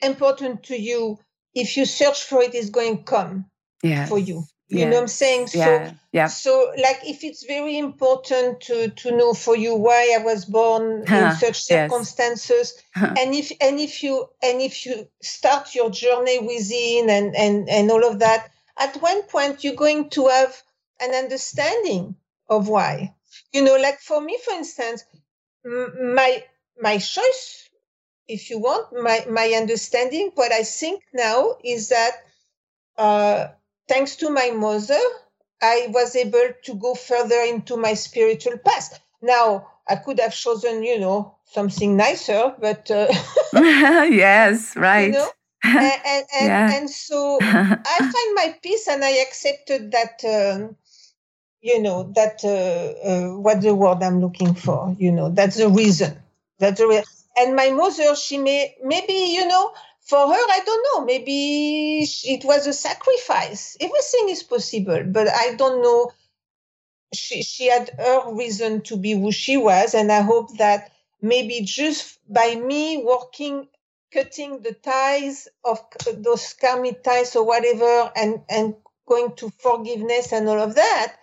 important 0.00 0.64
to 0.64 0.76
you, 0.78 1.18
if 1.54 1.76
you 1.76 1.84
search 1.84 2.24
for 2.24 2.42
it, 2.42 2.54
is 2.54 2.70
going 2.70 2.98
to 2.98 3.02
come 3.02 3.46
yes. 3.82 4.08
for 4.08 4.18
you. 4.18 4.44
You 4.68 4.78
yes. 4.78 4.88
know 4.88 4.96
what 4.96 5.02
I'm 5.02 5.08
saying? 5.08 5.46
So, 5.48 5.58
yeah. 5.58 5.92
yeah. 6.12 6.26
So, 6.28 6.72
like, 6.78 7.00
if 7.04 7.24
it's 7.24 7.44
very 7.44 7.76
important 7.76 8.62
to 8.62 8.88
to 8.88 9.14
know 9.14 9.34
for 9.34 9.54
you 9.54 9.74
why 9.74 10.16
I 10.18 10.24
was 10.24 10.46
born 10.46 11.04
huh. 11.06 11.16
in 11.16 11.32
such 11.36 11.60
circumstances, 11.60 12.82
yes. 12.96 13.18
and 13.20 13.34
if 13.34 13.52
and 13.60 13.78
if 13.78 14.02
you 14.02 14.28
and 14.42 14.62
if 14.62 14.86
you 14.86 15.06
start 15.20 15.74
your 15.74 15.90
journey 15.90 16.38
within 16.38 17.10
and 17.10 17.36
and 17.36 17.68
and 17.68 17.90
all 17.90 18.08
of 18.08 18.20
that, 18.20 18.50
at 18.78 18.96
one 19.02 19.22
point 19.24 19.62
you're 19.62 19.74
going 19.74 20.08
to 20.10 20.28
have 20.28 20.62
an 21.00 21.10
understanding 21.10 22.16
of 22.48 22.66
why. 22.66 23.14
You 23.52 23.62
know, 23.62 23.76
like 23.76 24.00
for 24.00 24.22
me, 24.22 24.38
for 24.42 24.54
instance, 24.54 25.04
my 25.64 26.44
my 26.80 26.98
choice, 26.98 27.68
if 28.28 28.50
you 28.50 28.58
want, 28.58 28.92
my 28.92 29.24
my 29.28 29.54
understanding, 29.56 30.32
what 30.34 30.52
I 30.52 30.62
think 30.62 31.02
now 31.12 31.56
is 31.62 31.88
that 31.90 32.12
uh, 32.96 33.48
thanks 33.88 34.16
to 34.16 34.30
my 34.30 34.50
mother, 34.50 35.00
I 35.60 35.86
was 35.90 36.16
able 36.16 36.50
to 36.64 36.74
go 36.74 36.94
further 36.94 37.40
into 37.40 37.76
my 37.76 37.94
spiritual 37.94 38.58
path. 38.58 39.00
Now 39.20 39.68
I 39.88 39.96
could 39.96 40.18
have 40.20 40.34
chosen, 40.34 40.82
you 40.82 40.98
know, 40.98 41.36
something 41.44 41.96
nicer, 41.96 42.54
but 42.58 42.90
uh, 42.90 43.08
yes, 43.54 44.76
right. 44.76 45.06
You 45.06 45.12
know? 45.12 45.30
and 45.64 45.78
and, 45.78 46.26
and, 46.40 46.46
yeah. 46.46 46.76
and, 46.76 46.90
so 46.90 47.38
I 47.42 47.98
find 47.98 48.34
my 48.34 48.58
peace, 48.62 48.88
and 48.88 49.04
I 49.04 49.10
accepted 49.22 49.92
that. 49.92 50.24
Um, 50.24 50.76
you 51.62 51.80
know 51.80 52.12
that 52.14 52.44
uh, 52.44 53.08
uh, 53.08 53.38
what 53.38 53.62
the 53.62 53.74
word 53.74 54.02
i'm 54.02 54.20
looking 54.20 54.54
for 54.54 54.94
you 54.98 55.12
know 55.12 55.30
that's 55.30 55.56
the 55.56 55.68
reason. 55.68 56.18
That's 56.58 56.80
the 56.80 56.88
reason. 56.88 57.04
And 57.36 57.56
my 57.56 57.70
mother 57.70 58.14
she 58.16 58.38
may 58.38 58.76
maybe 58.84 59.14
you 59.14 59.46
know 59.46 59.72
for 60.02 60.18
her 60.28 60.34
i 60.34 60.60
don't 60.66 60.86
know 60.92 61.06
maybe 61.06 62.02
it 62.02 62.44
was 62.44 62.66
a 62.66 62.72
sacrifice. 62.72 63.76
Everything 63.80 64.28
is 64.28 64.42
possible 64.42 65.04
but 65.06 65.28
i 65.28 65.54
don't 65.54 65.82
know. 65.82 66.12
She 67.14 67.42
she 67.42 67.68
had 67.68 67.90
her 67.98 68.34
reason 68.34 68.82
to 68.82 68.96
be 68.96 69.12
who 69.12 69.32
she 69.32 69.56
was 69.56 69.94
and 69.94 70.10
i 70.12 70.22
hope 70.22 70.56
that 70.58 70.92
maybe 71.22 71.60
just 71.62 72.18
by 72.32 72.54
me 72.56 73.02
working 73.04 73.68
cutting 74.12 74.60
the 74.62 74.74
ties 74.74 75.48
of 75.64 75.80
those 76.16 76.54
karmic 76.54 77.02
ties 77.04 77.36
or 77.36 77.44
whatever 77.46 78.10
and 78.16 78.42
and 78.50 78.74
going 79.06 79.34
to 79.36 79.50
forgiveness 79.58 80.32
and 80.32 80.48
all 80.48 80.60
of 80.60 80.74
that 80.76 81.16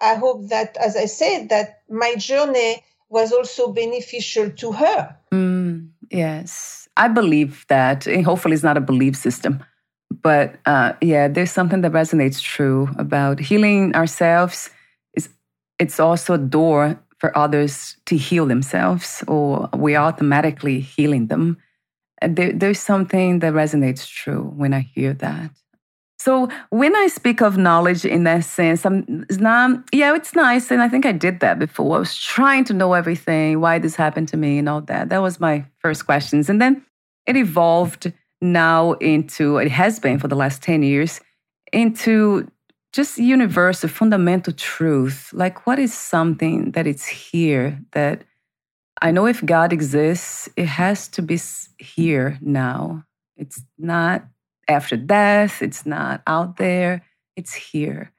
I 0.00 0.14
hope 0.14 0.48
that, 0.48 0.76
as 0.76 0.96
I 0.96 1.06
said, 1.06 1.48
that 1.48 1.82
my 1.88 2.14
journey 2.16 2.82
was 3.08 3.32
also 3.32 3.72
beneficial 3.72 4.50
to 4.50 4.72
her. 4.72 5.16
Mm, 5.32 5.90
yes, 6.10 6.88
I 6.96 7.08
believe 7.08 7.64
that. 7.68 8.04
Hopefully, 8.24 8.54
it's 8.54 8.62
not 8.62 8.76
a 8.76 8.80
belief 8.80 9.16
system. 9.16 9.62
But 10.22 10.56
uh, 10.66 10.92
yeah, 11.00 11.28
there's 11.28 11.50
something 11.50 11.80
that 11.82 11.92
resonates 11.92 12.40
true 12.40 12.88
about 12.98 13.40
healing 13.40 13.94
ourselves. 13.94 14.70
Is 15.14 15.28
it's 15.78 16.00
also 16.00 16.34
a 16.34 16.38
door 16.38 16.98
for 17.18 17.36
others 17.36 17.96
to 18.06 18.16
heal 18.16 18.46
themselves, 18.46 19.24
or 19.26 19.68
we 19.74 19.94
are 19.94 20.06
automatically 20.06 20.80
healing 20.80 21.28
them. 21.28 21.58
There, 22.22 22.52
there's 22.52 22.80
something 22.80 23.40
that 23.40 23.52
resonates 23.54 24.08
true 24.08 24.52
when 24.56 24.72
I 24.72 24.80
hear 24.80 25.14
that. 25.14 25.50
So 26.24 26.48
when 26.70 26.96
I 26.96 27.08
speak 27.08 27.42
of 27.42 27.58
knowledge 27.58 28.06
in 28.06 28.24
that 28.24 28.44
sense, 28.44 28.86
I'm 28.86 29.26
it's 29.28 29.36
not 29.36 29.84
yeah, 29.92 30.14
it's 30.16 30.34
nice. 30.34 30.70
And 30.70 30.80
I 30.80 30.88
think 30.88 31.04
I 31.04 31.12
did 31.12 31.40
that 31.40 31.58
before. 31.58 31.96
I 31.96 31.98
was 31.98 32.16
trying 32.16 32.64
to 32.64 32.72
know 32.72 32.94
everything, 32.94 33.60
why 33.60 33.78
this 33.78 33.94
happened 33.94 34.28
to 34.28 34.38
me 34.38 34.56
and 34.56 34.66
all 34.66 34.80
that. 34.80 35.10
That 35.10 35.20
was 35.20 35.38
my 35.38 35.66
first 35.80 36.06
questions. 36.06 36.48
And 36.48 36.62
then 36.62 36.82
it 37.26 37.36
evolved 37.36 38.10
now 38.40 38.92
into 39.14 39.58
it 39.58 39.70
has 39.70 40.00
been 40.00 40.18
for 40.18 40.28
the 40.28 40.34
last 40.34 40.62
10 40.62 40.82
years 40.82 41.20
into 41.74 42.50
just 42.94 43.18
universal 43.18 43.90
fundamental 43.90 44.54
truth. 44.54 45.30
Like 45.34 45.66
what 45.66 45.78
is 45.78 45.92
something 45.92 46.70
that 46.70 46.86
it's 46.86 47.04
here 47.04 47.78
that 47.92 48.24
I 49.02 49.10
know 49.10 49.26
if 49.26 49.44
God 49.44 49.74
exists, 49.74 50.48
it 50.56 50.68
has 50.68 51.06
to 51.08 51.20
be 51.20 51.38
here 51.76 52.38
now. 52.40 53.04
It's 53.36 53.62
not 53.76 54.24
after 54.68 54.96
death. 54.96 55.62
It's 55.62 55.86
not 55.86 56.22
out 56.26 56.56
there. 56.56 57.04
It's 57.36 57.54
here. 57.54 58.12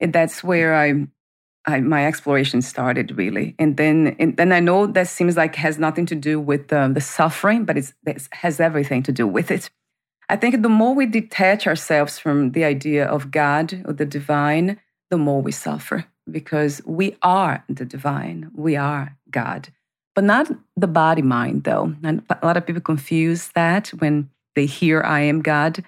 And 0.00 0.12
that's 0.12 0.42
where 0.42 0.74
I 0.74 1.06
I, 1.64 1.80
my 1.80 2.06
exploration 2.06 2.60
started 2.60 3.16
really. 3.16 3.54
And 3.58 3.76
then, 3.76 4.16
and 4.18 4.36
then 4.36 4.52
I 4.52 4.60
know 4.60 4.86
that 4.86 5.06
seems 5.08 5.36
like 5.36 5.54
has 5.54 5.78
nothing 5.78 6.06
to 6.06 6.14
do 6.16 6.40
with 6.40 6.72
um, 6.72 6.94
the 6.94 7.00
suffering, 7.00 7.64
but 7.64 7.76
it 7.76 7.92
has 8.32 8.58
everything 8.58 9.02
to 9.04 9.12
do 9.12 9.26
with 9.26 9.50
it. 9.50 9.70
I 10.28 10.36
think 10.36 10.62
the 10.62 10.68
more 10.68 10.94
we 10.94 11.06
detach 11.06 11.66
ourselves 11.66 12.18
from 12.18 12.52
the 12.52 12.64
idea 12.64 13.06
of 13.06 13.30
God 13.30 13.82
or 13.84 13.92
the 13.92 14.06
divine, 14.06 14.80
the 15.10 15.18
more 15.18 15.42
we 15.42 15.52
suffer 15.52 16.06
because 16.30 16.80
we 16.86 17.16
are 17.22 17.64
the 17.68 17.84
divine. 17.84 18.50
We 18.54 18.76
are 18.76 19.16
God, 19.30 19.68
but 20.14 20.24
not 20.24 20.50
the 20.76 20.86
body 20.86 21.22
mind, 21.22 21.64
though. 21.64 21.94
And 22.02 22.22
a 22.30 22.46
lot 22.46 22.56
of 22.56 22.66
people 22.66 22.82
confuse 22.82 23.48
that 23.48 23.88
when 23.98 24.30
they 24.54 24.66
hear 24.66 25.02
I 25.02 25.20
am 25.20 25.42
God 25.42 25.84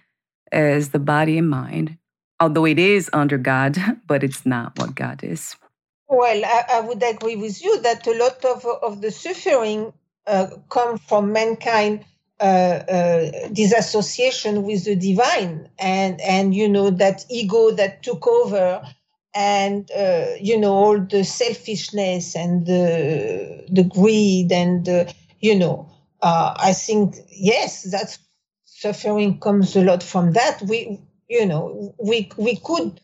as 0.53 0.91
the 0.91 0.99
body 0.99 1.39
and 1.39 1.49
mind, 1.49 1.99
although 2.41 2.67
it 2.67 2.79
is 2.79 3.11
under 3.13 3.39
God, 3.39 3.77
but 4.07 4.23
it's 4.25 4.47
not 4.47 4.79
what 4.79 4.95
God 4.95 5.23
is. 5.23 5.57
Well, 6.09 6.45
I, 6.45 6.65
I, 6.71 6.81
would 6.81 7.03
agree 7.03 7.37
with 7.37 7.63
you 7.63 7.81
that 7.81 8.07
a 8.07 8.17
lot 8.17 8.45
of, 8.45 8.65
of 8.83 9.01
the 9.01 9.11
suffering 9.11 9.93
uh, 10.27 10.49
come 10.69 10.99
from 10.99 11.33
mankind 11.33 12.05
uh, 12.41 12.45
uh, 12.45 13.49
disassociation 13.53 14.65
with 14.65 14.85
the 14.85 14.97
divine 14.97 15.69
and 15.79 16.21
and 16.21 16.55
you 16.55 16.69
know 16.69 16.91
that 16.91 17.25
ego 17.31 17.71
that 17.71 18.03
took 18.03 18.27
over 18.27 18.83
and 19.35 19.91
uh, 19.93 20.27
you 20.41 20.59
know 20.59 20.73
all 20.73 20.99
the 20.99 21.23
selfishness 21.25 22.35
and 22.35 22.67
the 22.67 23.65
the 23.71 23.85
greed 23.85 24.51
and 24.51 24.85
the, 24.85 25.15
you 25.41 25.55
know 25.55 25.89
uh, 26.23 26.55
I 26.59 26.73
think 26.73 27.17
yes 27.31 27.85
that 27.85 28.19
suffering 28.85 29.41
comes 29.41 29.77
a 29.77 29.83
lot 29.83 30.03
from 30.03 30.33
that. 30.33 30.63
We 30.63 31.01
you 31.29 31.47
know 31.47 31.95
we 31.99 32.31
we 32.37 32.57
could 32.57 33.01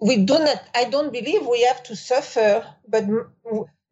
we 0.00 0.16
do 0.24 0.38
not 0.38 0.62
i 0.74 0.84
don't 0.84 1.12
believe 1.12 1.46
we 1.46 1.62
have 1.62 1.82
to 1.84 1.96
suffer 1.96 2.66
but 2.88 3.04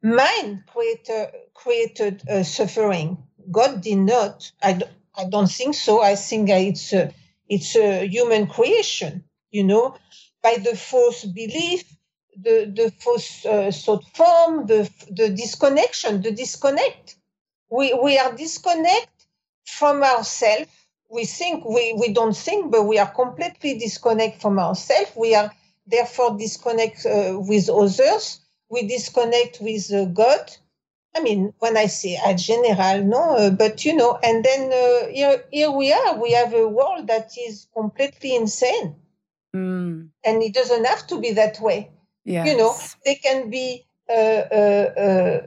mind 0.02 0.62
created 0.72 1.28
created 1.54 2.22
uh, 2.28 2.42
suffering. 2.42 3.18
God 3.50 3.80
did 3.82 3.98
not 3.98 4.50
I, 4.62 4.72
don't, 4.74 4.92
I 5.16 5.24
don't 5.28 5.50
think 5.50 5.74
so. 5.74 6.02
I 6.02 6.14
think 6.14 6.48
it's 6.50 6.92
a, 6.92 7.12
it's 7.48 7.76
a 7.76 8.06
human 8.06 8.46
creation 8.46 9.24
you 9.50 9.64
know 9.64 9.96
by 10.42 10.56
the 10.62 10.76
false 10.76 11.24
belief 11.24 11.84
the 12.36 12.56
the 12.78 12.92
false 13.02 13.44
uh, 13.44 13.70
thought 13.72 14.04
form 14.16 14.66
the 14.66 14.88
the 15.10 15.30
disconnection 15.30 16.22
the 16.22 16.32
disconnect. 16.32 17.16
We 17.70 17.94
we 17.94 18.18
are 18.18 18.32
disconnect 18.36 19.26
from 19.66 20.02
ourselves 20.02 20.70
we 21.10 21.24
think 21.24 21.64
we 21.64 21.94
we 21.98 22.12
don't 22.12 22.36
think 22.36 22.70
but 22.70 22.84
we 22.84 22.98
are 22.98 23.10
completely 23.10 23.78
disconnect 23.78 24.40
from 24.40 24.58
ourselves 24.58 25.10
we 25.16 25.34
are 25.34 25.50
therefore 25.90 26.36
disconnect 26.38 27.04
uh, 27.06 27.38
with 27.38 27.68
others. 27.68 28.40
We 28.68 28.86
disconnect 28.86 29.58
with 29.60 29.92
uh, 29.92 30.04
God. 30.06 30.50
I 31.14 31.20
mean, 31.20 31.52
when 31.58 31.76
I 31.76 31.86
say 31.86 32.18
a 32.24 32.34
general, 32.34 33.04
no, 33.04 33.36
uh, 33.36 33.50
but 33.50 33.84
you 33.84 33.96
know, 33.96 34.18
and 34.22 34.44
then 34.44 34.72
uh, 34.72 35.08
here, 35.08 35.44
here 35.50 35.70
we 35.70 35.92
are. 35.92 36.20
We 36.20 36.32
have 36.32 36.54
a 36.54 36.68
world 36.68 37.08
that 37.08 37.32
is 37.36 37.66
completely 37.74 38.36
insane, 38.36 38.94
mm. 39.54 40.08
and 40.24 40.42
it 40.42 40.54
doesn't 40.54 40.84
have 40.84 41.06
to 41.08 41.20
be 41.20 41.32
that 41.32 41.60
way. 41.60 41.90
Yes. 42.24 42.46
You 42.46 42.56
know, 42.56 42.76
they 43.04 43.16
can 43.16 43.50
be 43.50 43.86
a, 44.08 44.46
a 44.52 45.42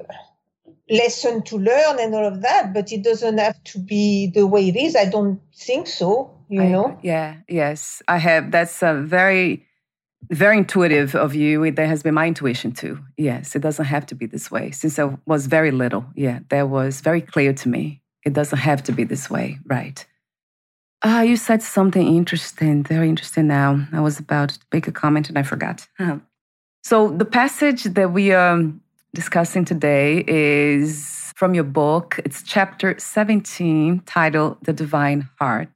lesson 0.89 1.41
to 1.43 1.57
learn 1.57 1.99
and 1.99 2.13
all 2.13 2.25
of 2.25 2.41
that, 2.41 2.73
but 2.73 2.91
it 2.91 3.03
doesn't 3.03 3.37
have 3.37 3.63
to 3.63 3.79
be 3.79 4.27
the 4.27 4.45
way 4.45 4.67
it 4.67 4.75
is. 4.75 4.95
I 4.95 5.05
don't 5.05 5.39
think 5.55 5.87
so. 5.87 6.37
You 6.49 6.61
I, 6.61 6.67
know? 6.67 6.99
Yeah. 7.01 7.37
Yes, 7.47 8.01
I 8.07 8.17
have. 8.17 8.51
That's 8.51 8.81
a 8.83 8.93
very 8.93 9.65
very 10.29 10.57
intuitive 10.57 11.15
of 11.15 11.35
you. 11.35 11.69
That 11.71 11.87
has 11.87 12.03
been 12.03 12.13
my 12.13 12.27
intuition 12.27 12.71
too. 12.71 12.99
Yes, 13.17 13.55
it 13.55 13.61
doesn't 13.61 13.85
have 13.85 14.05
to 14.07 14.15
be 14.15 14.25
this 14.25 14.49
way. 14.49 14.71
Since 14.71 14.99
I 14.99 15.17
was 15.25 15.47
very 15.47 15.71
little, 15.71 16.05
yeah, 16.15 16.39
that 16.49 16.69
was 16.69 17.01
very 17.01 17.21
clear 17.21 17.53
to 17.53 17.69
me. 17.69 18.01
It 18.25 18.33
doesn't 18.33 18.59
have 18.59 18.83
to 18.83 18.91
be 18.91 19.03
this 19.03 19.29
way, 19.29 19.59
right? 19.65 20.05
Ah, 21.03 21.19
uh, 21.19 21.21
you 21.21 21.35
said 21.35 21.61
something 21.61 22.15
interesting, 22.15 22.83
very 22.83 23.09
interesting 23.09 23.47
now. 23.47 23.85
I 23.91 23.99
was 23.99 24.19
about 24.19 24.49
to 24.49 24.59
make 24.71 24.87
a 24.87 24.93
comment 24.93 25.29
and 25.29 25.37
I 25.37 25.43
forgot. 25.43 25.87
So, 26.85 27.07
the 27.07 27.23
passage 27.23 27.83
that 27.83 28.11
we 28.11 28.33
are 28.33 28.61
discussing 29.13 29.63
today 29.63 30.23
is 30.27 31.31
from 31.35 31.53
your 31.53 31.63
book. 31.63 32.19
It's 32.25 32.41
chapter 32.41 32.95
17, 32.97 34.01
titled 34.05 34.57
The 34.63 34.73
Divine 34.73 35.29
Heart. 35.39 35.69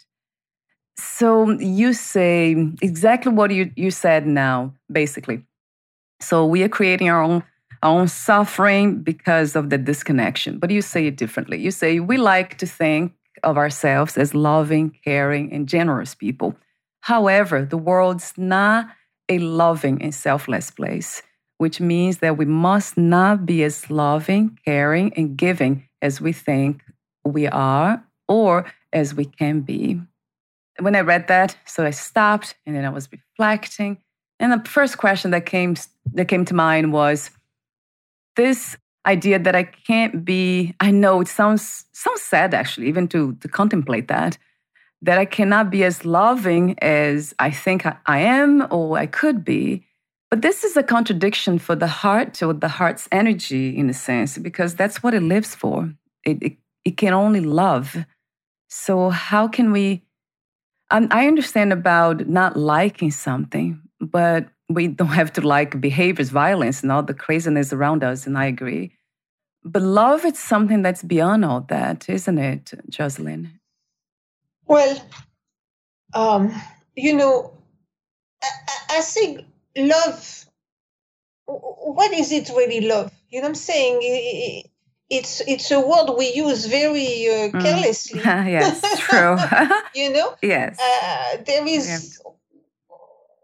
So 0.97 1.51
you 1.51 1.93
say 1.93 2.55
exactly 2.81 3.31
what 3.31 3.51
you, 3.51 3.71
you 3.75 3.91
said 3.91 4.25
now, 4.25 4.73
basically. 4.91 5.43
So 6.19 6.45
we 6.45 6.63
are 6.63 6.69
creating 6.69 7.09
our 7.09 7.21
own 7.21 7.43
our 7.83 7.91
own 7.91 8.07
suffering 8.07 9.03
because 9.03 9.55
of 9.55 9.69
the 9.69 9.77
disconnection. 9.77 10.57
But 10.57 10.71
you 10.71 10.81
say 10.81 11.05
it 11.05 11.15
differently. 11.15 11.59
You 11.59 11.69
say 11.69 11.99
we 11.99 12.17
like 12.17 12.57
to 12.57 12.65
think 12.65 13.13
of 13.43 13.55
ourselves 13.55 14.17
as 14.17 14.33
loving, 14.33 14.97
caring, 15.03 15.53
and 15.53 15.69
generous 15.69 16.15
people. 16.15 16.55
However, 17.01 17.63
the 17.63 17.77
world's 17.77 18.33
not 18.35 18.87
a 19.29 19.37
loving 19.37 20.01
and 20.01 20.13
selfless 20.13 20.71
place, 20.71 21.21
which 21.57 21.79
means 21.79 22.19
that 22.19 22.37
we 22.37 22.45
must 22.45 22.97
not 22.97 23.45
be 23.45 23.63
as 23.63 23.89
loving, 23.89 24.59
caring, 24.65 25.13
and 25.15 25.37
giving 25.37 25.87
as 26.01 26.21
we 26.21 26.31
think 26.31 26.81
we 27.25 27.47
are 27.47 28.03
or 28.27 28.65
as 28.93 29.15
we 29.15 29.25
can 29.25 29.61
be 29.61 29.99
when 30.79 30.95
I 30.95 31.01
read 31.01 31.27
that, 31.27 31.57
so 31.65 31.85
I 31.85 31.91
stopped 31.91 32.55
and 32.65 32.75
then 32.75 32.85
I 32.85 32.89
was 32.89 33.09
reflecting. 33.11 33.97
And 34.39 34.51
the 34.51 34.69
first 34.69 34.97
question 34.97 35.31
that 35.31 35.45
came 35.45 35.75
that 36.13 36.27
came 36.27 36.45
to 36.45 36.53
mind 36.53 36.93
was 36.93 37.31
this 38.35 38.77
idea 39.05 39.39
that 39.39 39.55
I 39.55 39.63
can't 39.63 40.23
be, 40.23 40.75
I 40.79 40.91
know 40.91 41.21
it 41.21 41.27
sounds 41.27 41.85
sounds 41.93 42.21
sad 42.21 42.53
actually, 42.53 42.87
even 42.87 43.07
to 43.09 43.33
to 43.35 43.47
contemplate 43.47 44.07
that, 44.09 44.37
that 45.01 45.17
I 45.17 45.25
cannot 45.25 45.71
be 45.71 45.83
as 45.83 46.05
loving 46.05 46.77
as 46.81 47.33
I 47.39 47.49
think 47.49 47.85
I, 47.85 47.97
I 48.05 48.19
am 48.19 48.67
or 48.69 48.97
I 48.97 49.07
could 49.07 49.43
be. 49.43 49.86
But 50.29 50.41
this 50.41 50.63
is 50.63 50.75
a 50.75 50.83
contradiction 50.83 51.57
for 51.57 51.75
the 51.75 51.87
heart 51.87 52.43
or 52.43 52.53
the 52.53 52.67
heart's 52.67 53.07
energy 53.11 53.77
in 53.77 53.89
a 53.89 53.93
sense, 53.93 54.37
because 54.37 54.75
that's 54.75 55.01
what 55.01 55.13
it 55.13 55.23
lives 55.23 55.55
for. 55.55 55.93
It, 56.25 56.43
it, 56.43 56.57
it 56.83 56.97
can 56.97 57.13
only 57.13 57.39
love. 57.39 57.95
So 58.69 59.09
how 59.09 59.47
can 59.47 59.71
we 59.71 60.03
um, 60.89 61.07
I 61.11 61.27
understand 61.27 61.73
about 61.73 62.27
not 62.27 62.55
liking 62.55 63.11
something, 63.11 63.81
but 63.99 64.47
we 64.69 64.87
don't 64.87 65.07
have 65.07 65.33
to 65.33 65.41
like 65.41 65.79
behaviors, 65.81 66.29
violence, 66.29 66.81
and 66.81 66.91
all 66.91 67.03
the 67.03 67.13
craziness 67.13 67.73
around 67.73 68.03
us. 68.03 68.25
And 68.25 68.37
I 68.37 68.45
agree. 68.45 68.93
But 69.63 69.81
love 69.81 70.23
is 70.23 70.39
something 70.39 70.81
that's 70.81 71.03
beyond 71.03 71.43
all 71.43 71.61
that, 71.69 72.07
isn't 72.07 72.37
it, 72.37 72.73
Jocelyne? 72.89 73.59
Well, 74.65 75.01
um, 76.13 76.53
you 76.95 77.13
know, 77.13 77.51
I, 78.41 78.49
I 78.97 79.01
think 79.01 79.45
love. 79.77 80.45
What 81.45 82.11
is 82.13 82.31
it 82.31 82.49
really 82.49 82.81
love? 82.81 83.11
You 83.29 83.41
know 83.41 83.47
what 83.47 83.49
I'm 83.49 83.55
saying? 83.55 84.63
it's 85.09 85.41
it's 85.47 85.71
a 85.71 85.79
word 85.79 86.13
we 86.17 86.33
use 86.33 86.65
very 86.65 87.27
uh, 87.27 87.49
mm. 87.49 87.61
carelessly. 87.61 88.19
Mm. 88.19 88.51
yes, 88.51 88.99
true. 88.99 89.37
you 89.95 90.11
know. 90.11 90.35
Yes. 90.41 90.79
Uh, 90.79 91.37
there 91.45 91.67
is. 91.67 92.21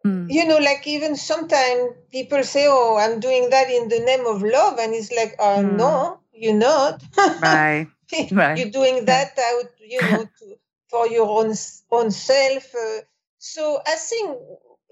Mm. 0.06 0.30
You 0.30 0.46
know, 0.46 0.58
like 0.58 0.86
even 0.86 1.16
sometimes 1.16 1.94
people 2.12 2.44
say, 2.44 2.66
"Oh, 2.68 2.98
I'm 3.00 3.22
doing 3.22 3.50
that 3.52 3.70
in 3.70 3.88
the 3.88 4.00
name 4.00 4.26
of 4.28 4.44
love," 4.44 4.78
and 4.78 4.94
it's 4.94 5.14
like, 5.14 5.36
oh 5.40 5.64
mm. 5.64 5.78
no, 5.78 6.20
you're 6.34 6.54
not. 6.54 7.02
right. 7.18 7.88
right. 8.32 8.58
You're 8.58 8.70
doing 8.70 9.06
that 9.06 9.40
out, 9.40 9.72
you 9.80 10.02
know, 10.02 10.26
to, 10.40 10.58
for 10.90 11.08
your 11.08 11.30
own 11.30 11.54
own 11.90 12.12
self." 12.12 12.76
Uh, 12.76 13.00
so 13.38 13.80
I 13.88 13.96
think 13.96 14.38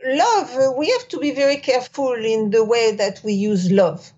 love. 0.05 0.55
Uh, 0.55 0.71
we 0.77 0.89
have 0.89 1.07
to 1.09 1.19
be 1.19 1.31
very 1.31 1.57
careful 1.57 2.13
in 2.13 2.49
the 2.49 2.63
way 2.63 2.95
that 2.95 3.21
we 3.23 3.33
use 3.33 3.71
love. 3.71 4.11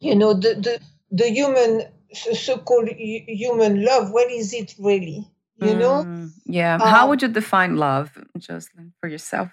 You 0.00 0.14
know, 0.14 0.34
the 0.34 0.54
the 0.54 0.80
the 1.10 1.30
human 1.30 1.86
so-called 2.14 2.88
human 2.88 3.84
love 3.84 4.10
what 4.10 4.30
is 4.30 4.52
it 4.52 4.74
really 4.78 5.28
you 5.56 5.74
know 5.76 6.04
mm, 6.04 6.30
yeah 6.44 6.78
how 6.78 7.04
um, 7.04 7.10
would 7.10 7.22
you 7.22 7.28
define 7.28 7.76
love 7.76 8.16
jocelyne 8.38 8.92
for 9.00 9.08
yourself 9.08 9.48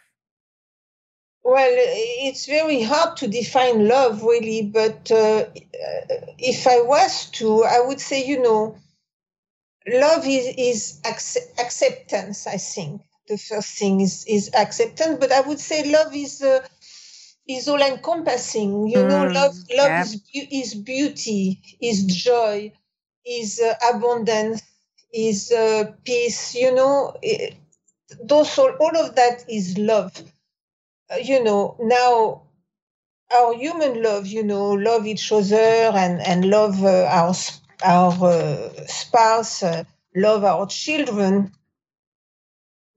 well 1.43 1.73
it's 2.27 2.45
very 2.45 2.81
hard 2.81 3.17
to 3.17 3.27
define 3.27 3.87
love 3.87 4.23
really 4.23 4.61
but 4.61 5.11
uh, 5.11 5.45
if 6.37 6.67
i 6.67 6.79
was 6.81 7.29
to 7.31 7.63
i 7.63 7.79
would 7.79 7.99
say 7.99 8.23
you 8.25 8.41
know 8.41 8.77
love 9.87 10.25
is, 10.25 10.53
is 10.57 11.01
acceptance 11.59 12.47
i 12.47 12.57
think 12.57 13.01
the 13.31 13.37
first 13.37 13.77
thing 13.79 14.01
is, 14.01 14.25
is 14.27 14.51
acceptance 14.65 15.17
but 15.19 15.31
i 15.31 15.41
would 15.41 15.59
say 15.59 15.79
love 15.91 16.15
is 16.15 16.41
uh, 16.43 16.59
is 17.47 17.67
all 17.67 17.81
encompassing. 17.81 18.87
You 18.87 19.03
mm, 19.03 19.07
know, 19.07 19.23
love 19.23 19.55
love 19.77 19.91
yeah. 19.91 20.01
is, 20.01 20.21
is 20.33 20.75
beauty, 20.75 21.61
is 21.81 22.05
joy, 22.05 22.71
is 23.25 23.61
uh, 23.61 23.73
abundance, 23.93 24.61
is 25.13 25.51
uh, 25.51 25.91
peace. 26.05 26.55
You 26.55 26.73
know, 26.75 27.15
it, 27.21 27.55
those 28.23 28.57
all, 28.57 28.71
all 28.79 28.97
of 28.97 29.15
that 29.15 29.45
is 29.49 29.77
love. 29.77 30.13
Uh, 31.11 31.17
you 31.17 31.43
know, 31.43 31.77
now 31.79 32.43
our 33.33 33.55
human 33.55 34.03
love, 34.03 34.27
you 34.27 34.43
know, 34.43 34.71
love 34.71 35.07
each 35.07 35.31
other 35.31 35.57
and 35.57 36.21
and 36.21 36.45
love 36.45 36.83
uh, 36.83 37.05
our 37.05 37.35
our 37.83 38.25
uh, 38.25 38.85
spouse, 38.87 39.63
uh, 39.63 39.83
love 40.15 40.43
our 40.43 40.67
children. 40.67 41.51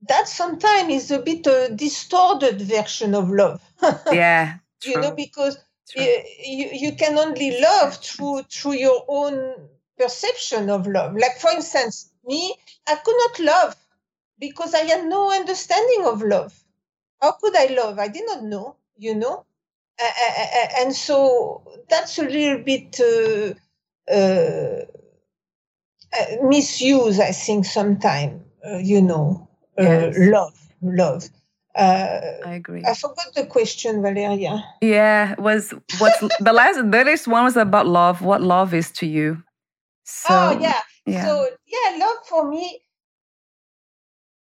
That 0.09 0.29
sometimes 0.29 0.93
is 0.93 1.11
a 1.11 1.21
bit 1.21 1.47
a 1.47 1.71
distorted 1.75 2.61
version 2.61 3.15
of 3.15 3.31
love. 3.31 3.63
yeah, 4.13 4.59
you 4.85 5.01
know, 5.01 5.15
because 5.15 5.59
you, 5.97 6.71
you 6.73 6.97
can 6.97 7.19
only 7.19 7.61
love 7.61 7.97
through 7.97 8.43
through 8.43 8.75
your 8.75 9.05
own 9.09 9.69
perception 9.99 10.71
of 10.71 10.87
love. 10.87 11.15
Like 11.15 11.39
for 11.39 11.51
instance, 11.51 12.11
me, 12.25 12.55
I 12.87 12.97
could 12.97 13.17
not 13.17 13.41
love 13.41 13.77
because 14.39 14.75
I 14.75 14.81
had 14.81 15.07
no 15.07 15.33
understanding 15.33 16.07
of 16.07 16.23
love. 16.23 16.53
How 17.21 17.33
could 17.33 17.57
I 17.57 17.67
love? 17.67 17.99
I 17.99 18.09
did 18.09 18.27
not 18.27 18.43
know, 18.45 18.77
you 18.97 19.15
know 19.15 19.47
and 20.79 20.95
so 20.95 21.63
that's 21.89 22.19
a 22.19 22.23
little 22.23 22.63
bit 22.63 23.01
uh, 23.01 23.55
uh, 24.11 24.85
uh 26.13 26.43
misuse, 26.43 27.21
I 27.21 27.33
think, 27.33 27.65
sometimes, 27.65 28.43
uh, 28.67 28.79
you 28.79 29.03
know, 29.03 29.49
uh, 29.51 29.54
yes. 29.79 30.15
love, 30.19 30.69
love. 30.83 31.29
I 31.77 32.55
agree. 32.55 32.85
I 32.87 32.95
forgot 32.95 33.35
the 33.35 33.47
question, 33.47 34.01
Valeria. 34.01 34.65
Yeah, 34.81 35.35
was 35.39 35.75
what's 35.99 36.21
the 36.41 36.53
last 36.53 36.77
the 36.77 36.85
latest 36.85 37.27
one 37.27 37.45
was 37.45 37.57
about 37.57 37.87
love. 37.87 38.23
What 38.23 38.43
love 38.43 38.75
is 38.75 38.91
to 38.93 39.07
you? 39.07 39.43
So, 40.05 40.29
oh 40.31 40.59
yeah. 40.61 40.81
yeah. 41.07 41.25
So 41.25 41.49
yeah, 41.67 41.99
love 41.99 42.19
for 42.29 42.49
me, 42.49 42.81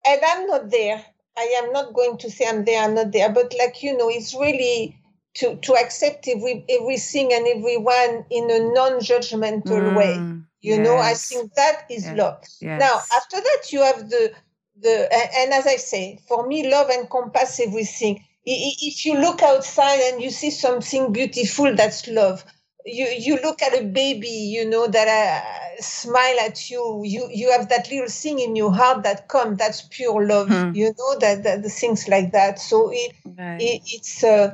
and 0.05 0.21
I'm 0.27 0.45
not 0.47 0.69
there. 0.69 1.03
I 1.35 1.61
am 1.63 1.71
not 1.71 1.93
going 1.93 2.17
to 2.19 2.29
say 2.29 2.45
I'm 2.47 2.63
there. 2.65 2.83
I'm 2.83 2.93
not 2.93 3.11
there, 3.11 3.31
but 3.31 3.55
like 3.57 3.81
you 3.81 3.97
know, 3.97 4.09
it's 4.09 4.35
really 4.35 4.95
to, 5.35 5.55
to 5.55 5.73
accept 5.73 6.27
every, 6.27 6.63
everything 6.69 7.33
and 7.33 7.47
everyone 7.47 8.25
in 8.29 8.49
a 8.51 8.59
non-judgmental 8.73 9.63
mm, 9.65 9.97
way 9.97 10.13
you 10.61 10.75
yes. 10.75 10.85
know 10.85 10.97
i 10.97 11.13
think 11.13 11.53
that 11.55 11.85
is 11.89 12.05
yes. 12.05 12.17
love 12.17 12.43
yes. 12.61 12.79
now 12.79 12.95
after 13.17 13.37
that 13.37 13.71
you 13.71 13.81
have 13.81 14.09
the 14.09 14.31
the 14.81 15.07
and 15.39 15.53
as 15.53 15.67
i 15.67 15.75
say 15.75 16.19
for 16.27 16.47
me 16.47 16.69
love 16.69 16.89
encompasses 16.89 17.67
everything 17.67 18.23
if 18.45 19.05
you 19.05 19.17
look 19.19 19.41
outside 19.41 19.99
and 20.11 20.21
you 20.21 20.29
see 20.29 20.49
something 20.51 21.13
beautiful 21.13 21.73
that's 21.75 22.07
love 22.07 22.43
you 22.85 23.05
you 23.17 23.39
look 23.41 23.61
at 23.61 23.79
a 23.79 23.85
baby 23.85 24.27
you 24.27 24.69
know 24.69 24.87
that 24.87 25.07
uh, 25.07 25.81
smile 25.81 26.37
at 26.41 26.69
you 26.69 27.01
you 27.05 27.29
you 27.31 27.49
have 27.51 27.69
that 27.69 27.89
little 27.89 28.09
thing 28.09 28.39
in 28.39 28.55
your 28.55 28.73
heart 28.73 29.03
that 29.03 29.29
come 29.29 29.55
that's 29.55 29.83
pure 29.83 30.25
love 30.27 30.49
hmm. 30.49 30.71
you 30.73 30.93
know 30.97 31.19
that, 31.19 31.43
that 31.43 31.63
the 31.63 31.69
things 31.69 32.07
like 32.09 32.31
that 32.33 32.59
so 32.59 32.89
it, 32.91 33.13
right. 33.37 33.61
it 33.61 33.81
it's 33.85 34.23
uh, 34.23 34.53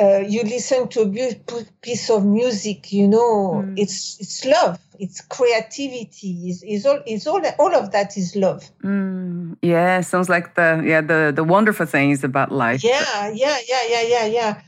uh, 0.00 0.18
you 0.26 0.42
listen 0.42 0.88
to 0.88 1.02
a 1.02 1.06
beautiful 1.06 1.62
piece 1.82 2.08
of 2.08 2.24
music, 2.24 2.92
you 2.92 3.06
know, 3.06 3.62
mm. 3.64 3.74
it's 3.76 4.18
it's 4.20 4.44
love, 4.44 4.78
it's 5.02 5.20
creativity, 5.20 6.48
is 6.48 6.62
is 6.62 6.86
all 6.86 7.00
is 7.06 7.26
all 7.26 7.42
all 7.58 7.74
of 7.74 7.90
that 7.90 8.16
is 8.16 8.36
love. 8.36 8.62
Mm. 8.84 9.56
Yeah, 9.60 10.00
sounds 10.02 10.28
like 10.28 10.54
the 10.54 10.82
yeah 10.84 11.00
the 11.00 11.32
the 11.34 11.42
wonderful 11.42 11.86
things 11.86 12.22
about 12.22 12.52
life. 12.52 12.84
Yeah, 12.84 13.28
yeah, 13.34 13.58
yeah, 13.68 13.84
yeah, 13.88 14.02
yeah, 14.02 14.26
yeah. 14.26 14.62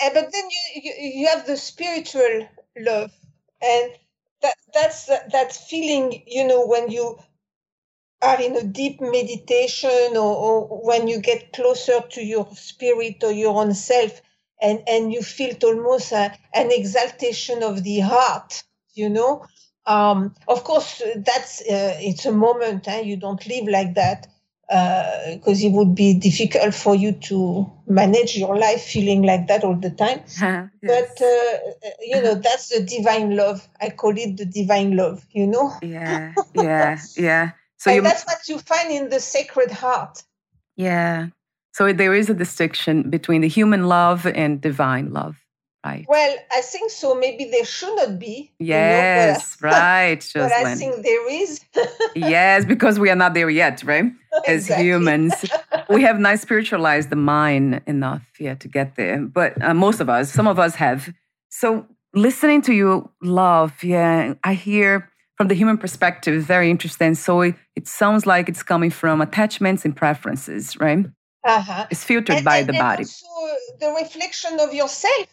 And, 0.00 0.14
but 0.14 0.32
then 0.32 0.44
you, 0.50 0.82
you 0.82 0.92
you 1.20 1.26
have 1.28 1.46
the 1.46 1.58
spiritual 1.58 2.48
love, 2.78 3.10
and 3.60 3.92
that 4.40 4.56
that's 4.72 5.06
that 5.06 5.52
feeling, 5.52 6.22
you 6.26 6.46
know, 6.46 6.66
when 6.66 6.90
you 6.90 7.18
are 8.22 8.40
in 8.40 8.56
a 8.56 8.64
deep 8.64 9.02
meditation 9.02 10.16
or, 10.16 10.34
or 10.46 10.86
when 10.86 11.08
you 11.08 11.20
get 11.20 11.52
closer 11.52 12.00
to 12.10 12.22
your 12.22 12.48
spirit 12.54 13.22
or 13.22 13.32
your 13.32 13.54
own 13.60 13.74
self 13.74 14.22
and 14.62 14.82
and 14.86 15.12
you 15.12 15.22
feel 15.22 15.54
almost 15.62 16.10
a, 16.12 16.32
an 16.54 16.70
exaltation 16.70 17.62
of 17.62 17.84
the 17.84 18.00
heart 18.00 18.62
you 18.94 19.08
know 19.10 19.44
um, 19.86 20.34
of 20.48 20.64
course 20.64 21.02
that's 21.16 21.60
uh, 21.62 21.96
it's 22.00 22.24
a 22.26 22.32
moment 22.32 22.88
eh? 22.88 23.00
you 23.00 23.16
don't 23.16 23.46
live 23.46 23.66
like 23.68 23.94
that 23.94 24.26
because 24.66 25.62
uh, 25.62 25.66
it 25.66 25.72
would 25.72 25.94
be 25.94 26.14
difficult 26.14 26.74
for 26.74 26.94
you 26.94 27.12
to 27.12 27.70
manage 27.86 28.36
your 28.36 28.56
life 28.56 28.82
feeling 28.82 29.22
like 29.22 29.46
that 29.48 29.64
all 29.64 29.76
the 29.76 29.90
time. 29.90 30.20
Yes. 30.82 31.14
but 31.16 31.24
uh, 31.24 31.90
you 32.02 32.20
know 32.20 32.34
that's 32.34 32.68
the 32.68 32.82
divine 32.82 33.36
love. 33.36 33.66
I 33.80 33.88
call 33.88 34.18
it 34.18 34.36
the 34.36 34.44
divine 34.44 34.96
love 34.96 35.24
you 35.30 35.46
know? 35.46 35.72
Yeah 35.80 36.34
yeah 36.54 36.98
yeah. 37.16 37.50
So 37.78 37.90
and 37.96 38.04
that's 38.04 38.24
what 38.26 38.46
you 38.48 38.58
find 38.58 38.90
in 38.90 39.08
the 39.08 39.20
sacred 39.20 39.70
heart. 39.70 40.22
Yeah. 40.76 41.28
So 41.72 41.92
there 41.92 42.14
is 42.14 42.30
a 42.30 42.34
distinction 42.34 43.10
between 43.10 43.40
the 43.40 43.48
human 43.48 43.88
love 43.88 44.26
and 44.26 44.60
divine 44.60 45.12
love, 45.12 45.43
right? 45.84 46.06
Well, 46.08 46.36
I 46.52 46.60
think 46.60 46.90
so. 46.90 47.14
Maybe 47.14 47.44
there 47.46 47.64
should 47.64 47.94
not 47.96 48.18
be. 48.18 48.52
Yes, 48.58 49.56
you 49.60 49.66
know, 49.66 49.72
but, 49.72 49.76
right. 49.78 50.30
but 50.34 50.52
I 50.52 50.74
think 50.74 51.04
there 51.04 51.30
is. 51.30 51.60
yes, 52.14 52.64
because 52.64 52.98
we 52.98 53.10
are 53.10 53.16
not 53.16 53.34
there 53.34 53.50
yet, 53.50 53.82
right? 53.84 54.06
As 54.46 54.62
exactly. 54.62 54.86
humans, 54.86 55.34
we 55.88 56.02
have 56.02 56.18
not 56.18 56.38
spiritualized 56.40 57.10
the 57.10 57.16
mind 57.16 57.80
enough 57.86 58.22
yet 58.38 58.60
to 58.60 58.68
get 58.68 58.96
there. 58.96 59.20
But 59.20 59.62
uh, 59.62 59.74
most 59.74 60.00
of 60.00 60.08
us, 60.08 60.32
some 60.32 60.46
of 60.46 60.58
us 60.58 60.74
have. 60.76 61.12
So 61.48 61.86
listening 62.14 62.62
to 62.62 62.72
you, 62.72 63.10
love, 63.22 63.82
yeah, 63.82 64.34
I 64.42 64.54
hear 64.54 65.10
from 65.36 65.48
the 65.48 65.54
human 65.54 65.78
perspective 65.78 66.42
very 66.44 66.70
interesting. 66.70 67.14
So 67.14 67.42
it, 67.42 67.54
it 67.76 67.88
sounds 67.88 68.26
like 68.26 68.48
it's 68.48 68.62
coming 68.62 68.90
from 68.90 69.20
attachments 69.20 69.84
and 69.84 69.94
preferences, 69.94 70.76
right? 70.78 71.06
uh-huh. 71.44 71.86
is 71.90 72.02
filtered 72.04 72.36
and, 72.36 72.44
by 72.44 72.58
and, 72.58 72.68
the 72.68 72.72
body. 72.72 73.04
Also 73.04 73.26
the 73.80 73.90
reflection 74.00 74.58
of 74.60 74.72
yourself. 74.72 75.26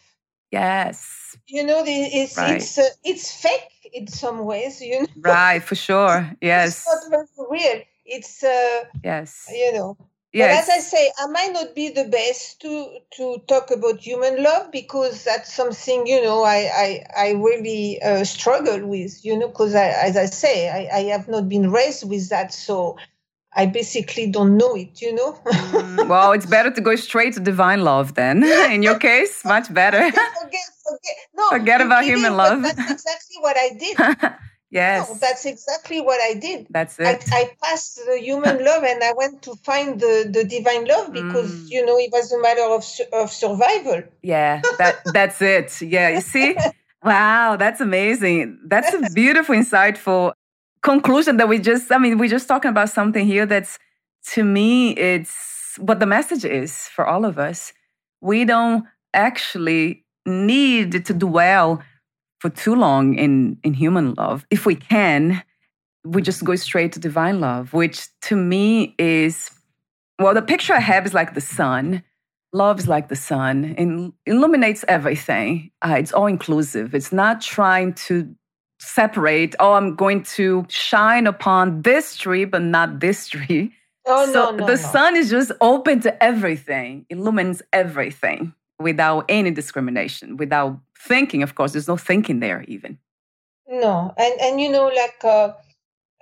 Yes. 0.52 1.36
You 1.48 1.64
know, 1.64 1.82
it's 1.86 2.36
right. 2.36 2.56
it's 2.56 2.78
uh, 2.78 2.88
it's 3.02 3.34
fake 3.34 3.90
in 3.92 4.06
some 4.06 4.44
ways. 4.44 4.80
You 4.80 5.00
know. 5.00 5.06
Right, 5.16 5.62
for 5.62 5.74
sure. 5.74 6.30
Yes. 6.40 6.86
it's 6.86 7.10
not 7.10 7.26
very 7.38 7.48
real. 7.50 7.82
It's 8.04 8.44
uh, 8.44 8.84
yes. 9.02 9.48
You 9.50 9.72
know. 9.72 9.96
Yes. 10.32 10.66
But 10.66 10.74
as 10.74 10.78
I 10.78 10.88
say, 10.88 11.12
I 11.18 11.26
might 11.26 11.52
not 11.52 11.74
be 11.74 11.90
the 11.90 12.04
best 12.04 12.60
to 12.62 12.98
to 13.16 13.38
talk 13.48 13.70
about 13.70 14.00
human 14.00 14.42
love 14.42 14.70
because 14.72 15.24
that's 15.24 15.52
something 15.52 16.06
you 16.06 16.22
know 16.22 16.42
I 16.42 16.70
I, 16.74 17.04
I 17.16 17.30
really 17.32 18.00
uh, 18.02 18.24
struggle 18.24 18.86
with. 18.86 19.24
You 19.24 19.38
know, 19.38 19.48
because 19.48 19.74
as 19.74 20.16
I 20.16 20.26
say, 20.26 20.68
I, 20.70 20.98
I 20.98 21.02
have 21.04 21.28
not 21.28 21.48
been 21.48 21.70
raised 21.70 22.08
with 22.08 22.28
that, 22.28 22.52
so 22.52 22.96
I 23.54 23.66
basically 23.66 24.30
don't 24.30 24.56
know 24.56 24.74
it, 24.74 25.02
you 25.02 25.14
know? 25.14 25.32
mm, 25.44 26.08
well, 26.08 26.32
it's 26.32 26.46
better 26.46 26.70
to 26.70 26.80
go 26.80 26.96
straight 26.96 27.34
to 27.34 27.40
divine 27.40 27.84
love 27.84 28.14
then. 28.14 28.42
In 28.72 28.82
your 28.82 28.98
case, 28.98 29.44
much 29.44 29.72
better. 29.72 29.98
forget, 29.98 30.20
forget, 30.40 31.16
no, 31.34 31.50
forget 31.50 31.80
about 31.80 32.04
human 32.04 32.36
love. 32.36 32.62
That's 32.62 32.90
exactly 32.90 33.36
what 33.40 33.56
I 33.58 33.70
did. 33.78 34.32
yes. 34.70 35.08
No, 35.08 35.16
that's 35.16 35.44
exactly 35.44 36.00
what 36.00 36.18
I 36.20 36.38
did. 36.38 36.66
That's 36.70 36.98
it. 36.98 37.06
I, 37.06 37.18
I, 37.36 37.50
passed 37.62 38.00
the 38.06 38.18
human 38.18 38.64
love 38.64 38.84
and 38.84 39.04
I 39.04 39.12
went 39.14 39.42
to 39.42 39.54
find 39.56 40.00
the, 40.00 40.30
the 40.32 40.44
divine 40.44 40.86
love 40.86 41.12
because, 41.12 41.52
mm. 41.52 41.70
you 41.70 41.84
know, 41.84 41.98
it 41.98 42.10
was 42.10 42.32
a 42.32 42.40
matter 42.40 42.62
of, 42.62 42.84
of 43.12 43.30
survival. 43.30 44.02
Yeah, 44.22 44.62
that 44.78 45.00
that's 45.12 45.42
it. 45.42 45.82
Yeah, 45.82 46.08
you 46.08 46.22
see? 46.22 46.56
Wow, 47.04 47.56
that's 47.56 47.80
amazing. 47.80 48.60
That's 48.66 48.94
a 48.94 49.10
beautiful, 49.12 49.56
insightful 49.56 50.32
conclusion 50.82 51.36
that 51.38 51.48
we 51.48 51.58
just, 51.58 51.90
I 51.90 51.98
mean, 51.98 52.18
we're 52.18 52.28
just 52.28 52.48
talking 52.48 52.70
about 52.70 52.90
something 52.90 53.24
here 53.24 53.46
that's, 53.46 53.78
to 54.32 54.44
me, 54.44 54.90
it's 54.92 55.78
what 55.78 56.00
the 56.00 56.06
message 56.06 56.44
is 56.44 56.88
for 56.88 57.06
all 57.06 57.24
of 57.24 57.38
us. 57.38 57.72
We 58.20 58.44
don't 58.44 58.84
actually 59.14 60.04
need 60.26 61.04
to 61.06 61.14
dwell 61.14 61.82
for 62.40 62.50
too 62.50 62.74
long 62.74 63.14
in, 63.14 63.58
in 63.62 63.74
human 63.74 64.14
love. 64.14 64.44
If 64.50 64.66
we 64.66 64.74
can, 64.74 65.42
we 66.04 66.22
just 66.22 66.44
go 66.44 66.56
straight 66.56 66.92
to 66.92 67.00
divine 67.00 67.40
love, 67.40 67.72
which 67.72 68.08
to 68.22 68.36
me 68.36 68.94
is, 68.98 69.50
well, 70.18 70.34
the 70.34 70.42
picture 70.42 70.74
I 70.74 70.80
have 70.80 71.06
is 71.06 71.14
like 71.14 71.34
the 71.34 71.40
sun. 71.40 72.02
Love 72.52 72.78
is 72.78 72.88
like 72.88 73.08
the 73.08 73.16
sun 73.16 73.74
and 73.78 74.12
illuminates 74.26 74.84
everything. 74.88 75.70
Uh, 75.80 75.96
it's 75.98 76.12
all 76.12 76.26
inclusive. 76.26 76.94
It's 76.94 77.12
not 77.12 77.40
trying 77.40 77.94
to 77.94 78.34
separate, 78.82 79.54
oh, 79.60 79.72
I'm 79.72 79.94
going 79.94 80.22
to 80.24 80.66
shine 80.68 81.26
upon 81.26 81.82
this 81.82 82.16
tree, 82.16 82.44
but 82.44 82.62
not 82.62 83.00
this 83.00 83.28
tree. 83.28 83.72
Oh, 84.06 84.26
so 84.26 84.32
no, 84.32 84.50
no, 84.56 84.66
the 84.66 84.74
no. 84.74 84.88
sun 84.88 85.16
is 85.16 85.30
just 85.30 85.52
open 85.60 86.00
to 86.00 86.22
everything, 86.22 87.06
illumines 87.08 87.62
everything 87.72 88.52
without 88.80 89.24
any 89.28 89.52
discrimination, 89.52 90.36
without 90.36 90.78
thinking, 90.98 91.42
of 91.42 91.54
course. 91.54 91.72
There's 91.72 91.88
no 91.88 91.96
thinking 91.96 92.40
there 92.40 92.64
even. 92.66 92.98
No. 93.68 94.12
And, 94.18 94.40
and 94.40 94.60
you 94.60 94.68
know, 94.70 94.88
like 94.88 95.22
uh, 95.22 95.52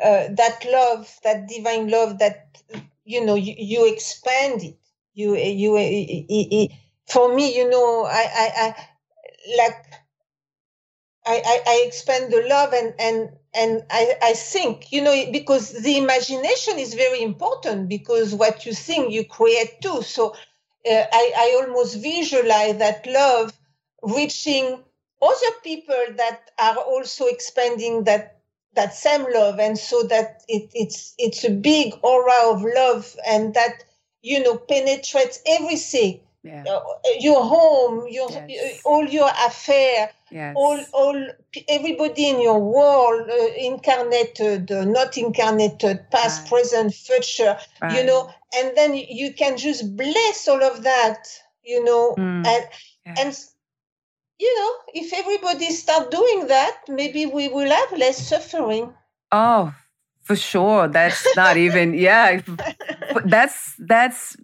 uh, 0.04 0.28
that 0.28 0.66
love, 0.70 1.18
that 1.24 1.48
divine 1.48 1.88
love 1.88 2.18
that, 2.18 2.62
you 3.04 3.24
know, 3.24 3.34
you, 3.34 3.54
you 3.56 3.90
expand 3.92 4.62
it. 4.62 4.76
You, 5.14 5.36
you, 5.36 5.76
it, 5.78 6.26
it, 6.28 6.72
for 7.08 7.34
me, 7.34 7.56
you 7.56 7.68
know, 7.68 8.04
I, 8.04 8.26
I, 8.34 8.50
I 8.56 8.86
like 9.56 9.89
I, 11.30 11.42
I, 11.46 11.60
I 11.66 11.84
expand 11.86 12.32
the 12.32 12.42
love 12.48 12.72
and 12.72 12.92
and 12.98 13.30
and 13.54 13.82
I, 13.90 14.14
I 14.20 14.32
think 14.32 14.90
you 14.92 15.00
know 15.00 15.14
because 15.30 15.70
the 15.82 15.96
imagination 15.96 16.78
is 16.78 16.94
very 16.94 17.22
important 17.22 17.88
because 17.88 18.34
what 18.34 18.66
you 18.66 18.72
think 18.74 19.12
you 19.12 19.24
create 19.24 19.80
too 19.80 20.02
so 20.02 20.34
uh, 20.90 21.04
I, 21.12 21.32
I 21.44 21.62
almost 21.62 22.02
visualize 22.02 22.78
that 22.78 23.06
love 23.06 23.52
reaching 24.02 24.82
other 25.22 25.52
people 25.62 26.04
that 26.16 26.50
are 26.58 26.78
also 26.78 27.26
expanding 27.26 28.04
that 28.04 28.40
that 28.74 28.94
same 28.94 29.26
love 29.32 29.60
and 29.60 29.78
so 29.78 30.02
that 30.04 30.42
it, 30.48 30.70
it's 30.74 31.14
it's 31.18 31.44
a 31.44 31.50
big 31.50 31.94
aura 32.02 32.50
of 32.52 32.64
love 32.74 33.14
and 33.24 33.54
that 33.54 33.84
you 34.22 34.42
know 34.42 34.56
penetrates 34.56 35.40
everything 35.46 36.20
yeah. 36.42 36.64
Uh, 36.64 36.80
your 37.18 37.44
home 37.44 38.06
your 38.08 38.30
yes. 38.48 38.80
all 38.84 39.04
your 39.04 39.30
affair 39.46 40.10
yes. 40.30 40.54
all 40.56 40.80
all 40.92 41.28
everybody 41.68 42.28
in 42.28 42.40
your 42.40 42.60
world 42.60 43.28
uh, 43.28 43.46
incarnated 43.56 44.70
uh, 44.70 44.84
not 44.84 45.16
incarnated 45.16 45.98
past 46.10 46.42
right. 46.42 46.48
present 46.50 46.94
future 46.94 47.56
right. 47.82 47.96
you 47.96 48.04
know 48.04 48.30
and 48.56 48.76
then 48.76 48.94
you 48.94 49.32
can 49.34 49.56
just 49.56 49.96
bless 49.96 50.48
all 50.48 50.62
of 50.62 50.82
that 50.82 51.28
you 51.64 51.82
know 51.84 52.14
mm. 52.16 52.46
and 52.46 52.64
and 53.18 53.36
you 54.40 54.58
know, 54.58 54.72
if 54.94 55.12
everybody 55.12 55.70
start 55.70 56.10
doing 56.10 56.46
that, 56.46 56.78
maybe 56.88 57.26
we 57.26 57.48
will 57.48 57.70
have 57.70 57.92
less 57.92 58.26
suffering. 58.26 58.92
Oh, 59.30 59.74
for 60.22 60.34
sure. 60.34 60.88
That's 60.88 61.26
not 61.36 61.58
even 61.58 61.92
yeah. 62.08 62.40
That's 63.26 63.74
that's 63.78 64.36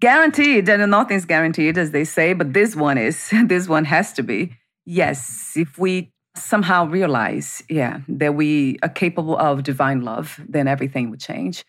guaranteed, 0.00 0.68
and 0.68 0.90
nothing's 0.90 1.26
guaranteed, 1.26 1.76
as 1.76 1.90
they 1.90 2.04
say. 2.04 2.32
But 2.32 2.54
this 2.54 2.74
one 2.74 2.96
is. 2.96 3.30
This 3.44 3.68
one 3.68 3.84
has 3.84 4.14
to 4.14 4.22
be. 4.22 4.56
Yes, 4.86 5.52
if 5.56 5.78
we 5.78 6.12
somehow 6.36 6.86
realize, 6.86 7.62
yeah, 7.68 8.00
that 8.08 8.34
we 8.34 8.78
are 8.82 8.88
capable 8.88 9.36
of 9.38 9.62
divine 9.62 10.02
love, 10.02 10.40
then 10.48 10.66
everything 10.68 11.10
would 11.10 11.20
change. 11.20 11.64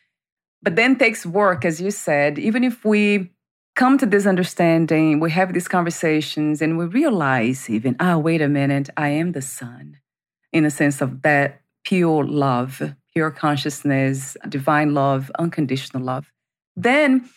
But 0.61 0.75
then 0.75 0.97
takes 0.97 1.25
work, 1.25 1.63
as 1.65 1.79
you 1.79 1.91
said. 1.91 2.39
Even 2.39 2.63
if 2.63 2.83
we 2.83 3.31
come 3.75 3.97
to 3.99 4.05
this 4.05 4.25
understanding, 4.25 5.19
we 5.19 5.29
have 5.31 5.53
these 5.53 5.67
conversations, 5.67 6.61
and 6.61 6.77
we 6.77 6.85
realize 6.85 7.69
even, 7.69 7.95
ah, 7.99 8.13
oh, 8.13 8.19
wait 8.19 8.41
a 8.41 8.49
minute, 8.49 8.89
I 8.97 9.09
am 9.09 9.33
the 9.33 9.41
son, 9.41 9.97
in 10.51 10.65
a 10.65 10.71
sense 10.71 11.01
of 11.01 11.21
that 11.21 11.61
pure 11.83 12.23
love, 12.25 12.95
pure 13.13 13.31
consciousness, 13.31 14.35
divine 14.49 14.93
love, 14.93 15.31
unconditional 15.37 16.01
love. 16.01 16.31
Then 16.75 17.29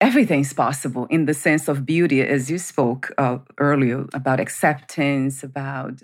everything's 0.00 0.52
possible 0.52 1.06
in 1.06 1.26
the 1.26 1.34
sense 1.34 1.68
of 1.68 1.86
beauty, 1.86 2.22
as 2.22 2.50
you 2.50 2.58
spoke 2.58 3.12
uh, 3.18 3.38
earlier 3.58 4.06
about 4.12 4.40
acceptance, 4.40 5.42
about 5.42 6.02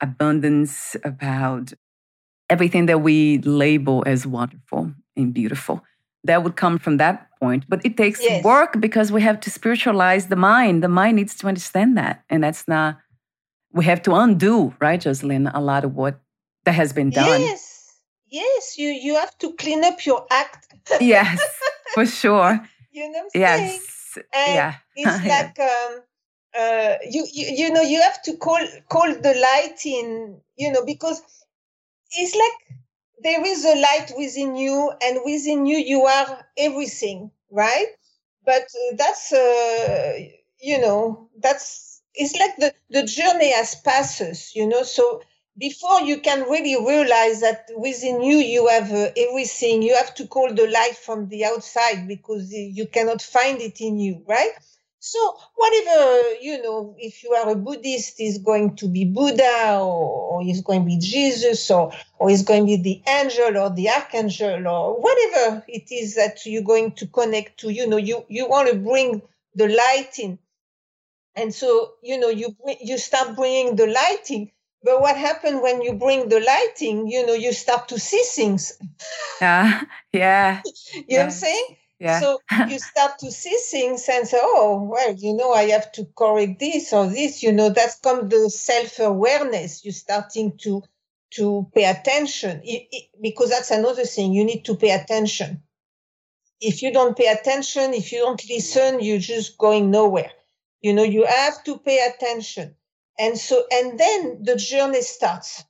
abundance, 0.00 0.96
about 1.04 1.72
everything 2.48 2.86
that 2.86 2.98
we 2.98 3.38
label 3.38 4.02
as 4.06 4.26
wonderful 4.26 4.92
and 5.16 5.34
beautiful 5.34 5.84
that 6.24 6.44
would 6.44 6.56
come 6.56 6.78
from 6.78 6.98
that 6.98 7.28
point. 7.40 7.64
But 7.68 7.84
it 7.84 7.96
takes 7.96 8.22
yes. 8.22 8.44
work 8.44 8.80
because 8.80 9.10
we 9.10 9.22
have 9.22 9.40
to 9.40 9.50
spiritualize 9.50 10.26
the 10.26 10.36
mind. 10.36 10.82
The 10.82 10.88
mind 10.88 11.16
needs 11.16 11.34
to 11.36 11.46
understand 11.46 11.96
that. 11.96 12.24
And 12.28 12.44
that's 12.44 12.68
not, 12.68 12.98
we 13.72 13.84
have 13.84 14.02
to 14.02 14.14
undo, 14.14 14.74
right, 14.80 15.00
Jocelyne, 15.00 15.46
a 15.48 15.60
lot 15.60 15.84
of 15.84 15.94
what 15.94 16.20
that 16.64 16.72
has 16.72 16.92
been 16.92 17.10
done. 17.10 17.40
Yes. 17.40 17.76
Yes, 18.32 18.78
you, 18.78 18.88
you 18.88 19.16
have 19.16 19.36
to 19.38 19.52
clean 19.54 19.82
up 19.82 20.06
your 20.06 20.24
act. 20.30 20.72
yes, 21.00 21.40
for 21.94 22.06
sure. 22.06 22.60
You 22.90 23.10
know 23.10 23.28
yes. 23.34 24.18
And 24.32 24.54
yeah. 24.54 24.74
It's 24.96 25.24
like, 25.24 25.58
um, 25.60 26.02
uh, 26.58 26.94
you, 27.08 27.26
you, 27.32 27.46
you 27.56 27.72
know, 27.72 27.80
you 27.80 28.02
have 28.02 28.20
to 28.22 28.36
call, 28.36 28.60
call 28.88 29.06
the 29.14 29.34
light 29.34 29.86
in, 29.86 30.40
you 30.56 30.72
know, 30.72 30.84
because 30.84 31.22
it's 32.10 32.34
like 32.34 32.78
there 33.22 33.44
is 33.46 33.64
a 33.64 33.80
light 33.80 34.12
within 34.16 34.56
you 34.56 34.92
and 35.02 35.20
within 35.24 35.66
you 35.66 35.78
you 35.78 36.02
are 36.02 36.46
everything 36.56 37.30
right 37.50 37.88
but 38.44 38.62
uh, 38.62 38.96
that's 38.96 39.32
uh, 39.32 40.18
you 40.60 40.80
know 40.80 41.28
that's 41.38 42.02
it's 42.14 42.34
like 42.38 42.56
the 42.56 42.74
the 42.90 43.04
journey 43.04 43.52
has 43.52 43.74
passes 43.76 44.54
you 44.54 44.66
know 44.66 44.82
so 44.82 45.20
before 45.60 46.00
you 46.00 46.20
can 46.20 46.40
really 46.50 46.76
realize 46.84 47.40
that 47.42 47.68
within 47.76 48.22
you 48.22 48.38
you 48.38 48.66
have 48.68 48.90
uh, 48.90 49.10
everything 49.16 49.82
you 49.82 49.94
have 49.94 50.14
to 50.14 50.26
call 50.26 50.52
the 50.52 50.66
light 50.68 50.96
from 50.96 51.28
the 51.28 51.44
outside 51.44 52.08
because 52.08 52.52
you 52.52 52.86
cannot 52.86 53.22
find 53.22 53.60
it 53.60 53.80
in 53.80 53.98
you 53.98 54.24
right 54.26 54.52
so 55.02 55.38
whatever, 55.54 56.34
you 56.42 56.62
know, 56.62 56.94
if 56.98 57.24
you 57.24 57.32
are 57.32 57.50
a 57.50 57.54
Buddhist, 57.54 58.20
is 58.20 58.36
going 58.36 58.76
to 58.76 58.86
be 58.86 59.06
Buddha 59.06 59.78
or, 59.80 60.34
or 60.34 60.42
is 60.46 60.60
going 60.60 60.80
to 60.80 60.86
be 60.86 60.98
Jesus 60.98 61.70
or, 61.70 61.90
or 62.18 62.30
is 62.30 62.42
going 62.42 62.66
to 62.66 62.66
be 62.66 62.76
the 62.76 63.10
angel 63.10 63.56
or 63.56 63.70
the 63.70 63.88
archangel 63.88 64.68
or 64.68 65.00
whatever 65.00 65.64
it 65.66 65.90
is 65.90 66.16
that 66.16 66.44
you're 66.44 66.62
going 66.62 66.92
to 66.92 67.06
connect 67.06 67.60
to, 67.60 67.70
you 67.70 67.86
know, 67.86 67.96
you, 67.96 68.26
you 68.28 68.46
want 68.46 68.68
to 68.68 68.76
bring 68.76 69.22
the 69.54 69.68
light 69.68 70.18
in. 70.18 70.38
And 71.34 71.54
so, 71.54 71.94
you 72.02 72.20
know, 72.20 72.28
you, 72.28 72.54
you 72.82 72.98
start 72.98 73.36
bringing 73.36 73.76
the 73.76 73.86
lighting. 73.86 74.52
But 74.82 75.00
what 75.00 75.16
happened 75.16 75.62
when 75.62 75.82
you 75.82 75.92
bring 75.92 76.28
the 76.28 76.40
lighting, 76.40 77.06
you 77.06 77.26
know, 77.26 77.34
you 77.34 77.52
start 77.52 77.88
to 77.88 77.98
see 77.98 78.22
things. 78.34 78.72
Yeah. 79.40 79.82
Yeah. 80.12 80.62
you 80.64 81.04
yeah. 81.06 81.16
know 81.16 81.16
what 81.18 81.24
I'm 81.26 81.30
saying? 81.30 81.76
Yeah. 82.00 82.20
So 82.20 82.40
you 82.68 82.78
start 82.78 83.18
to 83.20 83.30
see 83.30 83.56
things 83.70 84.08
and 84.08 84.26
say, 84.26 84.38
oh, 84.40 84.88
well, 84.90 85.14
you 85.14 85.34
know, 85.34 85.52
I 85.52 85.64
have 85.64 85.92
to 85.92 86.06
correct 86.16 86.58
this 86.58 86.92
or 86.92 87.06
this, 87.06 87.42
you 87.42 87.52
know, 87.52 87.68
that's 87.68 88.00
come 88.00 88.28
the 88.28 88.50
self-awareness. 88.50 89.84
You're 89.84 89.92
starting 89.92 90.56
to 90.58 90.82
to 91.34 91.70
pay 91.72 91.84
attention 91.84 92.60
it, 92.64 92.88
it, 92.90 93.04
because 93.20 93.50
that's 93.50 93.70
another 93.70 94.04
thing. 94.04 94.32
You 94.32 94.44
need 94.44 94.64
to 94.64 94.74
pay 94.74 94.90
attention. 94.90 95.62
If 96.60 96.82
you 96.82 96.92
don't 96.92 97.16
pay 97.16 97.28
attention, 97.28 97.94
if 97.94 98.10
you 98.10 98.18
don't 98.18 98.42
listen, 98.48 99.00
you're 99.00 99.18
just 99.18 99.56
going 99.56 99.92
nowhere. 99.92 100.32
You 100.82 100.92
know, 100.92 101.04
you 101.04 101.24
have 101.26 101.62
to 101.64 101.78
pay 101.78 102.04
attention. 102.04 102.74
And 103.20 103.38
so, 103.38 103.64
and 103.70 103.98
then 103.98 104.42
the 104.42 104.56
journey 104.56 105.02
starts. 105.02 105.64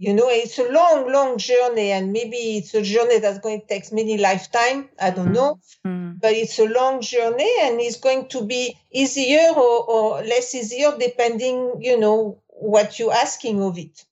You 0.00 0.14
know 0.14 0.28
it's 0.28 0.58
a 0.60 0.70
long 0.70 1.10
long 1.12 1.38
journey 1.38 1.90
and 1.90 2.12
maybe 2.12 2.36
it's 2.58 2.72
a 2.72 2.82
journey 2.82 3.18
that's 3.18 3.40
going 3.40 3.62
to 3.62 3.66
take 3.66 3.92
many 3.92 4.16
lifetime 4.16 4.88
i 5.00 5.10
don't 5.10 5.32
know. 5.32 5.58
Mm-hmm. 5.84 6.18
but 6.22 6.34
it's 6.34 6.56
a 6.60 6.66
long 6.66 7.00
journey 7.00 7.52
and 7.62 7.80
it's 7.80 7.98
going 7.98 8.28
to 8.28 8.44
be 8.44 8.78
easier 8.92 9.48
or, 9.56 9.84
or 9.90 10.22
less 10.22 10.54
easier 10.54 10.96
depending 10.96 11.82
you 11.82 11.98
know 11.98 12.40
what 12.60 12.98
you're 12.98 13.12
asking 13.12 13.62
of 13.62 13.78
it. 13.78 14.04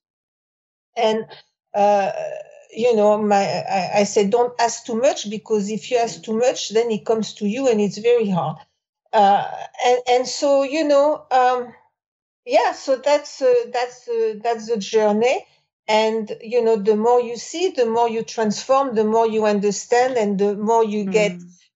And 0.95 1.25
uh, 1.73 2.11
you 2.71 2.95
know 2.95 3.21
my 3.21 3.43
I, 3.43 3.99
I 3.99 4.03
said 4.03 4.29
don't 4.29 4.59
ask 4.59 4.85
too 4.85 4.95
much 4.95 5.29
because 5.29 5.69
if 5.69 5.91
you 5.91 5.97
ask 5.97 6.23
too 6.23 6.37
much 6.37 6.69
then 6.69 6.91
it 6.91 7.05
comes 7.05 7.33
to 7.35 7.47
you 7.47 7.67
and 7.69 7.79
it's 7.79 7.97
very 7.97 8.29
hard. 8.29 8.57
Uh, 9.13 9.45
and 9.85 9.99
and 10.09 10.27
so 10.27 10.63
you 10.63 10.87
know 10.87 11.25
um, 11.31 11.73
yeah 12.47 12.71
so 12.71 12.95
that's 12.95 13.41
uh, 13.41 13.53
that's 13.71 14.07
uh, 14.07 14.35
that's 14.41 14.67
the 14.67 14.77
journey. 14.77 15.45
And 15.89 16.35
you 16.41 16.63
know 16.63 16.75
the 16.75 16.95
more 16.95 17.21
you 17.21 17.37
see 17.37 17.69
the 17.69 17.85
more 17.85 18.09
you 18.09 18.23
transform 18.23 18.95
the 18.95 19.05
more 19.05 19.27
you 19.27 19.45
understand 19.45 20.17
and 20.17 20.37
the 20.39 20.55
more 20.55 20.83
you 20.83 21.05
mm. 21.05 21.11
get 21.11 21.33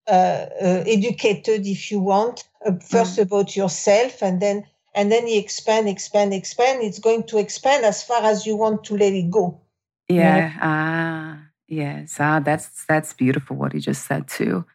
uh, 0.07 0.47
uh, 0.61 0.83
educated 0.87 1.65
if 1.65 1.91
you 1.91 1.99
want 1.99 2.43
uh, 2.65 2.73
first 2.89 3.17
mm. 3.17 3.23
about 3.23 3.55
yourself 3.55 4.21
and 4.21 4.41
then 4.41 4.65
and 4.93 5.11
then 5.11 5.27
you 5.27 5.39
expand 5.39 5.87
expand 5.87 6.33
expand. 6.33 6.83
It's 6.83 6.99
going 6.99 7.23
to 7.27 7.37
expand 7.37 7.85
as 7.85 8.03
far 8.03 8.21
as 8.23 8.45
you 8.45 8.57
want 8.57 8.83
to 8.85 8.97
let 8.97 9.13
it 9.13 9.29
go. 9.29 9.61
Yeah 10.09 10.51
ah 10.61 11.39
yes 11.67 12.17
ah 12.19 12.39
that's 12.39 12.85
that's 12.85 13.13
beautiful 13.13 13.55
what 13.55 13.73
you 13.73 13.79
just 13.79 14.07
said 14.07 14.27
too. 14.27 14.65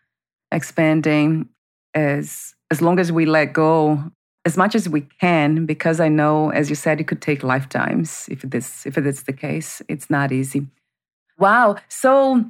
Expanding 0.51 1.51
as 1.93 2.55
as 2.71 2.81
long 2.81 2.99
as 2.99 3.13
we 3.13 3.27
let 3.27 3.53
go 3.53 4.03
as 4.47 4.57
much 4.57 4.77
as 4.77 4.89
we 4.89 5.03
can 5.21 5.67
because 5.67 5.99
I 5.99 6.09
know, 6.09 6.51
as 6.51 6.71
you 6.71 6.77
said, 6.77 7.01
it 7.01 7.09
could 7.09 7.21
take 7.21 7.43
lifetimes 7.43 8.29
if 8.31 8.43
this 8.43 8.87
if 8.87 8.97
is 8.97 9.25
the 9.25 9.33
case. 9.33 9.83
It's 9.89 10.09
not 10.09 10.31
easy. 10.31 10.69
Wow. 11.37 11.77
So, 11.89 12.45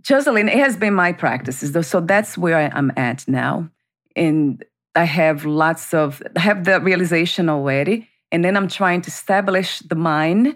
Jocelyne, 0.00 0.48
it 0.48 0.58
has 0.58 0.76
been 0.76 0.94
my 0.94 1.12
practices 1.12 1.72
though. 1.72 1.82
So 1.82 2.00
that's 2.00 2.38
where 2.38 2.70
I'm 2.72 2.92
at 2.96 3.26
now. 3.26 3.68
And 4.14 4.64
I 4.94 5.04
have 5.04 5.44
lots 5.44 5.92
of 5.92 6.22
I 6.36 6.40
have 6.40 6.64
the 6.64 6.80
realization 6.80 7.48
already. 7.48 8.08
And 8.32 8.44
then 8.44 8.56
I'm 8.56 8.68
trying 8.68 9.02
to 9.02 9.08
establish 9.08 9.80
the 9.80 9.96
mind 9.96 10.54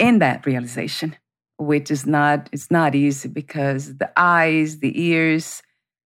in 0.00 0.18
that 0.18 0.44
realization, 0.44 1.16
which 1.56 1.88
is 1.90 2.04
not 2.04 2.48
it's 2.52 2.70
not 2.70 2.96
easy 2.96 3.28
because 3.28 3.96
the 3.96 4.10
eyes, 4.16 4.80
the 4.80 4.92
ears, 5.00 5.62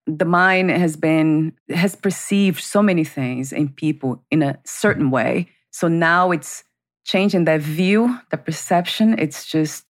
the 0.06 0.24
mind 0.24 0.70
has 0.70 0.96
been 0.96 1.52
has 1.68 1.94
perceived 1.94 2.60
so 2.62 2.82
many 2.82 3.04
things 3.04 3.52
in 3.52 3.68
people 3.68 4.22
in 4.30 4.42
a 4.42 4.58
certain 4.64 5.10
way. 5.10 5.48
So 5.70 5.88
now 5.88 6.30
it's 6.30 6.64
changing 7.04 7.44
that 7.44 7.60
view 7.60 8.18
the 8.30 8.36
perception. 8.36 9.18
It's 9.18 9.46
just 9.46 9.84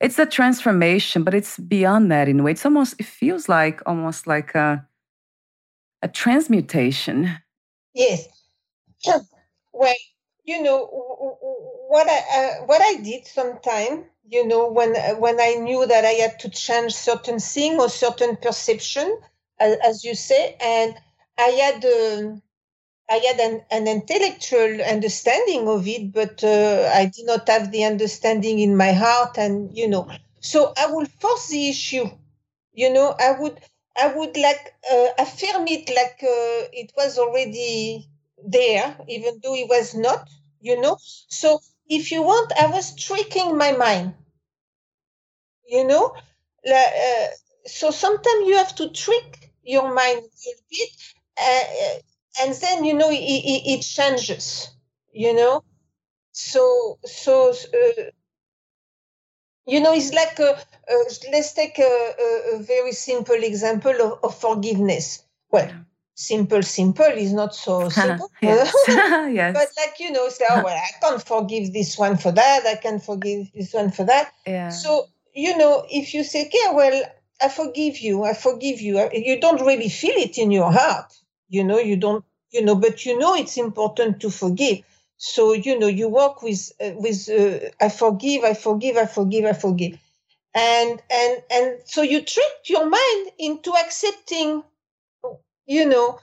it's 0.00 0.18
a 0.18 0.26
transformation 0.26 1.24
but 1.24 1.34
it's 1.34 1.58
beyond 1.58 2.10
that 2.12 2.28
in 2.28 2.40
a 2.40 2.42
way. 2.42 2.52
It's 2.52 2.66
almost 2.66 2.94
it 2.98 3.06
feels 3.06 3.48
like 3.48 3.80
almost 3.86 4.26
like 4.26 4.54
a 4.54 4.86
a 6.02 6.08
transmutation. 6.08 7.30
Yes. 7.94 8.28
Well 9.72 9.94
you 10.46 10.62
know 10.62 10.86
what 11.88 12.06
i 12.08 12.18
uh, 12.38 12.64
what 12.66 12.80
i 12.80 13.02
did 13.02 13.26
sometime 13.26 14.04
you 14.26 14.46
know 14.46 14.68
when 14.68 14.94
when 15.18 15.40
i 15.40 15.54
knew 15.54 15.84
that 15.86 16.04
i 16.04 16.12
had 16.22 16.38
to 16.38 16.48
change 16.48 16.94
certain 16.94 17.38
thing 17.38 17.78
or 17.78 17.88
certain 17.88 18.36
perception 18.36 19.18
as, 19.60 19.76
as 19.84 20.04
you 20.04 20.14
say. 20.14 20.56
And 20.60 20.96
I 21.38 21.50
had, 21.62 21.84
um, 21.84 22.42
I 23.10 23.16
had 23.16 23.40
an, 23.40 23.64
an 23.70 23.88
intellectual 23.88 24.80
understanding 24.82 25.68
of 25.68 25.86
it, 25.88 26.12
but 26.12 26.44
uh, 26.44 26.90
I 26.94 27.06
did 27.06 27.26
not 27.26 27.48
have 27.48 27.72
the 27.72 27.84
understanding 27.84 28.60
in 28.60 28.76
my 28.76 28.92
heart, 28.92 29.38
and 29.38 29.76
you 29.76 29.88
know, 29.88 30.08
so 30.40 30.72
I 30.76 30.86
would 30.92 31.10
force 31.10 31.48
the 31.48 31.68
issue. 31.68 32.06
You 32.72 32.92
know, 32.92 33.14
I 33.18 33.32
would 33.32 33.60
I 33.96 34.08
would 34.08 34.36
like 34.36 34.74
uh, 34.90 35.08
affirm 35.18 35.66
it 35.68 35.88
like 35.88 36.18
uh, 36.22 36.68
it 36.72 36.92
was 36.96 37.18
already 37.18 38.08
there, 38.46 38.96
even 39.08 39.40
though 39.42 39.54
it 39.56 39.68
was 39.68 39.94
not. 39.96 40.28
You 40.60 40.80
know, 40.80 40.98
so 41.28 41.60
if 41.88 42.12
you 42.12 42.22
want, 42.22 42.52
I 42.58 42.66
was 42.68 42.94
tricking 42.94 43.56
my 43.56 43.72
mind. 43.72 44.14
You 45.68 45.84
know, 45.84 46.14
uh, 46.66 47.26
so 47.66 47.90
sometimes 47.90 48.46
you 48.48 48.56
have 48.56 48.74
to 48.76 48.88
trick 48.90 49.45
your 49.66 49.92
mind 49.92 50.18
a 50.18 50.38
little 50.46 50.64
bit 50.70 50.90
uh, 51.38 51.98
and 52.42 52.54
then 52.54 52.84
you 52.84 52.94
know 52.94 53.10
it, 53.10 53.16
it, 53.16 53.62
it, 53.66 53.82
changes 53.82 54.70
you 55.12 55.34
know 55.34 55.62
so 56.32 56.98
so 57.04 57.50
uh, 57.50 58.02
you 59.66 59.80
know 59.80 59.92
it's 59.92 60.12
like 60.12 60.38
a, 60.38 60.58
a, 60.88 60.94
let's 61.32 61.52
take 61.52 61.78
a, 61.78 62.12
a, 62.54 62.58
very 62.62 62.92
simple 62.92 63.34
example 63.34 63.94
of, 64.00 64.18
of 64.22 64.38
forgiveness 64.38 65.24
well 65.50 65.70
simple 66.14 66.62
simple 66.62 67.04
is 67.04 67.32
not 67.32 67.54
so 67.54 67.88
simple 67.90 68.30
yes. 68.42 68.72
yes. 68.88 69.54
but 69.58 69.68
like 69.82 69.98
you 69.98 70.10
know 70.12 70.28
say 70.28 70.44
oh 70.50 70.62
well 70.64 70.76
i 70.76 70.90
can't 71.00 71.22
forgive 71.22 71.72
this 71.72 71.98
one 71.98 72.16
for 72.16 72.32
that 72.32 72.64
i 72.66 72.76
can 72.76 73.00
forgive 73.00 73.50
this 73.54 73.72
one 73.72 73.90
for 73.90 74.04
that 74.04 74.32
yeah. 74.46 74.70
so 74.70 75.06
you 75.34 75.56
know 75.58 75.84
if 75.90 76.14
you 76.14 76.24
say 76.24 76.46
okay 76.46 76.74
well 76.74 77.02
i 77.42 77.48
forgive 77.48 77.98
you 78.00 78.24
i 78.24 78.34
forgive 78.34 78.80
you. 78.80 79.08
You 79.12 79.40
don't 79.40 79.60
really 79.62 79.88
feel 79.88 80.16
it 80.16 80.38
in 80.38 80.50
your 80.50 80.72
heart 80.72 81.12
you 81.48 81.64
know 81.64 81.78
you 81.78 81.96
don't 81.96 82.24
you 82.52 82.64
know 82.64 82.74
but 82.74 83.04
you 83.06 83.18
know 83.18 83.34
it's 83.34 83.56
important 83.56 84.20
to 84.20 84.30
forgive. 84.30 84.78
So 85.18 85.52
you 85.54 85.78
know 85.78 85.86
you 85.86 86.08
work 86.08 86.42
with 86.42 86.72
uh, 86.80 86.92
with 86.96 87.28
uh, 87.30 87.70
i 87.80 87.88
forgive 87.88 88.44
i 88.44 88.54
forgive 88.54 88.96
i 88.96 89.06
forgive 89.06 89.44
i 89.44 89.52
forgive. 89.52 89.98
And 90.54 91.02
and 91.10 91.42
and 91.50 91.78
so 91.84 92.02
you 92.02 92.22
trick 92.22 92.54
your 92.66 92.88
mind 92.88 93.30
into 93.38 93.72
accepting 93.72 94.62
you 95.66 95.86
know 95.88 96.18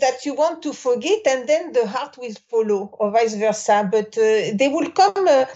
that 0.00 0.24
you 0.26 0.34
want 0.34 0.62
to 0.62 0.72
forget 0.72 1.26
and 1.26 1.48
then 1.48 1.72
the 1.72 1.86
heart 1.86 2.16
will 2.18 2.34
follow 2.50 2.90
or 2.98 3.10
vice 3.10 3.34
versa. 3.34 3.88
But 3.90 4.16
uh, 4.18 4.52
they 4.54 4.68
will 4.70 4.90
come 4.92 5.26
uh, 5.28 5.46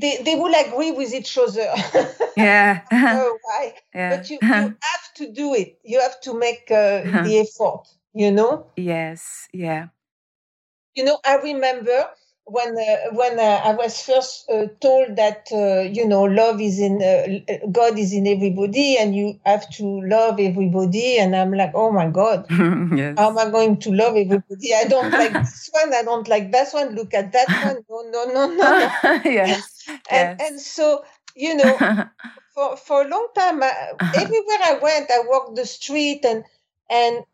they, 0.00 0.22
they 0.22 0.34
will 0.34 0.54
agree 0.54 0.92
with 0.92 1.12
each 1.14 1.36
other. 1.38 1.72
Yeah. 2.36 2.82
Why 2.90 3.74
yeah. 3.92 4.16
but 4.16 4.30
you, 4.30 4.38
you 4.40 4.48
have 4.80 5.14
to 5.16 5.32
do 5.32 5.54
it. 5.54 5.80
You 5.82 6.00
have 6.00 6.20
to 6.20 6.38
make 6.38 6.70
uh, 6.70 7.02
the 7.24 7.44
effort 7.44 7.88
you 8.14 8.30
know? 8.32 8.66
Yes. 8.76 9.48
Yeah. 9.52 9.88
You 10.94 11.04
know 11.04 11.18
i 11.24 11.36
remember 11.36 12.06
when 12.50 12.76
uh, 12.78 13.14
when 13.14 13.38
uh, 13.38 13.60
i 13.64 13.74
was 13.74 14.02
first 14.02 14.48
uh, 14.50 14.66
told 14.80 15.16
that 15.16 15.46
uh, 15.52 15.80
you 15.80 16.06
know 16.06 16.22
love 16.22 16.60
is 16.60 16.78
in 16.80 17.02
uh, 17.02 17.66
god 17.70 17.98
is 17.98 18.12
in 18.12 18.26
everybody 18.26 18.96
and 18.96 19.14
you 19.14 19.38
have 19.44 19.68
to 19.70 19.84
love 20.08 20.40
everybody 20.40 21.18
and 21.18 21.36
i'm 21.36 21.52
like 21.52 21.72
oh 21.74 21.92
my 21.92 22.08
god 22.08 22.46
yes. 22.96 23.18
how 23.18 23.30
am 23.30 23.38
i 23.38 23.50
going 23.50 23.76
to 23.76 23.90
love 23.90 24.16
everybody 24.16 24.74
i 24.74 24.84
don't 24.84 25.12
like 25.12 25.32
this 25.44 25.68
one 25.72 25.94
i 25.94 26.02
don't 26.02 26.28
like 26.28 26.50
that 26.52 26.72
one 26.72 26.94
look 26.94 27.12
at 27.12 27.32
that 27.32 27.48
one 27.64 27.84
no 27.90 28.02
no 28.10 28.24
no 28.32 28.46
no, 28.46 28.56
no. 28.56 29.20
yes. 29.24 29.84
and 30.10 30.38
yes. 30.38 30.40
and 30.40 30.60
so 30.60 31.04
you 31.36 31.54
know 31.54 31.76
for 32.54 32.76
for 32.76 33.02
a 33.02 33.08
long 33.08 33.28
time 33.34 33.62
I, 33.62 33.92
everywhere 34.16 34.62
i 34.64 34.78
went 34.82 35.10
i 35.10 35.20
walked 35.20 35.56
the 35.56 35.66
street 35.66 36.24
and 36.24 36.44
and 36.90 37.24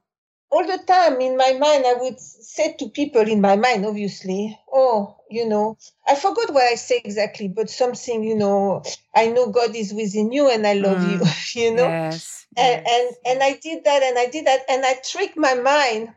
all 0.54 0.64
the 0.64 0.78
time 0.86 1.20
in 1.20 1.36
my 1.36 1.52
mind, 1.54 1.84
I 1.84 1.94
would 1.94 2.20
say 2.20 2.76
to 2.78 2.88
people 2.88 3.22
in 3.22 3.40
my 3.40 3.56
mind, 3.56 3.84
obviously, 3.84 4.56
oh, 4.72 5.16
you 5.28 5.48
know, 5.48 5.76
I 6.06 6.14
forgot 6.14 6.54
what 6.54 6.62
I 6.62 6.76
say 6.76 7.02
exactly, 7.04 7.48
but 7.48 7.68
something, 7.68 8.22
you 8.22 8.36
know, 8.36 8.84
I 9.16 9.26
know 9.30 9.48
God 9.48 9.74
is 9.74 9.92
within 9.92 10.30
you 10.30 10.48
and 10.48 10.64
I 10.64 10.74
love 10.74 10.98
mm. 10.98 11.10
you, 11.10 11.60
you 11.60 11.74
know? 11.74 11.88
Yes, 11.88 12.46
and, 12.56 12.84
yes. 12.86 13.14
and 13.26 13.32
and 13.32 13.42
I 13.42 13.58
did 13.60 13.82
that 13.82 14.04
and 14.04 14.16
I 14.16 14.26
did 14.26 14.46
that 14.46 14.60
and 14.68 14.86
I 14.86 14.94
tricked 15.04 15.36
my 15.36 15.54
mind 15.54 16.10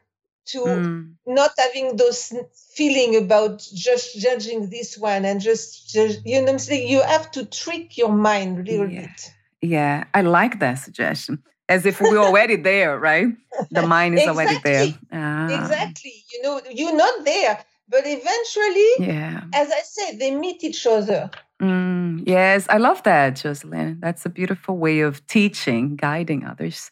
to 0.50 0.60
mm. 0.60 1.14
not 1.26 1.52
having 1.58 1.96
those 1.96 2.32
feeling 2.76 3.16
about 3.16 3.68
just 3.74 4.20
judging 4.20 4.70
this 4.70 5.00
one 5.00 5.26
and 5.26 5.42
just, 5.42 5.90
just 5.90 6.24
you 6.28 6.40
know 6.44 6.52
I'm 6.52 6.60
saying? 6.60 6.88
You 6.88 7.02
have 7.02 7.32
to 7.32 7.46
trick 7.46 7.98
your 7.98 8.12
mind 8.12 8.60
a 8.60 8.72
little 8.72 8.88
yeah. 8.88 9.02
bit. 9.02 9.32
Yeah, 9.64 10.04
I 10.14 10.22
like 10.22 10.60
that 10.60 10.76
suggestion 10.76 11.42
as 11.70 11.86
if 11.86 12.00
we're 12.00 12.18
already 12.18 12.56
there, 12.56 13.00
right? 13.00 13.28
The 13.72 13.86
mind 13.88 14.16
is 14.16 14.22
exactly. 14.22 14.44
already 14.44 14.60
there. 14.64 15.00
Ah. 15.12 15.62
Exactly. 15.62 16.24
You 16.34 16.42
know, 16.42 16.62
you're 16.72 16.96
not 16.96 17.26
there, 17.26 17.64
but 17.90 18.04
eventually, 18.06 19.08
yeah. 19.14 19.44
as 19.54 19.72
I 19.72 19.82
said, 19.84 20.20
they 20.20 20.32
meet 20.32 20.64
each 20.64 20.86
other. 20.86 21.30
Mm, 21.62 22.24
yes, 22.26 22.68
I 22.70 22.78
love 22.78 23.04
that, 23.04 23.36
Jocelyne. 23.36 24.00
That's 24.00 24.26
a 24.26 24.30
beautiful 24.30 24.78
way 24.78 25.00
of 25.02 25.26
teaching, 25.28 25.96
guiding 25.96 26.46
others 26.46 26.92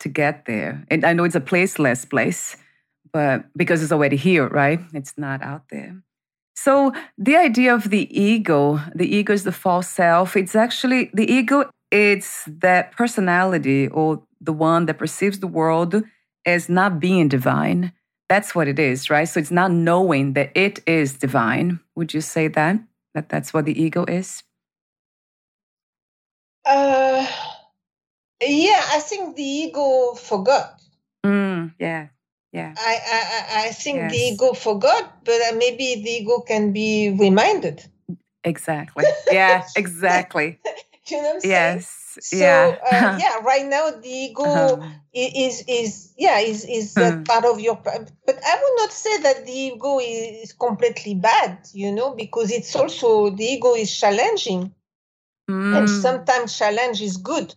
to 0.00 0.08
get 0.08 0.46
there. 0.46 0.84
And 0.90 1.04
I 1.04 1.12
know 1.12 1.24
it's 1.24 1.34
a 1.34 1.40
placeless 1.40 2.08
place, 2.08 2.56
but 3.12 3.44
because 3.56 3.82
it's 3.82 3.92
already 3.92 4.16
here, 4.16 4.48
right? 4.48 4.80
It's 4.94 5.18
not 5.18 5.42
out 5.42 5.64
there. 5.70 6.00
So 6.54 6.92
the 7.16 7.36
idea 7.36 7.74
of 7.74 7.90
the 7.90 8.08
ego, 8.10 8.80
the 8.94 9.06
ego 9.06 9.32
is 9.32 9.44
the 9.44 9.52
false 9.52 9.88
self. 9.88 10.36
It's 10.36 10.56
actually 10.56 11.10
the 11.14 11.30
ego 11.30 11.70
it's 11.90 12.44
that 12.46 12.92
personality 12.92 13.88
or 13.88 14.22
the 14.40 14.52
one 14.52 14.86
that 14.86 14.98
perceives 14.98 15.40
the 15.40 15.46
world 15.46 16.02
as 16.44 16.68
not 16.68 17.00
being 17.00 17.28
divine. 17.28 17.92
That's 18.28 18.54
what 18.54 18.68
it 18.68 18.78
is, 18.78 19.10
right? 19.10 19.28
So 19.28 19.40
it's 19.40 19.50
not 19.50 19.70
knowing 19.70 20.34
that 20.34 20.52
it 20.54 20.80
is 20.86 21.14
divine. 21.14 21.80
Would 21.96 22.12
you 22.12 22.20
say 22.20 22.48
that? 22.48 22.78
That 23.14 23.28
that's 23.28 23.54
what 23.54 23.64
the 23.64 23.80
ego 23.80 24.04
is? 24.04 24.42
Uh, 26.64 27.26
yeah, 28.42 28.82
I 28.92 29.00
think 29.00 29.36
the 29.36 29.42
ego 29.42 30.12
forgot. 30.14 30.80
Mm, 31.24 31.74
yeah, 31.78 32.08
yeah. 32.52 32.74
I, 32.76 32.98
I, 33.12 33.66
I 33.66 33.68
think 33.70 33.96
yes. 33.96 34.12
the 34.12 34.18
ego 34.18 34.52
forgot, 34.52 35.24
but 35.24 35.40
uh, 35.40 35.56
maybe 35.56 36.02
the 36.02 36.10
ego 36.10 36.40
can 36.40 36.72
be 36.72 37.16
reminded. 37.18 37.82
Exactly. 38.44 39.04
Yeah, 39.30 39.64
exactly. 39.76 40.60
You 41.10 41.22
know 41.22 41.34
what 41.34 41.44
I'm 41.44 41.50
yes. 41.50 42.18
So, 42.20 42.36
yeah. 42.36 42.76
uh, 42.90 43.18
yeah, 43.20 43.38
right 43.44 43.66
now 43.66 43.90
the 43.90 44.08
ego 44.08 44.44
uh-huh. 44.44 44.88
is 45.12 45.64
is 45.68 46.12
yeah 46.16 46.38
is 46.40 46.64
is 46.64 46.94
that 46.94 47.24
part 47.24 47.44
of 47.44 47.60
your 47.60 47.76
but 47.76 48.10
I 48.26 48.60
would 48.62 48.82
not 48.82 48.92
say 48.92 49.22
that 49.22 49.46
the 49.46 49.52
ego 49.52 49.98
is 50.00 50.52
completely 50.52 51.14
bad, 51.14 51.58
you 51.72 51.92
know, 51.92 52.14
because 52.14 52.50
it's 52.50 52.74
also 52.74 53.30
the 53.30 53.44
ego 53.44 53.74
is 53.74 53.94
challenging. 53.96 54.74
Mm. 55.48 55.78
And 55.78 55.88
sometimes 55.88 56.58
challenge 56.58 57.00
is 57.00 57.16
good. 57.16 57.54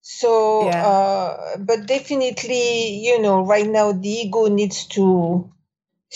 So 0.00 0.64
yeah. 0.64 0.86
uh, 0.86 1.56
but 1.58 1.86
definitely, 1.86 2.98
you 2.98 3.20
know, 3.20 3.44
right 3.44 3.68
now 3.68 3.92
the 3.92 4.08
ego 4.08 4.48
needs 4.48 4.86
to 4.86 5.52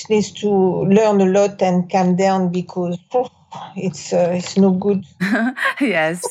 needs 0.09 0.33
to 0.33 0.49
learn 0.49 1.21
a 1.21 1.27
lot 1.27 1.61
and 1.63 1.91
calm 1.91 2.17
down 2.17 2.51
because 2.51 2.99
oh, 3.13 3.31
it's 3.77 4.13
uh, 4.13 4.31
it's 4.33 4.57
no 4.57 4.71
good. 4.73 5.05
yes, 5.81 6.23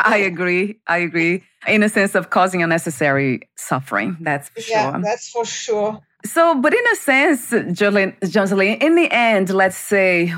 I 0.00 0.18
agree. 0.18 0.80
I 0.86 0.98
agree. 0.98 1.42
In 1.66 1.82
a 1.82 1.88
sense 1.88 2.14
of 2.14 2.30
causing 2.30 2.62
unnecessary 2.62 3.48
suffering, 3.56 4.16
that's 4.20 4.48
for 4.48 4.60
yeah, 4.60 4.92
sure. 4.92 5.02
that's 5.02 5.30
for 5.30 5.44
sure. 5.44 6.00
So, 6.26 6.54
but 6.54 6.72
in 6.72 6.86
a 6.90 6.96
sense, 6.96 7.50
Jocelyne, 7.50 8.16
Jocelyne, 8.24 8.78
in 8.80 8.94
the 8.94 9.10
end, 9.10 9.50
let's 9.50 9.76
say, 9.76 10.32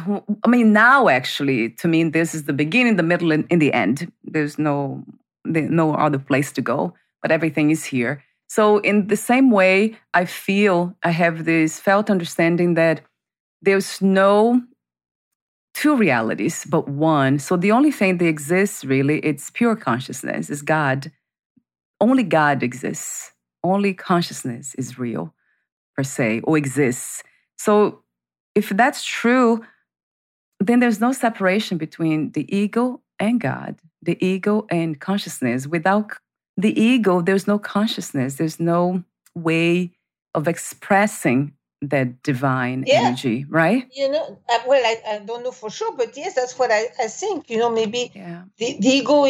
I 0.44 0.48
mean, 0.48 0.72
now 0.72 1.08
actually, 1.08 1.70
to 1.70 1.86
me, 1.86 2.02
this 2.04 2.34
is 2.34 2.44
the 2.44 2.52
beginning, 2.52 2.96
the 2.96 3.04
middle, 3.04 3.30
and 3.30 3.46
in 3.50 3.60
the 3.60 3.72
end. 3.72 4.10
There's 4.24 4.58
no, 4.58 5.04
no 5.44 5.94
other 5.94 6.18
place 6.18 6.50
to 6.52 6.60
go, 6.60 6.94
but 7.22 7.30
everything 7.30 7.70
is 7.70 7.84
here. 7.84 8.24
So, 8.48 8.78
in 8.78 9.06
the 9.06 9.16
same 9.16 9.52
way, 9.52 9.96
I 10.12 10.24
feel 10.24 10.96
I 11.04 11.10
have 11.10 11.44
this 11.44 11.78
felt 11.78 12.10
understanding 12.10 12.74
that 12.74 13.02
there's 13.62 14.02
no 14.02 14.62
two 15.76 15.94
realities, 15.94 16.64
but 16.64 16.88
one. 16.88 17.38
So 17.38 17.56
the 17.56 17.70
only 17.70 17.90
thing 17.90 18.16
that 18.16 18.26
exists 18.26 18.82
really, 18.82 19.18
it's 19.18 19.50
pure 19.50 19.76
consciousness, 19.76 20.48
is 20.48 20.62
God. 20.62 21.12
Only 22.00 22.22
God 22.22 22.62
exists. 22.62 23.32
Only 23.62 23.92
consciousness 23.92 24.74
is 24.76 24.98
real, 24.98 25.34
per 25.94 26.02
se, 26.02 26.40
or 26.44 26.56
exists. 26.56 27.22
So 27.58 28.02
if 28.54 28.70
that's 28.70 29.04
true, 29.04 29.64
then 30.60 30.80
there's 30.80 31.00
no 31.00 31.12
separation 31.12 31.76
between 31.76 32.32
the 32.32 32.46
ego 32.54 33.02
and 33.18 33.38
God, 33.38 33.76
the 34.00 34.16
ego 34.24 34.66
and 34.70 34.98
consciousness. 34.98 35.66
Without 35.66 36.12
the 36.56 36.78
ego, 36.80 37.20
there's 37.20 37.46
no 37.46 37.58
consciousness, 37.58 38.36
there's 38.36 38.58
no 38.58 39.04
way 39.34 39.92
of 40.34 40.48
expressing 40.48 41.52
that 41.82 42.22
divine 42.22 42.84
yeah. 42.86 43.02
energy, 43.02 43.44
right? 43.48 43.86
You 43.94 44.10
know, 44.10 44.38
uh, 44.48 44.58
well, 44.66 44.82
I, 44.84 45.16
I 45.16 45.18
don't 45.18 45.44
know 45.44 45.52
for 45.52 45.70
sure, 45.70 45.96
but 45.96 46.16
yes, 46.16 46.34
that's 46.34 46.58
what 46.58 46.70
I, 46.72 46.86
I 46.98 47.08
think. 47.08 47.50
You 47.50 47.58
know, 47.58 47.70
maybe 47.70 48.10
yeah. 48.14 48.44
the, 48.58 48.76
the 48.80 48.88
ego 48.88 49.24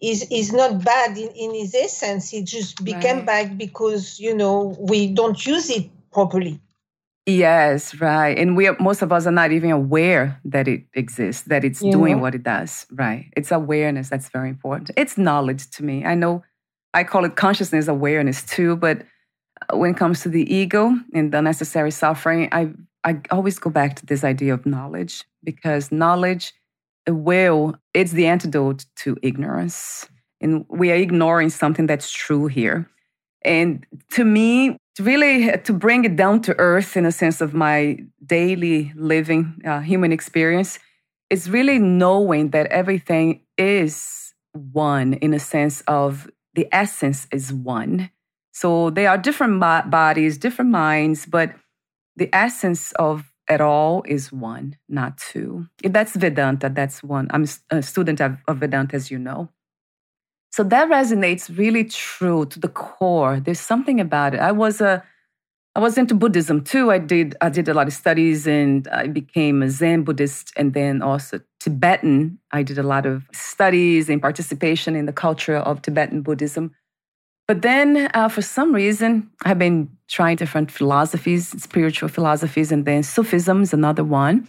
is 0.00 0.26
is 0.30 0.52
not 0.52 0.82
bad 0.82 1.18
in, 1.18 1.28
in 1.28 1.54
its 1.54 1.74
essence. 1.74 2.32
It 2.32 2.46
just 2.46 2.82
became 2.84 3.18
right. 3.18 3.26
bad 3.26 3.58
because, 3.58 4.18
you 4.18 4.34
know, 4.34 4.74
we 4.78 5.08
don't 5.08 5.44
use 5.46 5.68
it 5.70 5.90
properly. 6.10 6.60
Yes, 7.26 7.94
right. 8.00 8.36
And 8.36 8.56
we 8.56 8.66
are, 8.66 8.76
most 8.80 9.02
of 9.02 9.12
us 9.12 9.26
are 9.26 9.30
not 9.30 9.52
even 9.52 9.70
aware 9.70 10.40
that 10.46 10.66
it 10.66 10.84
exists, 10.94 11.42
that 11.44 11.64
it's 11.64 11.82
you 11.82 11.92
doing 11.92 12.16
know? 12.16 12.22
what 12.22 12.34
it 12.34 12.42
does. 12.42 12.86
Right. 12.90 13.30
It's 13.36 13.52
awareness 13.52 14.08
that's 14.08 14.30
very 14.30 14.48
important. 14.48 14.90
It's 14.96 15.18
knowledge 15.18 15.70
to 15.72 15.84
me. 15.84 16.04
I 16.04 16.14
know 16.14 16.42
I 16.94 17.04
call 17.04 17.24
it 17.24 17.36
consciousness 17.36 17.86
awareness 17.86 18.42
too, 18.42 18.74
but 18.76 19.02
when 19.72 19.90
it 19.92 19.96
comes 19.96 20.22
to 20.22 20.28
the 20.28 20.52
ego 20.52 20.94
and 21.12 21.32
the 21.32 21.42
necessary 21.42 21.90
suffering, 21.90 22.48
I 22.52 22.72
I 23.02 23.20
always 23.30 23.58
go 23.58 23.70
back 23.70 23.96
to 23.96 24.06
this 24.06 24.24
idea 24.24 24.52
of 24.52 24.66
knowledge 24.66 25.24
because 25.42 25.90
knowledge 25.90 26.52
will 27.08 27.76
it's 27.94 28.12
the 28.12 28.26
antidote 28.26 28.84
to 28.96 29.16
ignorance. 29.22 30.08
And 30.40 30.64
we 30.68 30.90
are 30.90 30.96
ignoring 30.96 31.50
something 31.50 31.86
that's 31.86 32.10
true 32.10 32.46
here. 32.46 32.88
And 33.42 33.86
to 34.12 34.24
me, 34.24 34.76
really 34.98 35.50
to 35.56 35.72
bring 35.72 36.04
it 36.04 36.16
down 36.16 36.42
to 36.42 36.58
earth 36.58 36.96
in 36.96 37.06
a 37.06 37.12
sense 37.12 37.40
of 37.40 37.54
my 37.54 37.98
daily 38.24 38.92
living 38.96 39.60
uh, 39.64 39.80
human 39.80 40.12
experience 40.12 40.78
is 41.30 41.48
really 41.48 41.78
knowing 41.78 42.50
that 42.50 42.66
everything 42.66 43.40
is 43.56 44.34
one 44.52 45.14
in 45.14 45.32
a 45.32 45.38
sense 45.38 45.80
of 45.82 46.28
the 46.54 46.68
essence 46.72 47.26
is 47.32 47.52
one. 47.52 48.10
So 48.60 48.90
they 48.90 49.06
are 49.06 49.16
different 49.16 49.58
bodies, 49.58 50.36
different 50.36 50.70
minds, 50.70 51.24
but 51.24 51.54
the 52.16 52.28
essence 52.30 52.92
of 52.92 53.32
it 53.48 53.62
all 53.62 54.02
is 54.06 54.30
one, 54.30 54.76
not 54.86 55.16
two. 55.16 55.66
That's 55.82 56.14
Vedanta. 56.14 56.68
That's 56.68 57.02
one. 57.02 57.28
I'm 57.30 57.46
a 57.70 57.80
student 57.80 58.20
of, 58.20 58.36
of 58.46 58.58
Vedanta, 58.58 58.96
as 58.96 59.10
you 59.10 59.18
know. 59.18 59.48
So 60.52 60.62
that 60.64 60.90
resonates 60.90 61.56
really 61.56 61.84
true 61.84 62.44
to 62.44 62.60
the 62.60 62.68
core. 62.68 63.40
There's 63.40 63.60
something 63.60 63.98
about 63.98 64.34
it. 64.34 64.40
I 64.40 64.52
was 64.52 64.82
a 64.82 65.02
I 65.74 65.80
was 65.80 65.96
into 65.96 66.14
Buddhism 66.14 66.62
too. 66.62 66.90
I 66.90 66.98
did 66.98 67.36
I 67.40 67.48
did 67.48 67.66
a 67.66 67.72
lot 67.72 67.86
of 67.86 67.94
studies 67.94 68.46
and 68.46 68.86
I 68.88 69.06
became 69.06 69.62
a 69.62 69.70
Zen 69.70 70.02
Buddhist 70.02 70.52
and 70.54 70.74
then 70.74 71.00
also 71.00 71.40
Tibetan. 71.60 72.38
I 72.50 72.62
did 72.62 72.76
a 72.76 72.82
lot 72.82 73.06
of 73.06 73.26
studies 73.32 74.10
and 74.10 74.20
participation 74.20 74.96
in 74.96 75.06
the 75.06 75.14
culture 75.14 75.56
of 75.56 75.80
Tibetan 75.80 76.20
Buddhism. 76.20 76.74
But 77.50 77.62
then 77.62 78.08
uh, 78.14 78.28
for 78.28 78.42
some 78.42 78.72
reason, 78.72 79.28
I've 79.44 79.58
been 79.58 79.90
trying 80.06 80.36
different 80.36 80.70
philosophies, 80.70 81.48
spiritual 81.60 82.08
philosophies, 82.08 82.70
and 82.70 82.84
then 82.84 83.02
Sufism 83.02 83.62
is 83.62 83.72
another 83.72 84.04
one, 84.04 84.48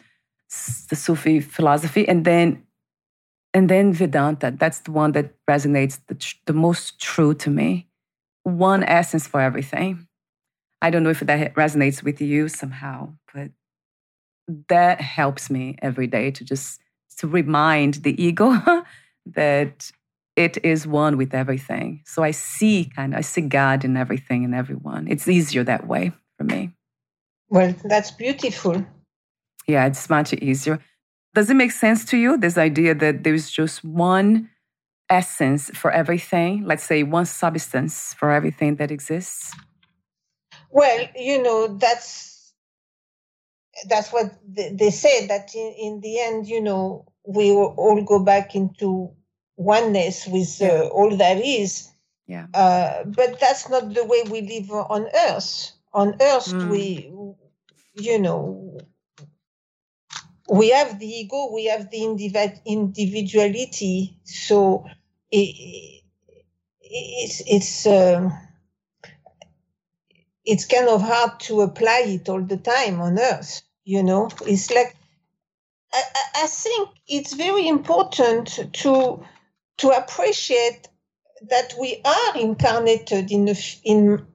the 0.88 0.96
Sufi 0.96 1.40
philosophy, 1.40 2.08
and 2.08 2.26
then 2.26 2.62
and 3.56 3.72
then 3.72 3.92
Vedanta. 3.92 4.54
That's 4.56 4.82
the 4.82 4.92
one 4.92 5.14
that 5.14 5.34
resonates 5.50 6.00
the, 6.06 6.16
the 6.46 6.54
most 6.54 7.02
true 7.02 7.34
to 7.34 7.50
me. 7.50 7.88
One 8.44 8.84
essence 8.84 9.26
for 9.26 9.42
everything. 9.42 10.08
I 10.84 10.92
don't 10.92 11.02
know 11.02 11.10
if 11.10 11.22
that 11.22 11.56
resonates 11.56 12.04
with 12.04 12.22
you 12.22 12.50
somehow, 12.50 13.16
but 13.34 13.50
that 14.70 15.02
helps 15.02 15.50
me 15.50 15.76
every 15.82 16.06
day 16.06 16.30
to 16.30 16.46
just 16.46 16.80
to 17.18 17.28
remind 17.28 17.96
the 18.04 18.14
ego 18.24 18.62
that 19.26 19.92
it 20.36 20.64
is 20.64 20.88
one 20.88 21.18
with 21.18 21.34
everything. 21.34 22.02
So 22.06 22.24
I 22.24 22.32
see 22.32 22.86
mm. 22.86 22.96
kind 22.96 23.14
of 23.14 23.20
I 23.20 23.22
see 23.22 23.42
God 23.42 23.84
in 23.84 23.98
everything 23.98 24.46
and 24.46 24.56
everyone. 24.56 25.08
It's 25.08 25.28
easier 25.28 25.64
that 25.64 25.88
way 25.88 26.12
for 26.38 26.44
me. 26.44 26.72
Well, 27.50 27.76
that's 27.84 28.12
beautiful. 28.12 28.86
Yeah, 29.68 29.86
it's 29.86 30.10
much 30.10 30.34
easier. 30.34 30.80
Does 31.34 31.50
it 31.50 31.56
make 31.56 31.72
sense 31.72 32.06
to 32.06 32.18
you, 32.18 32.38
this 32.38 32.58
idea 32.58 32.96
that 32.96 33.24
there's 33.24 33.50
just 33.50 33.84
one 33.84 34.50
essence 35.10 35.70
for 35.72 35.92
everything? 35.92 36.66
Let's 36.66 36.84
say 36.84 37.04
one 37.04 37.26
substance 37.26 38.16
for 38.16 38.32
everything 38.32 38.78
that 38.78 38.90
exists? 38.90 39.54
Well, 40.72 41.06
you 41.16 41.44
know, 41.44 41.78
that's 41.78 42.54
that's 43.88 44.12
what 44.12 44.32
they 44.48 44.90
say 44.90 45.28
that 45.28 45.54
in, 45.56 45.74
in 45.78 46.02
the 46.02 46.20
end, 46.20 46.48
you 46.48 46.62
know, 46.62 47.06
we 47.26 47.52
all 47.52 48.04
go 48.04 48.24
back 48.24 48.56
into 48.56 49.12
oneness 49.62 50.28
with 50.28 50.62
uh, 50.62 50.88
all 50.88 51.16
that 51.18 51.38
is. 51.38 51.90
Yeah. 52.28 52.48
Uh, 52.54 53.04
but 53.06 53.40
that's 53.40 53.70
not 53.70 53.94
the 53.94 54.06
way 54.06 54.24
we 54.30 54.42
live 54.42 54.72
on 54.72 55.08
Earth. 55.30 55.72
On 55.94 56.16
Earth, 56.22 56.48
mm. 56.48 56.70
we, 56.70 57.12
you 57.96 58.20
know, 58.20 58.80
we 60.50 60.70
have 60.70 61.00
the 61.00 61.08
ego, 61.08 61.52
we 61.54 61.66
have 61.66 61.90
the 61.92 62.04
individuality. 62.66 64.18
So 64.24 64.86
it, 65.30 66.02
it's 66.82 67.42
it's 67.48 67.86
um, 67.88 68.34
it's 70.44 70.66
kind 70.66 70.88
of 70.88 71.02
hard 71.02 71.40
to 71.42 71.62
apply 71.62 72.04
it 72.08 72.28
all 72.30 72.42
the 72.42 72.58
time 72.58 73.02
on 73.02 73.20
Earth. 73.20 73.62
You 73.84 74.04
know, 74.04 74.30
it's 74.46 74.72
like 74.72 74.96
I, 75.94 76.04
I 76.36 76.48
think 76.48 76.90
it's 77.08 77.34
very 77.34 77.68
important 77.68 78.74
to 78.74 79.24
to 79.82 79.90
appreciate 79.90 80.88
that 81.50 81.74
we 81.80 82.02
are 82.06 82.38
incarnated 82.38 83.32
in 83.32 83.50
a, 83.50 83.56
in 83.84 84.26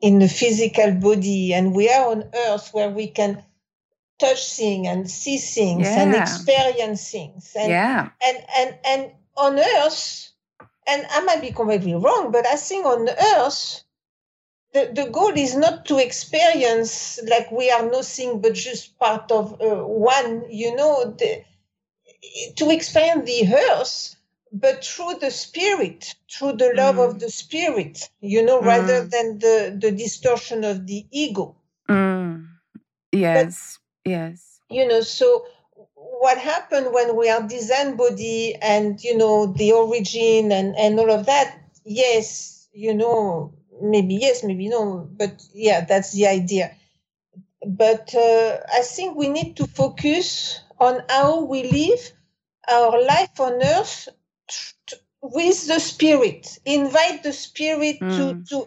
in 0.00 0.18
the 0.18 0.28
physical 0.28 0.92
body 0.92 1.54
and 1.54 1.74
we 1.74 1.88
are 1.88 2.10
on 2.10 2.24
earth 2.46 2.70
where 2.72 2.90
we 2.90 3.06
can 3.06 3.42
touch 4.18 4.54
things 4.54 4.86
and 4.86 5.10
see 5.10 5.38
things 5.38 5.86
yeah. 5.86 6.02
and 6.02 6.14
experience 6.14 7.10
things. 7.10 7.52
And, 7.58 7.70
yeah. 7.70 8.10
And, 8.24 8.38
and, 8.58 8.78
and 8.84 9.12
on 9.36 9.58
Earth, 9.58 10.30
and 10.86 11.06
I 11.10 11.20
might 11.24 11.40
be 11.40 11.50
completely 11.50 11.94
wrong, 11.94 12.30
but 12.30 12.46
I 12.46 12.56
think 12.56 12.86
on 12.86 13.08
Earth, 13.08 13.82
the, 14.72 14.90
the 14.92 15.08
goal 15.10 15.32
is 15.36 15.56
not 15.56 15.86
to 15.86 15.98
experience 15.98 17.20
like 17.28 17.50
we 17.50 17.70
are 17.70 17.88
nothing 17.90 18.40
but 18.40 18.54
just 18.54 18.98
part 18.98 19.30
of 19.30 19.60
uh, 19.60 19.76
one, 19.84 20.44
you 20.50 20.74
know, 20.74 21.14
the, 21.16 21.44
to 22.56 22.70
experience 22.70 23.26
the 23.26 23.54
Earth, 23.54 24.13
but 24.54 24.84
through 24.84 25.14
the 25.20 25.32
spirit, 25.32 26.14
through 26.30 26.52
the 26.52 26.72
love 26.76 26.94
mm. 26.94 27.08
of 27.08 27.18
the 27.18 27.28
spirit, 27.28 28.08
you 28.20 28.44
know, 28.44 28.60
mm. 28.60 28.66
rather 28.66 29.04
than 29.04 29.40
the, 29.40 29.76
the 29.78 29.90
distortion 29.90 30.62
of 30.62 30.86
the 30.86 31.04
ego. 31.10 31.56
Mm. 31.88 32.46
Yes. 33.10 33.80
Yes. 34.04 34.60
You 34.70 34.86
know, 34.86 35.00
so 35.00 35.44
what 35.94 36.38
happened 36.38 36.92
when 36.92 37.16
we 37.16 37.28
are 37.28 37.42
design 37.42 37.96
body 37.96 38.54
and, 38.54 39.02
you 39.02 39.18
know, 39.18 39.46
the 39.46 39.72
origin 39.72 40.52
and, 40.52 40.76
and 40.76 41.00
all 41.00 41.10
of 41.10 41.26
that, 41.26 41.58
yes, 41.84 42.68
you 42.72 42.94
know, 42.94 43.52
maybe 43.82 44.14
yes, 44.14 44.44
maybe 44.44 44.68
no, 44.68 45.08
but 45.16 45.42
yeah, 45.52 45.84
that's 45.84 46.12
the 46.12 46.28
idea. 46.28 46.76
But 47.66 48.14
uh, 48.14 48.58
I 48.72 48.82
think 48.82 49.16
we 49.16 49.28
need 49.28 49.56
to 49.56 49.66
focus 49.66 50.60
on 50.78 51.02
how 51.08 51.44
we 51.44 51.64
live 51.64 52.12
our 52.70 53.02
life 53.02 53.40
on 53.40 53.60
earth 53.60 54.08
with 55.22 55.66
the 55.66 55.78
spirit. 55.78 56.58
Invite 56.64 57.22
the 57.22 57.32
spirit 57.32 58.00
mm. 58.00 58.48
to, 58.48 58.66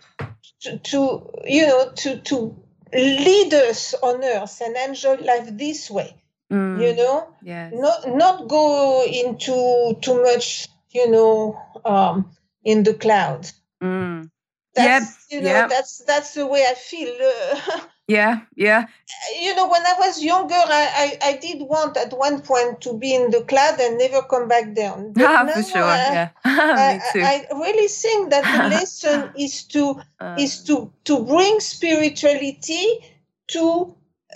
to, 0.62 0.78
to, 0.78 1.32
you 1.46 1.68
know, 1.68 1.92
to, 1.96 2.20
to 2.22 2.56
lead 2.94 3.54
us 3.54 3.94
on 3.96 4.24
earth 4.24 4.62
and 4.62 4.76
enjoy 4.76 5.16
life 5.16 5.50
this 5.52 5.90
way 5.90 6.16
mm. 6.52 6.82
you 6.82 6.96
know 6.96 7.28
yes. 7.42 7.74
not 7.76 8.08
not 8.08 8.48
go 8.48 9.04
into 9.06 9.98
too 10.02 10.22
much 10.24 10.68
you 10.92 11.10
know 11.10 11.60
um 11.86 12.30
in 12.64 12.84
the 12.84 12.94
cloud 12.94 13.50
mm. 13.82 14.30
that's 14.74 15.28
yep. 15.30 15.40
you 15.42 15.42
know 15.42 15.54
yep. 15.54 15.70
that's 15.70 16.04
that's 16.06 16.34
the 16.34 16.46
way 16.46 16.66
i 16.70 16.74
feel 16.74 17.14
uh, 17.22 17.80
Yeah, 18.08 18.41
yeah. 18.55 18.86
You 19.41 19.53
know, 19.55 19.68
when 19.68 19.86
I 19.86 19.95
was 19.99 20.24
younger, 20.24 20.55
I, 20.55 21.18
I, 21.22 21.30
I, 21.30 21.38
did 21.38 21.62
want 21.62 21.97
at 21.97 22.14
one 22.14 22.41
point 22.41 22.80
to 22.82 22.97
be 22.97 23.14
in 23.14 23.32
the 23.32 23.41
cloud 23.41 23.82
and 23.82 23.97
never 23.97 24.22
come 24.22 24.47
back 24.47 24.74
down. 24.74 25.12
But 25.16 25.26
ah, 25.26 25.45
for 25.53 25.64
sure. 25.64 25.84
I, 25.84 26.14
yeah. 26.14 26.30
I, 26.45 27.47
I, 27.51 27.60
really 27.60 27.89
think 27.89 28.30
that 28.30 28.45
the 28.45 28.70
lesson 28.76 29.32
is 29.38 29.64
to 29.66 30.01
uh, 30.22 30.36
is 30.39 30.64
to 30.64 30.93
to 31.03 31.26
bring 31.26 31.60
spirituality 31.60 32.99
to 33.47 33.93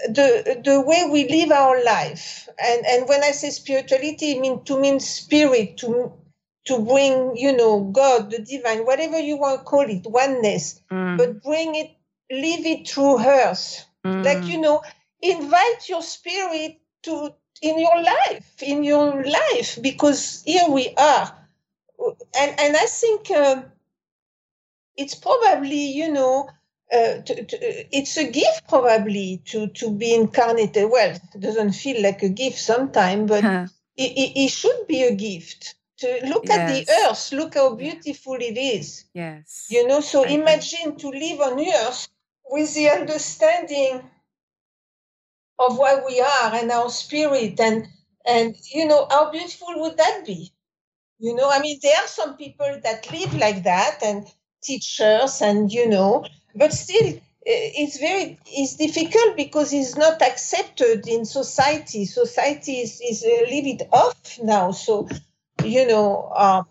the 0.10 0.62
the 0.66 0.82
way 0.82 1.08
we 1.10 1.30
live 1.30 1.52
our 1.52 1.82
life. 1.82 2.50
And 2.62 2.86
and 2.86 3.08
when 3.08 3.24
I 3.24 3.32
say 3.32 3.52
spirituality, 3.52 4.36
I 4.36 4.42
mean 4.42 4.66
to 4.66 4.78
mean 4.82 5.00
spirit, 5.00 5.78
to 5.78 6.12
to 6.66 6.80
bring, 6.80 7.38
you 7.38 7.56
know, 7.56 7.90
God, 7.92 8.32
the 8.32 8.40
divine, 8.40 8.86
whatever 8.86 9.18
you 9.18 9.38
want 9.38 9.62
to 9.62 9.66
call 9.66 9.90
it, 9.90 10.06
oneness, 10.06 10.82
mm. 10.92 11.18
but 11.18 11.42
bring 11.42 11.76
it 11.76 11.92
live 12.32 12.66
it 12.66 12.88
through 12.88 13.18
hers. 13.18 13.86
Mm. 14.06 14.26
Like, 14.26 14.46
you 14.46 14.60
know, 14.60 14.82
invite 15.22 15.90
your 15.90 16.02
spirit 16.02 16.80
to 17.04 17.34
in 17.62 17.80
your 17.80 18.04
life, 18.04 18.56
in 18.62 18.84
your 18.84 19.24
life, 19.24 19.78
because 19.82 20.42
here 20.46 20.68
we 20.70 20.94
are. 20.98 21.38
And 22.40 22.60
and 22.60 22.76
I 22.76 22.86
think 22.86 23.30
um, 23.32 23.66
it's 24.96 25.14
probably, 25.14 25.92
you 25.92 26.12
know, 26.12 26.50
uh, 26.92 27.22
to, 27.22 27.44
to, 27.44 27.96
it's 27.96 28.18
a 28.18 28.30
gift 28.30 28.68
probably 28.68 29.42
to 29.46 29.68
to 29.68 29.92
be 29.92 30.16
incarnated. 30.16 30.90
Well, 30.90 31.16
it 31.36 31.40
doesn't 31.40 31.74
feel 31.74 32.02
like 32.02 32.24
a 32.24 32.30
gift 32.30 32.58
sometimes, 32.58 33.30
but 33.30 33.44
huh. 33.44 33.68
it, 33.96 34.12
it, 34.12 34.46
it, 34.46 34.50
should 34.50 34.88
be 34.88 35.04
a 35.04 35.16
gift. 35.16 35.76
To 35.98 36.08
look 36.26 36.46
yes. 36.48 36.58
at 36.58 36.68
the 36.68 36.92
earth, 37.06 37.32
look 37.32 37.54
how 37.54 37.76
beautiful 37.76 38.34
it 38.34 38.58
is. 38.58 39.06
Yes. 39.14 39.68
You 39.70 39.88
know, 39.88 40.02
so 40.02 40.26
I 40.26 40.30
imagine 40.30 40.96
agree. 40.96 40.98
to 40.98 41.10
live 41.10 41.42
on 41.42 41.60
earth 41.60 42.08
with 42.50 42.74
the 42.76 42.90
understanding 42.90 44.02
of 45.60 45.78
what 45.78 46.06
we 46.06 46.20
are 46.20 46.54
and 46.56 46.72
our 46.72 46.90
spirit 46.90 47.60
and 47.60 47.88
and 48.26 48.56
you 48.74 48.86
know 48.88 49.08
how 49.10 49.32
beautiful 49.32 49.68
would 49.82 49.98
that 49.98 50.24
be? 50.26 50.52
You 51.20 51.36
know 51.36 51.50
i 51.50 51.60
mean 51.60 51.80
there 51.82 51.98
are 51.98 52.08
some 52.08 52.36
people 52.38 52.80
that 52.84 53.12
live 53.12 53.34
like 53.36 53.64
that 53.64 54.00
and 54.04 54.26
teachers 54.64 55.42
and 55.42 55.72
you 55.72 55.88
know 55.88 56.26
but 56.56 56.74
still 56.74 57.20
it's 57.44 57.98
very 58.00 58.40
it's 58.46 58.76
difficult 58.76 59.36
because 59.36 59.74
it's 59.74 59.96
not 59.98 60.22
accepted 60.22 61.08
in 61.08 61.26
society. 61.26 62.06
Society 62.06 62.80
is, 62.82 63.02
is 63.02 63.24
a 63.24 63.46
little 63.46 63.64
bit 63.78 63.90
off 63.92 64.40
now. 64.44 64.72
So 64.72 65.08
you 65.64 65.88
know 65.88 66.32
um, 66.36 66.68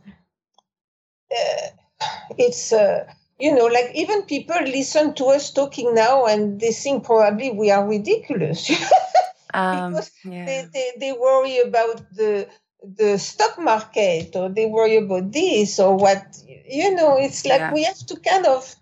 uh, 1.31 1.67
it's 2.39 2.73
uh, 2.73 3.13
you 3.41 3.55
know 3.55 3.67
like 3.67 3.91
even 3.95 4.23
people 4.23 4.61
listen 4.63 5.15
to 5.15 5.27
us 5.27 5.53
talking 5.53 5.95
now 5.95 6.27
and 6.27 6.61
they 6.61 6.73
think 6.73 7.05
probably 7.05 7.51
we 7.51 7.71
are 7.71 7.87
ridiculous. 7.87 8.71
Um, 9.53 9.93
because 9.93 10.13
yeah. 10.25 10.45
they, 10.45 10.65
they, 10.73 10.93
they 11.01 11.13
worry 11.13 11.59
about 11.59 12.15
the 12.15 12.49
the 12.83 13.19
stock 13.19 13.59
market 13.59 14.35
or 14.37 14.49
they 14.49 14.67
worry 14.67 14.97
about 14.97 15.33
this 15.33 15.79
or 15.79 15.97
what 15.97 16.25
you 16.47 16.95
know 16.95 17.19
it's 17.19 17.45
like 17.45 17.61
yeah. 17.61 17.73
we 17.73 17.83
have 17.83 17.99
to 18.07 18.17
kind 18.21 18.47
of 18.47 18.75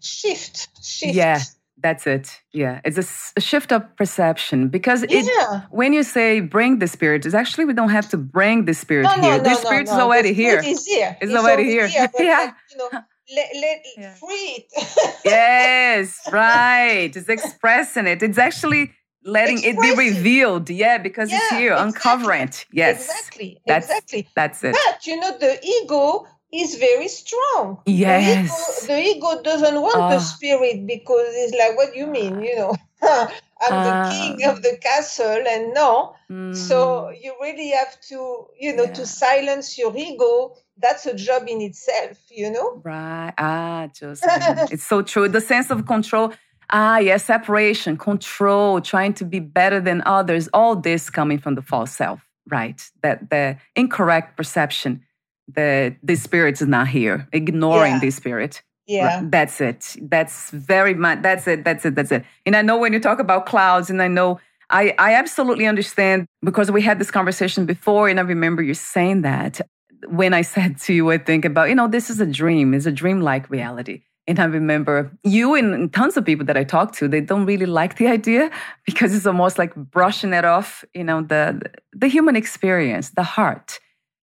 shift 0.00 0.68
shift. 0.82 1.14
Yeah 1.14 1.40
that's 1.78 2.06
it. 2.06 2.40
Yeah 2.52 2.80
it's 2.84 2.96
a, 2.96 3.38
a 3.38 3.40
shift 3.40 3.70
of 3.70 3.82
perception 3.96 4.68
because 4.68 5.02
it 5.02 5.26
yeah. 5.26 5.62
when 5.70 5.92
you 5.92 6.02
say 6.02 6.40
bring 6.40 6.78
the 6.78 6.88
spirit 6.88 7.26
it's 7.26 7.34
actually 7.34 7.66
we 7.66 7.74
don't 7.74 7.90
have 7.90 8.08
to 8.08 8.16
bring 8.16 8.64
the 8.64 8.74
spirit 8.74 9.04
no, 9.04 9.10
here. 9.10 9.36
no, 9.36 9.38
the 9.42 9.50
no, 9.50 9.56
spirit 9.56 9.88
is 9.88 9.92
already 9.92 10.30
the 10.30 10.34
here. 10.34 10.58
is 10.64 10.86
here. 10.86 11.16
It's, 11.20 11.30
it's 11.30 11.38
already, 11.38 11.64
here, 11.64 11.86
here 11.86 12.08
yeah. 12.18 12.38
like, 12.38 12.54
you 12.72 12.78
know 12.78 13.02
let, 13.32 13.48
let 13.54 13.84
yeah. 13.96 14.14
free 14.14 14.66
it. 14.66 15.18
Yes 15.24 16.20
right. 16.32 17.14
It's 17.14 17.28
expressing 17.28 18.06
it. 18.06 18.22
It's 18.22 18.38
actually 18.38 18.92
letting 19.24 19.62
it 19.62 19.80
be 19.80 19.94
revealed 19.94 20.68
yeah 20.68 20.98
because 20.98 21.30
yeah, 21.30 21.38
it's 21.38 21.50
here 21.50 21.72
exactly. 21.72 21.88
uncovering 21.88 22.42
it 22.42 22.66
yes. 22.72 23.08
Exactly 23.08 23.60
that's, 23.66 23.88
exactly. 23.88 24.28
that's 24.34 24.64
it. 24.64 24.76
But 24.86 25.06
you 25.06 25.18
know 25.18 25.38
the 25.38 25.58
ego 25.64 26.26
is 26.52 26.76
very 26.76 27.08
strong. 27.08 27.78
Yes 27.86 28.86
the 28.86 29.00
ego, 29.00 29.32
the 29.32 29.36
ego 29.36 29.42
doesn't 29.42 29.80
want 29.80 29.96
uh, 29.96 30.08
the 30.10 30.16
ah. 30.16 30.18
spirit 30.18 30.86
because 30.86 31.26
it's 31.30 31.56
like 31.56 31.76
what 31.76 31.92
do 31.92 31.98
you 31.98 32.06
mean? 32.06 32.42
You 32.42 32.56
know? 32.56 32.76
I'm 33.02 33.72
uh, 33.72 34.10
the 34.10 34.14
king 34.14 34.44
of 34.48 34.62
the 34.62 34.76
castle 34.80 35.44
and 35.48 35.72
no. 35.72 36.16
Mm, 36.30 36.54
so 36.54 37.10
you 37.10 37.34
really 37.40 37.70
have 37.70 37.98
to 38.08 38.46
you 38.60 38.76
know 38.76 38.84
yeah. 38.84 38.92
to 38.92 39.06
silence 39.06 39.78
your 39.78 39.96
ego 39.96 40.54
that's 40.78 41.06
a 41.06 41.14
job 41.14 41.44
in 41.46 41.60
itself 41.60 42.18
you 42.30 42.50
know 42.50 42.80
right 42.84 43.32
ah 43.38 43.88
just 43.94 44.24
it's 44.72 44.84
so 44.84 45.02
true 45.02 45.28
the 45.28 45.40
sense 45.40 45.70
of 45.70 45.86
control 45.86 46.32
Ah, 46.70 46.98
yes, 46.98 47.24
separation, 47.24 47.96
control, 47.96 48.80
trying 48.80 49.12
to 49.14 49.24
be 49.24 49.38
better 49.38 49.80
than 49.80 50.02
others, 50.06 50.48
all 50.52 50.74
this 50.74 51.10
coming 51.10 51.38
from 51.38 51.54
the 51.54 51.62
false 51.62 51.92
self, 51.92 52.26
right? 52.48 52.82
That 53.02 53.30
the 53.30 53.58
incorrect 53.76 54.36
perception 54.36 55.02
that 55.48 55.96
the 56.02 56.16
spirit 56.16 56.60
is 56.60 56.66
not 56.66 56.88
here, 56.88 57.28
ignoring 57.32 57.94
yeah. 57.94 58.00
the 58.00 58.10
spirit. 58.10 58.62
Yeah. 58.86 59.22
That's 59.24 59.60
it. 59.60 59.96
That's 60.02 60.50
very 60.50 60.94
much, 60.94 61.22
that's 61.22 61.46
it, 61.46 61.64
that's 61.64 61.84
it, 61.84 61.94
that's 61.94 62.12
it. 62.12 62.24
And 62.46 62.56
I 62.56 62.62
know 62.62 62.78
when 62.78 62.92
you 62.92 63.00
talk 63.00 63.18
about 63.18 63.46
clouds, 63.46 63.90
and 63.90 64.00
I 64.00 64.08
know 64.08 64.40
I, 64.70 64.94
I 64.98 65.14
absolutely 65.14 65.66
understand 65.66 66.26
because 66.42 66.70
we 66.70 66.80
had 66.80 66.98
this 66.98 67.10
conversation 67.10 67.66
before, 67.66 68.08
and 68.08 68.18
I 68.18 68.22
remember 68.22 68.62
you 68.62 68.74
saying 68.74 69.22
that 69.22 69.60
when 70.08 70.34
I 70.34 70.42
said 70.42 70.78
to 70.80 70.94
you, 70.94 71.10
I 71.10 71.18
think 71.18 71.44
about, 71.44 71.68
you 71.68 71.74
know, 71.74 71.88
this 71.88 72.10
is 72.10 72.20
a 72.20 72.26
dream, 72.26 72.74
it's 72.74 72.86
a 72.86 72.92
dream-like 72.92 73.50
reality. 73.50 74.02
And 74.26 74.40
I 74.40 74.44
remember 74.44 75.12
you 75.22 75.54
and 75.54 75.92
tons 75.92 76.16
of 76.16 76.24
people 76.24 76.46
that 76.46 76.56
I 76.56 76.64
talk 76.64 76.92
to, 76.96 77.08
they 77.08 77.20
don't 77.20 77.44
really 77.44 77.66
like 77.66 77.96
the 77.96 78.06
idea 78.18 78.50
because 78.86 79.14
it's 79.14 79.26
almost 79.26 79.58
like 79.58 79.74
brushing 79.74 80.32
it 80.32 80.44
off, 80.44 80.84
you 80.94 81.04
know, 81.04 81.22
the 81.22 81.60
the 81.92 82.08
human 82.08 82.36
experience, 82.36 83.10
the 83.10 83.22
heart. 83.22 83.80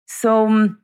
So 0.08 0.48
um, 0.48 0.80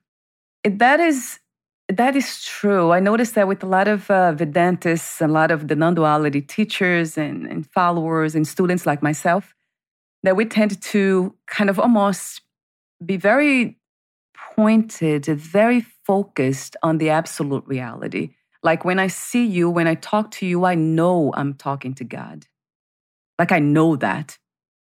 that 0.64 1.00
is 1.00 1.40
that 1.88 2.16
is 2.16 2.44
true. 2.44 2.92
I 2.92 3.00
noticed 3.00 3.36
that 3.36 3.48
with 3.48 3.64
a 3.64 3.68
lot 3.68 3.88
of 3.88 4.10
uh, 4.10 4.34
Vedantists, 4.36 5.22
a 5.22 5.28
lot 5.28 5.52
of 5.52 5.68
the 5.68 5.76
non-duality 5.76 6.42
teachers 6.42 7.18
and, 7.18 7.46
and 7.46 7.66
followers 7.68 8.34
and 8.34 8.48
students 8.48 8.88
like 8.88 9.04
myself, 9.04 9.54
that 10.24 10.36
we 10.36 10.46
tend 10.46 10.82
to 10.82 11.36
kind 11.46 11.70
of 11.70 11.80
almost 11.80 12.42
be 13.06 13.18
very 13.18 13.78
pointed, 14.56 15.26
very 15.26 15.82
focused 15.82 16.76
on 16.82 16.98
the 16.98 17.10
absolute 17.10 17.66
reality 17.68 18.32
like 18.66 18.84
when 18.84 18.98
I 18.98 19.08
see 19.08 19.46
you, 19.46 19.70
when 19.70 19.88
I 19.88 19.94
talk 19.94 20.32
to 20.32 20.46
you, 20.46 20.66
I 20.66 20.74
know 20.74 21.32
I'm 21.36 21.54
talking 21.54 21.94
to 21.94 22.04
God. 22.04 22.48
Like 23.38 23.52
I 23.52 23.60
know 23.60 23.96
that. 23.98 24.40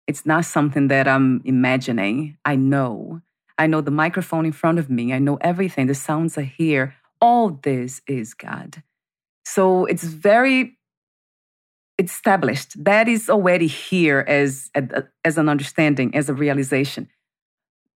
It's 0.07 0.26
not 0.26 0.45
something 0.45 0.88
that 0.88 1.09
I'm 1.09 1.41
imagining. 1.43 2.38
I 2.45 2.55
know. 2.55 3.22
I 3.57 3.68
know 3.68 3.82
the 3.82 3.91
microphone 3.91 4.45
in 4.45 4.53
front 4.53 4.80
of 4.80 4.89
me. 4.89 5.11
I 5.11 5.20
know 5.20 5.38
everything. 5.41 5.88
The 5.88 5.93
sounds 5.93 6.38
are 6.38 6.41
here. 6.41 6.95
All 7.20 7.49
this 7.49 8.01
is 8.07 8.34
God. 8.34 8.82
So 9.43 9.84
it's 9.86 10.05
very 10.05 10.78
established. 11.99 12.82
That 12.82 13.09
is 13.09 13.30
already 13.30 13.68
here 13.68 14.24
as, 14.26 14.72
as 15.26 15.38
an 15.38 15.49
understanding, 15.49 16.16
as 16.16 16.30
a 16.30 16.34
realization. 16.34 17.09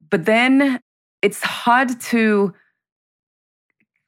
But 0.09 0.25
then 0.25 0.81
it's 1.21 1.41
hard 1.41 1.99
to 2.01 2.53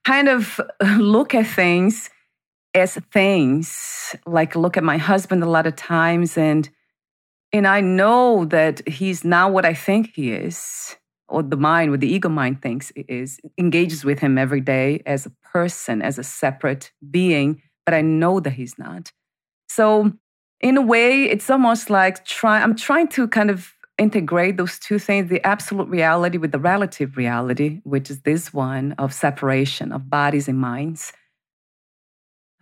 kind 0.04 0.28
of 0.28 0.60
look 0.98 1.36
at 1.36 1.48
things 1.48 2.10
as 2.74 2.96
things, 3.12 4.16
like 4.26 4.56
look 4.56 4.78
at 4.78 4.84
my 4.84 4.98
husband 4.98 5.44
a 5.44 5.50
lot 5.50 5.68
of 5.68 5.76
times 5.76 6.38
and 6.38 6.70
and 7.54 7.68
I 7.68 7.82
know 7.82 8.46
that 8.46 8.88
he's 8.88 9.26
not 9.26 9.52
what 9.52 9.66
I 9.66 9.74
think 9.74 10.12
he 10.16 10.32
is, 10.32 10.96
or 11.28 11.44
the 11.44 11.58
mind, 11.58 11.92
what 11.92 12.00
the 12.00 12.08
ego 12.08 12.30
mind 12.30 12.62
thinks 12.62 12.92
is, 12.96 13.42
engages 13.58 14.06
with 14.06 14.20
him 14.20 14.38
every 14.38 14.62
day 14.62 15.02
as 15.06 15.26
a 15.26 15.32
person, 15.52 16.02
as 16.02 16.18
a 16.18 16.24
separate 16.24 16.94
being, 17.10 17.62
but 17.86 17.94
I 17.94 18.02
know 18.02 18.40
that 18.40 18.54
he's 18.54 18.80
not. 18.80 19.12
So 19.68 20.14
in 20.62 20.78
a 20.78 20.82
way, 20.82 21.26
it's 21.26 21.50
almost 21.50 21.90
like 21.90 22.24
try 22.24 22.62
I'm 22.62 22.76
trying 22.76 23.10
to 23.10 23.28
kind 23.28 23.50
of 23.50 23.74
integrate 24.02 24.58
those 24.58 24.80
two 24.80 24.98
things 24.98 25.30
the 25.30 25.46
absolute 25.46 25.88
reality 25.88 26.38
with 26.38 26.52
the 26.52 26.60
relative 26.60 27.16
reality, 27.16 27.80
which 27.84 28.10
is 28.10 28.22
this 28.22 28.52
one 28.52 28.94
of 28.94 29.14
separation 29.14 29.92
of 29.92 30.10
bodies 30.10 30.48
and 30.48 30.58
minds. 30.58 31.14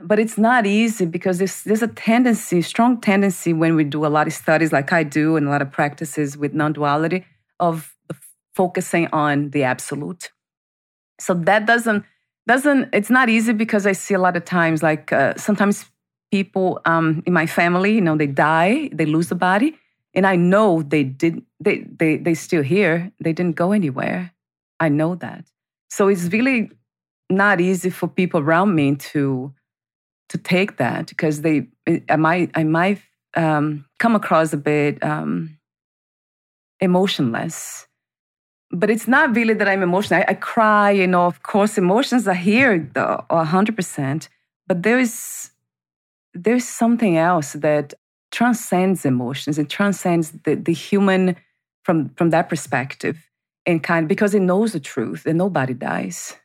But 0.01 0.19
it's 0.19 0.37
not 0.37 0.65
easy 0.65 1.05
because 1.05 1.37
there's, 1.37 1.63
there's 1.63 1.81
a 1.81 1.87
tendency, 1.87 2.61
strong 2.61 2.99
tendency 2.99 3.53
when 3.53 3.75
we 3.75 3.85
do 3.85 4.05
a 4.05 4.11
lot 4.17 4.27
of 4.27 4.33
studies 4.33 4.73
like 4.73 4.91
I 4.91 5.03
do 5.03 5.37
and 5.37 5.47
a 5.47 5.49
lot 5.49 5.61
of 5.61 5.71
practices 5.71 6.37
with 6.37 6.53
non 6.53 6.73
duality 6.73 7.25
of 7.59 7.93
focusing 8.53 9.07
on 9.13 9.51
the 9.51 9.63
absolute. 9.63 10.31
So 11.21 11.33
that 11.33 11.65
doesn't, 11.65 12.03
doesn't, 12.47 12.89
it's 12.93 13.09
not 13.09 13.29
easy 13.29 13.53
because 13.53 13.85
I 13.85 13.93
see 13.93 14.13
a 14.13 14.19
lot 14.19 14.35
of 14.35 14.43
times 14.43 14.83
like 14.83 15.13
uh, 15.13 15.35
sometimes 15.37 15.85
people 16.31 16.81
um, 16.85 17.23
in 17.25 17.31
my 17.31 17.45
family, 17.45 17.93
you 17.93 18.01
know, 18.01 18.17
they 18.17 18.27
die, 18.27 18.89
they 18.91 19.05
lose 19.05 19.29
the 19.29 19.35
body 19.35 19.78
and 20.13 20.25
I 20.25 20.35
know 20.35 20.81
they 20.81 21.03
did 21.03 21.43
they 21.59 21.85
they 21.99 22.17
they 22.17 22.33
still 22.33 22.63
here. 22.63 23.11
They 23.19 23.33
didn't 23.33 23.55
go 23.55 23.71
anywhere. 23.71 24.33
I 24.79 24.89
know 24.89 25.15
that. 25.15 25.45
So 25.89 26.07
it's 26.07 26.25
really 26.31 26.71
not 27.29 27.61
easy 27.61 27.89
for 27.89 28.07
people 28.07 28.39
around 28.39 28.75
me 28.75 28.95
to 28.95 29.53
to 30.29 30.37
take 30.37 30.77
that 30.77 31.07
because 31.07 31.41
they 31.41 31.67
I 32.09 32.15
might 32.15 32.51
I 32.55 32.63
might 32.63 33.01
um, 33.35 33.85
come 33.99 34.15
across 34.15 34.53
a 34.53 34.57
bit 34.57 35.03
um, 35.03 35.57
emotionless. 36.79 37.87
But 38.71 38.91
it's 38.91 39.07
not 39.07 39.35
really 39.35 39.55
that 39.55 39.67
I'm 39.67 39.81
emotional. 39.81 40.21
I, 40.21 40.31
I 40.31 40.33
cry, 40.35 40.91
you 40.91 41.07
know. 41.07 41.25
Of 41.25 41.41
course, 41.41 41.77
emotions 41.77 42.27
are 42.27 42.35
here, 42.35 42.87
though, 42.93 43.25
hundred 43.29 43.75
percent. 43.75 44.29
But 44.67 44.83
there 44.83 44.99
is 44.99 45.49
there's 46.33 46.67
something 46.67 47.17
else 47.17 47.53
that 47.53 47.95
transcends 48.31 49.05
emotions. 49.05 49.57
It 49.57 49.69
transcends 49.69 50.31
the, 50.43 50.55
the 50.55 50.73
human 50.73 51.35
from, 51.83 52.09
from 52.15 52.29
that 52.31 52.49
perspective 52.49 53.17
and 53.65 53.83
kind 53.83 54.07
because 54.07 54.33
it 54.33 54.41
knows 54.41 54.73
the 54.73 54.79
truth 54.79 55.23
that 55.23 55.33
nobody 55.33 55.73
dies. 55.73 56.35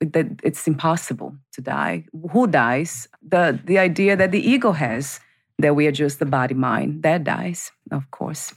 That 0.00 0.40
it's 0.42 0.66
impossible 0.66 1.36
to 1.52 1.60
die. 1.60 2.06
Who 2.32 2.46
dies? 2.46 3.06
The 3.20 3.60
the 3.62 3.78
idea 3.78 4.16
that 4.16 4.32
the 4.32 4.40
ego 4.40 4.72
has 4.72 5.20
that 5.58 5.76
we 5.76 5.86
are 5.86 5.92
just 5.92 6.18
the 6.18 6.24
body 6.24 6.54
mind 6.54 7.02
that 7.02 7.22
dies, 7.22 7.70
of 7.90 8.10
course, 8.10 8.54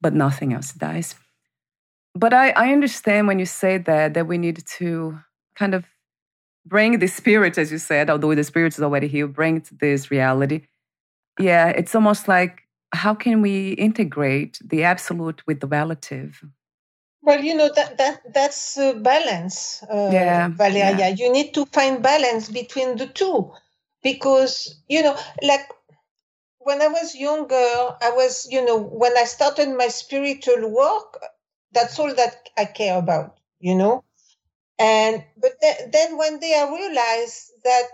but 0.00 0.14
nothing 0.14 0.54
else 0.54 0.72
dies. 0.72 1.14
But 2.14 2.32
I, 2.32 2.48
I 2.52 2.72
understand 2.72 3.26
when 3.26 3.38
you 3.38 3.44
say 3.44 3.76
that 3.76 4.14
that 4.14 4.26
we 4.26 4.38
need 4.38 4.64
to 4.78 5.18
kind 5.54 5.74
of 5.74 5.84
bring 6.64 6.98
the 6.98 7.08
spirit, 7.08 7.58
as 7.58 7.70
you 7.70 7.78
said, 7.78 8.08
although 8.08 8.34
the 8.34 8.42
spirit 8.42 8.72
is 8.72 8.82
already 8.82 9.06
here, 9.06 9.26
bring 9.26 9.62
this 9.80 10.10
reality 10.10 10.62
yeah, 11.38 11.68
it's 11.68 11.94
almost 11.94 12.28
like 12.28 12.62
how 12.92 13.14
can 13.14 13.42
we 13.42 13.72
integrate 13.72 14.58
the 14.64 14.84
absolute 14.84 15.42
with 15.46 15.60
the 15.60 15.66
relative? 15.66 16.42
Well, 17.22 17.42
you 17.42 17.54
know 17.56 17.70
that 17.74 17.98
that 17.98 18.20
that's 18.32 18.78
uh, 18.78 18.94
balance, 18.94 19.82
uh, 19.90 20.10
yeah, 20.12 20.48
Valeria. 20.48 21.08
Yeah. 21.08 21.14
You 21.16 21.32
need 21.32 21.54
to 21.54 21.66
find 21.66 22.02
balance 22.02 22.48
between 22.48 22.96
the 22.96 23.06
two, 23.06 23.52
because 24.02 24.80
you 24.88 25.02
know, 25.02 25.18
like 25.42 25.68
when 26.66 26.82
I 26.82 26.88
was 26.88 27.14
younger, 27.14 27.54
I 27.54 28.10
was, 28.14 28.48
you 28.50 28.64
know, 28.64 28.76
when 28.76 29.16
I 29.16 29.24
started 29.24 29.68
my 29.68 29.86
spiritual 29.86 30.68
work, 30.68 31.18
that's 31.72 31.98
all 31.98 32.12
that 32.14 32.48
I 32.58 32.64
care 32.64 32.98
about, 32.98 33.38
you 33.60 33.74
know. 33.74 34.04
And 34.78 35.24
but 35.36 35.52
th- 35.60 35.90
then 35.92 36.16
one 36.16 36.40
day 36.40 36.54
I 36.58 36.68
realized 36.68 37.52
that 37.64 37.88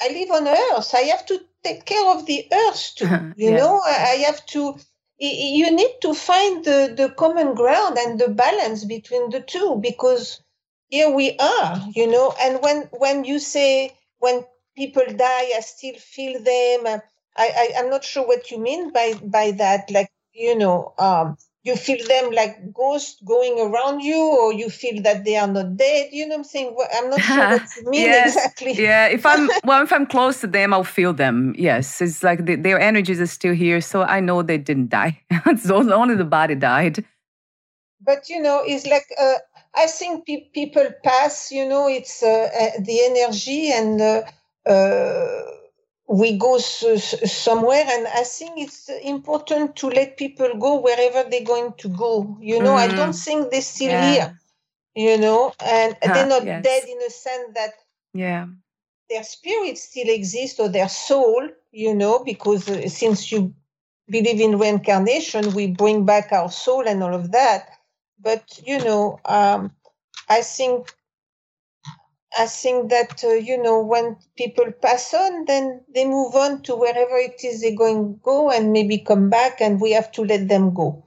I 0.00 0.08
live 0.08 0.30
on 0.30 0.48
Earth. 0.48 0.94
I 0.94 1.00
have 1.12 1.26
to 1.26 1.40
take 1.62 1.84
care 1.84 2.10
of 2.14 2.26
the 2.26 2.46
Earth 2.52 2.92
too. 2.96 3.06
You 3.36 3.50
yeah. 3.50 3.56
know, 3.58 3.80
I, 3.84 4.24
have 4.26 4.44
to. 4.46 4.76
You 5.18 5.70
need 5.70 5.96
to 6.02 6.14
find 6.14 6.64
the, 6.64 6.94
the 6.96 7.10
common 7.10 7.54
ground 7.54 7.98
and 7.98 8.18
the 8.18 8.28
balance 8.28 8.84
between 8.84 9.28
the 9.30 9.40
two 9.40 9.76
because 9.82 10.42
here 10.88 11.10
we 11.10 11.36
are, 11.38 11.82
you 11.94 12.06
know. 12.06 12.34
And 12.40 12.62
when 12.62 12.88
when 12.92 13.24
you 13.24 13.38
say 13.38 13.96
when 14.18 14.44
people 14.76 15.04
die, 15.06 15.52
I 15.56 15.60
still 15.60 15.94
feel 15.96 16.42
them. 16.42 16.86
I, 16.86 17.46
I 17.62 17.72
I'm 17.78 17.90
not 17.90 18.04
sure 18.04 18.26
what 18.26 18.50
you 18.50 18.58
mean 18.58 18.92
by 18.92 19.14
by 19.22 19.50
that. 19.52 19.90
Like 19.90 20.10
you 20.32 20.56
know, 20.56 20.94
um, 20.98 21.36
you 21.62 21.76
feel 21.76 22.06
them 22.06 22.30
like 22.32 22.72
ghosts 22.72 23.20
going 23.24 23.60
around 23.60 24.00
you 24.00 24.16
or 24.16 24.52
you 24.52 24.70
feel 24.70 25.02
that 25.02 25.24
they 25.24 25.36
are 25.36 25.46
not 25.46 25.76
dead 25.76 26.08
you 26.12 26.26
know 26.26 26.36
what 26.36 26.38
i'm 26.38 26.44
saying? 26.44 26.76
I'm 26.94 27.10
not 27.10 27.20
sure 27.20 27.36
what 27.36 27.62
you 27.76 27.90
mean 27.90 28.02
yes. 28.02 28.36
exactly. 28.36 28.72
yeah. 28.72 29.06
If 29.08 29.26
i'm 29.26 29.48
well 29.64 29.82
if 29.82 29.92
i'm 29.92 30.06
close 30.06 30.40
to 30.40 30.46
them 30.46 30.72
i'll 30.72 30.84
feel 30.84 31.12
them. 31.12 31.54
Yes 31.58 32.00
it's 32.00 32.22
like 32.22 32.46
the, 32.46 32.56
their 32.56 32.80
energies 32.80 33.20
are 33.20 33.26
still 33.26 33.54
here 33.54 33.80
so 33.80 34.02
i 34.02 34.20
know 34.20 34.42
they 34.42 34.58
didn't 34.58 34.88
die. 34.88 35.20
It's 35.46 35.70
only 35.70 36.14
the 36.14 36.24
body 36.24 36.54
died. 36.54 37.04
But 38.00 38.28
you 38.30 38.40
know 38.40 38.62
it's 38.64 38.86
like 38.86 39.06
uh, 39.20 39.34
i 39.74 39.86
think 39.86 40.26
pe- 40.26 40.48
people 40.54 40.88
pass 41.04 41.52
you 41.52 41.68
know 41.68 41.88
it's 41.88 42.22
uh, 42.22 42.48
uh, 42.60 42.80
the 42.80 42.98
energy 43.04 43.70
and 43.70 44.00
uh, 44.00 44.22
uh, 44.66 45.42
we 46.10 46.36
go 46.36 46.58
somewhere 46.58 47.84
and 47.86 48.08
i 48.08 48.24
think 48.24 48.52
it's 48.56 48.88
important 49.04 49.76
to 49.76 49.86
let 49.88 50.16
people 50.16 50.50
go 50.58 50.80
wherever 50.80 51.28
they're 51.30 51.44
going 51.44 51.72
to 51.78 51.88
go 51.88 52.36
you 52.40 52.60
know 52.60 52.74
mm. 52.74 52.78
i 52.78 52.88
don't 52.88 53.10
mm. 53.10 53.24
think 53.24 53.50
they're 53.50 53.62
still 53.62 53.90
yeah. 53.90 54.12
here 54.12 54.40
you 54.96 55.16
know 55.16 55.52
and 55.64 55.96
they're 56.02 56.26
not 56.26 56.44
yes. 56.44 56.64
dead 56.64 56.82
in 56.88 56.98
a 57.02 57.10
sense 57.10 57.54
that 57.54 57.70
yeah 58.12 58.46
their 59.08 59.22
spirit 59.22 59.78
still 59.78 60.08
exists 60.08 60.58
or 60.58 60.68
their 60.68 60.88
soul 60.88 61.48
you 61.70 61.94
know 61.94 62.24
because 62.24 62.68
uh, 62.68 62.88
since 62.88 63.30
you 63.30 63.54
believe 64.08 64.40
in 64.40 64.58
reincarnation 64.58 65.54
we 65.54 65.68
bring 65.68 66.04
back 66.04 66.32
our 66.32 66.50
soul 66.50 66.88
and 66.88 67.04
all 67.04 67.14
of 67.14 67.30
that 67.30 67.68
but 68.18 68.60
you 68.66 68.78
know 68.78 69.20
um, 69.26 69.70
i 70.28 70.40
think 70.40 70.92
I 72.38 72.46
think 72.46 72.90
that, 72.90 73.24
uh, 73.24 73.30
you 73.30 73.60
know, 73.60 73.82
when 73.82 74.16
people 74.36 74.66
pass 74.82 75.12
on, 75.12 75.46
then 75.46 75.80
they 75.92 76.04
move 76.04 76.34
on 76.34 76.62
to 76.62 76.76
wherever 76.76 77.16
it 77.16 77.42
is 77.44 77.60
they're 77.60 77.76
going 77.76 78.14
to 78.14 78.20
go 78.22 78.50
and 78.50 78.72
maybe 78.72 78.98
come 78.98 79.30
back, 79.30 79.60
and 79.60 79.80
we 79.80 79.92
have 79.92 80.12
to 80.12 80.22
let 80.22 80.48
them 80.48 80.72
go. 80.72 81.04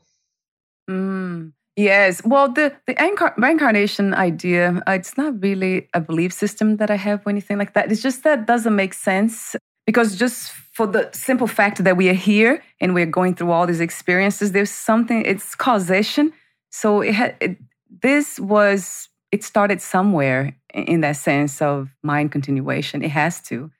Mm, 0.90 1.54
yes. 1.78 2.22
Well, 2.26 2.52
the, 2.52 2.74
the 2.88 2.96
incar- 2.96 3.38
reincarnation 3.38 4.14
idea, 4.14 4.82
uh, 4.88 4.92
it's 4.92 5.18
not 5.18 5.42
really 5.42 5.88
a 5.94 6.02
belief 6.02 6.34
system 6.34 6.78
that 6.78 6.92
I 6.92 6.98
have 6.98 7.26
or 7.26 7.30
anything 7.30 7.58
like 7.58 7.74
that. 7.74 7.92
It's 7.92 8.02
just 8.02 8.24
that 8.24 8.46
doesn't 8.46 8.76
make 8.76 8.94
sense 8.94 9.56
because 9.86 10.18
just 10.18 10.52
for 10.52 10.88
the 10.88 11.10
simple 11.14 11.48
fact 11.48 11.84
that 11.84 11.96
we 11.96 12.10
are 12.10 12.14
here 12.14 12.62
and 12.82 12.94
we're 12.94 13.06
going 13.06 13.36
through 13.36 13.52
all 13.52 13.66
these 13.66 13.80
experiences, 13.80 14.52
there's 14.52 14.72
something, 14.72 15.24
it's 15.26 15.56
causation. 15.56 16.34
So 16.70 17.02
it, 17.02 17.14
had, 17.14 17.38
it 17.40 17.58
this 18.02 18.40
was 18.40 19.08
it 19.32 19.44
started 19.44 19.82
somewhere 19.82 20.56
in 20.74 21.02
that 21.02 21.18
sense 21.18 21.62
of 21.62 21.90
mind 22.04 22.32
continuation. 22.32 23.04
It 23.04 23.12
has 23.12 23.42
to, 23.44 23.72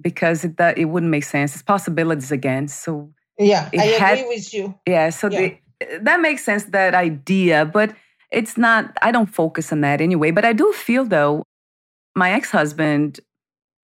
because 0.00 0.44
it, 0.44 0.56
that, 0.56 0.78
it 0.78 0.86
wouldn't 0.86 1.10
make 1.10 1.24
sense. 1.24 1.54
It's 1.54 1.62
possibilities 1.62 2.32
again. 2.32 2.68
So 2.68 3.12
yeah, 3.38 3.68
I 3.76 3.84
had, 3.84 4.18
agree 4.18 4.28
with 4.28 4.52
you. 4.52 4.74
Yeah, 4.86 5.10
so 5.10 5.30
yeah. 5.30 5.54
The, 5.80 5.98
that 6.02 6.20
makes 6.20 6.44
sense. 6.44 6.64
That 6.64 6.94
idea, 6.94 7.64
but 7.64 7.94
it's 8.30 8.58
not. 8.58 8.96
I 9.00 9.10
don't 9.10 9.32
focus 9.32 9.72
on 9.72 9.80
that 9.80 10.00
anyway. 10.00 10.30
But 10.30 10.44
I 10.44 10.52
do 10.52 10.72
feel 10.72 11.04
though, 11.04 11.44
my 12.14 12.32
ex 12.32 12.50
husband 12.50 13.20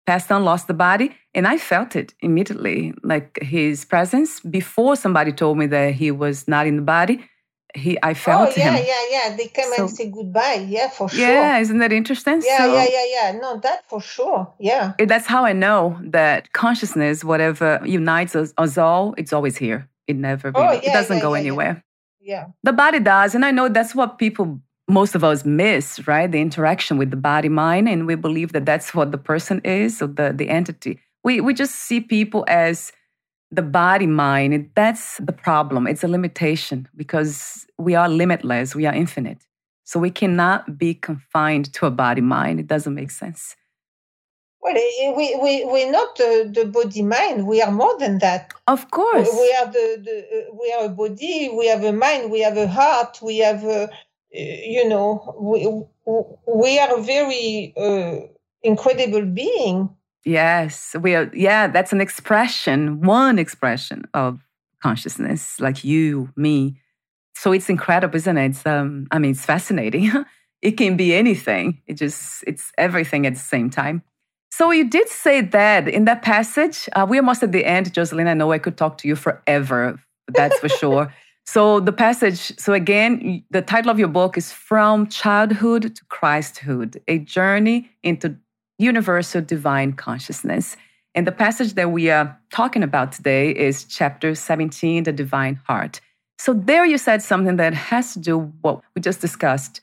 passed 0.06 0.30
on, 0.32 0.44
lost 0.44 0.66
the 0.66 0.74
body, 0.74 1.16
and 1.34 1.46
I 1.46 1.58
felt 1.58 1.94
it 1.96 2.14
immediately, 2.20 2.94
like 3.02 3.38
his 3.40 3.84
presence 3.84 4.40
before 4.40 4.96
somebody 4.96 5.32
told 5.32 5.58
me 5.58 5.66
that 5.66 5.94
he 5.94 6.10
was 6.10 6.48
not 6.48 6.66
in 6.66 6.76
the 6.76 6.82
body 6.82 7.24
he 7.74 7.98
I 8.02 8.14
felt 8.14 8.50
oh, 8.50 8.52
yeah, 8.56 8.76
him. 8.76 8.86
yeah, 8.86 9.04
yeah. 9.10 9.36
They 9.36 9.48
come 9.48 9.72
so, 9.76 9.82
and 9.82 9.90
say 9.90 10.08
goodbye. 10.08 10.66
Yeah, 10.68 10.88
for 10.88 11.08
sure. 11.08 11.20
Yeah, 11.20 11.58
isn't 11.58 11.78
that 11.78 11.92
interesting? 11.92 12.42
Yeah, 12.44 12.58
so, 12.58 12.74
yeah, 12.74 12.86
yeah, 12.90 13.04
yeah. 13.08 13.38
No, 13.38 13.58
that 13.60 13.88
for 13.88 14.00
sure. 14.00 14.52
Yeah. 14.58 14.94
Eh, 14.98 15.04
that's 15.04 15.26
how 15.26 15.44
I 15.44 15.52
know 15.52 15.98
that 16.02 16.52
consciousness, 16.52 17.24
whatever 17.24 17.80
unites 17.84 18.34
us, 18.34 18.54
us 18.56 18.78
all, 18.78 19.14
it's 19.18 19.32
always 19.32 19.56
here. 19.56 19.88
It 20.06 20.16
never 20.16 20.50
oh, 20.54 20.62
really, 20.62 20.78
oh, 20.78 20.80
yeah, 20.82 20.90
it 20.90 20.92
doesn't 20.92 21.16
yeah, 21.18 21.22
go 21.22 21.34
yeah, 21.34 21.40
anywhere. 21.40 21.84
Yeah. 22.20 22.46
The 22.62 22.72
body 22.72 23.00
does, 23.00 23.34
and 23.34 23.44
I 23.44 23.50
know 23.50 23.68
that's 23.68 23.94
what 23.94 24.18
people 24.18 24.60
most 24.88 25.14
of 25.14 25.22
us 25.22 25.44
miss, 25.44 26.06
right? 26.06 26.30
The 26.30 26.40
interaction 26.40 26.96
with 26.96 27.10
the 27.10 27.16
body 27.16 27.50
mind, 27.50 27.88
and 27.88 28.06
we 28.06 28.14
believe 28.14 28.52
that 28.52 28.64
that's 28.64 28.94
what 28.94 29.12
the 29.12 29.18
person 29.18 29.60
is, 29.64 30.00
or 30.00 30.06
the 30.06 30.32
the 30.34 30.48
entity. 30.48 31.00
We 31.24 31.40
we 31.40 31.52
just 31.54 31.74
see 31.74 32.00
people 32.00 32.44
as 32.48 32.92
the 33.50 33.62
body 33.62 34.06
mind, 34.06 34.70
that's 34.74 35.18
the 35.18 35.32
problem. 35.32 35.86
It's 35.86 36.04
a 36.04 36.08
limitation 36.08 36.88
because 36.96 37.66
we 37.78 37.94
are 37.94 38.08
limitless, 38.08 38.74
we 38.74 38.86
are 38.86 38.94
infinite. 38.94 39.44
So 39.84 39.98
we 39.98 40.10
cannot 40.10 40.76
be 40.76 40.94
confined 40.94 41.72
to 41.74 41.86
a 41.86 41.90
body 41.90 42.20
mind. 42.20 42.60
It 42.60 42.66
doesn't 42.66 42.94
make 42.94 43.10
sense. 43.10 43.56
Well, 44.60 44.76
eh, 44.76 45.14
we, 45.16 45.38
we, 45.40 45.64
we're 45.64 45.90
not 45.90 46.16
the, 46.16 46.50
the 46.52 46.66
body 46.66 47.02
mind. 47.02 47.46
We 47.46 47.62
are 47.62 47.70
more 47.70 47.98
than 47.98 48.18
that. 48.18 48.52
Of 48.66 48.90
course. 48.90 49.28
We 49.32 49.56
are, 49.58 49.66
the, 49.66 50.02
the, 50.04 50.46
we 50.52 50.74
are 50.78 50.86
a 50.86 50.88
body, 50.90 51.50
we 51.56 51.68
have 51.68 51.84
a 51.84 51.92
mind, 51.92 52.30
we 52.30 52.40
have 52.42 52.56
a 52.56 52.68
heart, 52.68 53.20
we 53.22 53.38
have, 53.38 53.64
a, 53.64 53.88
eh, 54.34 54.62
you 54.66 54.88
know, 54.88 55.34
we, 55.40 55.64
we 56.52 56.78
are 56.78 56.98
a 56.98 57.02
very 57.02 57.72
uh, 57.76 58.26
incredible 58.62 59.24
being. 59.24 59.88
Yes, 60.28 60.94
we 61.00 61.14
are. 61.14 61.30
Yeah, 61.32 61.68
that's 61.68 61.90
an 61.90 62.02
expression, 62.02 63.00
one 63.00 63.38
expression 63.38 64.04
of 64.12 64.40
consciousness, 64.82 65.58
like 65.58 65.84
you, 65.84 66.30
me. 66.36 66.76
So 67.34 67.52
it's 67.52 67.70
incredible, 67.70 68.14
isn't 68.16 68.36
it? 68.36 68.50
It's, 68.50 68.66
um, 68.66 69.06
I 69.10 69.18
mean, 69.18 69.30
it's 69.30 69.46
fascinating. 69.46 70.12
it 70.62 70.72
can 70.72 70.98
be 70.98 71.14
anything. 71.14 71.80
It 71.86 71.94
just, 71.94 72.44
it's 72.46 72.72
everything 72.76 73.26
at 73.26 73.34
the 73.34 73.40
same 73.40 73.70
time. 73.70 74.02
So 74.50 74.70
you 74.70 74.90
did 74.90 75.08
say 75.08 75.40
that 75.40 75.88
in 75.88 76.04
that 76.04 76.20
passage. 76.20 76.90
Uh, 76.92 77.06
we 77.08 77.16
are 77.16 77.22
almost 77.22 77.42
at 77.42 77.52
the 77.52 77.64
end, 77.64 77.94
Jocelyne. 77.94 78.28
I 78.28 78.34
know 78.34 78.52
I 78.52 78.58
could 78.58 78.76
talk 78.76 78.98
to 78.98 79.08
you 79.08 79.16
forever. 79.16 79.98
That's 80.28 80.58
for 80.58 80.68
sure. 80.68 81.12
So 81.46 81.80
the 81.80 81.92
passage. 81.94 82.52
So 82.58 82.74
again, 82.74 83.42
the 83.50 83.62
title 83.62 83.90
of 83.90 83.98
your 83.98 84.08
book 84.08 84.36
is 84.36 84.52
"From 84.52 85.06
Childhood 85.06 85.96
to 85.96 86.04
Christhood: 86.04 86.98
A 87.08 87.20
Journey 87.20 87.88
into 88.02 88.36
universal 88.78 89.42
divine 89.42 89.92
consciousness. 89.92 90.76
And 91.14 91.26
the 91.26 91.32
passage 91.32 91.74
that 91.74 91.90
we 91.90 92.10
are 92.10 92.38
talking 92.50 92.82
about 92.82 93.12
today 93.12 93.50
is 93.50 93.84
chapter 93.84 94.34
17, 94.34 95.04
the 95.04 95.12
divine 95.12 95.56
heart. 95.66 96.00
So 96.38 96.54
there 96.54 96.86
you 96.86 96.98
said 96.98 97.20
something 97.22 97.56
that 97.56 97.74
has 97.74 98.12
to 98.14 98.20
do 98.20 98.38
what 98.60 98.82
we 98.94 99.02
just 99.02 99.20
discussed. 99.20 99.80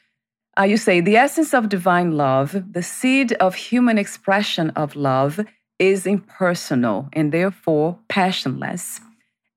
Uh, 0.58 0.64
you 0.64 0.78
say 0.78 1.02
the 1.02 1.18
essence 1.18 1.54
of 1.54 1.68
divine 1.68 2.16
love, 2.16 2.64
the 2.72 2.82
seed 2.82 3.34
of 3.34 3.56
human 3.56 3.98
expression 3.98 4.70
of 4.72 4.96
love, 4.96 5.42
is 5.80 6.08
impersonal 6.08 7.10
and 7.12 7.34
therefore 7.34 8.00
passionless. 8.08 9.02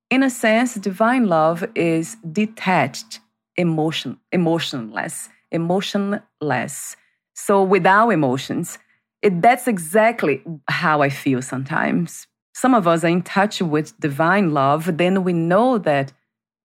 In 0.09 0.23
a 0.23 0.29
sense, 0.29 0.73
divine 0.75 1.27
love 1.27 1.63
is 1.75 2.17
detached, 2.29 3.21
emotion, 3.55 4.19
emotionless, 4.33 5.29
emotionless. 5.51 6.97
So 7.33 7.63
without 7.63 8.09
emotions. 8.09 8.77
It, 9.21 9.41
that's 9.41 9.67
exactly 9.67 10.41
how 10.69 11.01
I 11.01 11.09
feel 11.09 11.41
sometimes. 11.41 12.27
Some 12.53 12.73
of 12.73 12.87
us 12.87 13.03
are 13.03 13.07
in 13.07 13.21
touch 13.21 13.61
with 13.61 13.97
divine 13.99 14.53
love, 14.53 14.97
then 14.97 15.23
we 15.23 15.33
know 15.33 15.77
that 15.79 16.13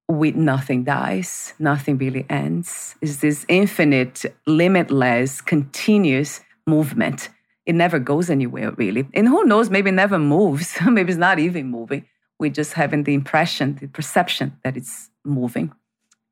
we, 0.08 0.32
nothing 0.32 0.84
dies, 0.84 1.54
nothing 1.58 1.98
really 1.98 2.26
ends. 2.28 2.94
It's 3.00 3.18
this 3.18 3.44
infinite, 3.48 4.24
limitless, 4.46 5.40
continuous 5.40 6.40
movement. 6.66 7.30
It 7.66 7.74
never 7.74 7.98
goes 7.98 8.28
anywhere, 8.28 8.72
really. 8.72 9.08
And 9.14 9.26
who 9.26 9.44
knows, 9.44 9.70
maybe 9.70 9.90
it 9.90 9.94
never 9.94 10.18
moves. 10.18 10.76
maybe 10.86 11.10
it's 11.10 11.18
not 11.18 11.38
even 11.38 11.68
moving. 11.68 12.06
We're 12.38 12.50
just 12.50 12.74
having 12.74 13.04
the 13.04 13.14
impression, 13.14 13.76
the 13.80 13.86
perception 13.86 14.58
that 14.62 14.76
it's 14.76 15.10
moving. 15.24 15.72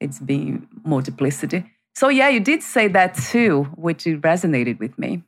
It's 0.01 0.19
being 0.19 0.69
multiplicity. 0.85 1.65
So, 1.95 2.09
yeah, 2.09 2.29
you 2.29 2.41
did 2.41 2.63
say 2.63 2.89
that 2.89 3.15
too, 3.15 3.65
which 3.77 4.05
resonated 4.05 4.79
with 4.79 4.99
me 4.99 5.23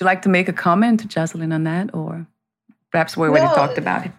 you 0.00 0.06
like 0.06 0.22
to 0.22 0.28
make 0.28 0.48
a 0.48 0.52
comment, 0.52 1.06
Jocelyne, 1.08 1.52
on 1.52 1.64
that, 1.64 1.94
or 1.94 2.26
perhaps 2.90 3.16
we 3.16 3.28
already 3.28 3.46
no, 3.46 3.54
talked 3.54 3.78
about 3.78 4.06
it? 4.06 4.12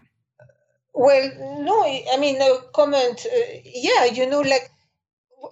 Well, 0.93 1.31
no, 1.61 1.83
I 1.83 2.17
mean, 2.17 2.41
a 2.41 2.57
comment. 2.73 3.25
Uh, 3.25 3.59
yeah, 3.63 4.05
you 4.05 4.29
know, 4.29 4.41
like 4.41 4.69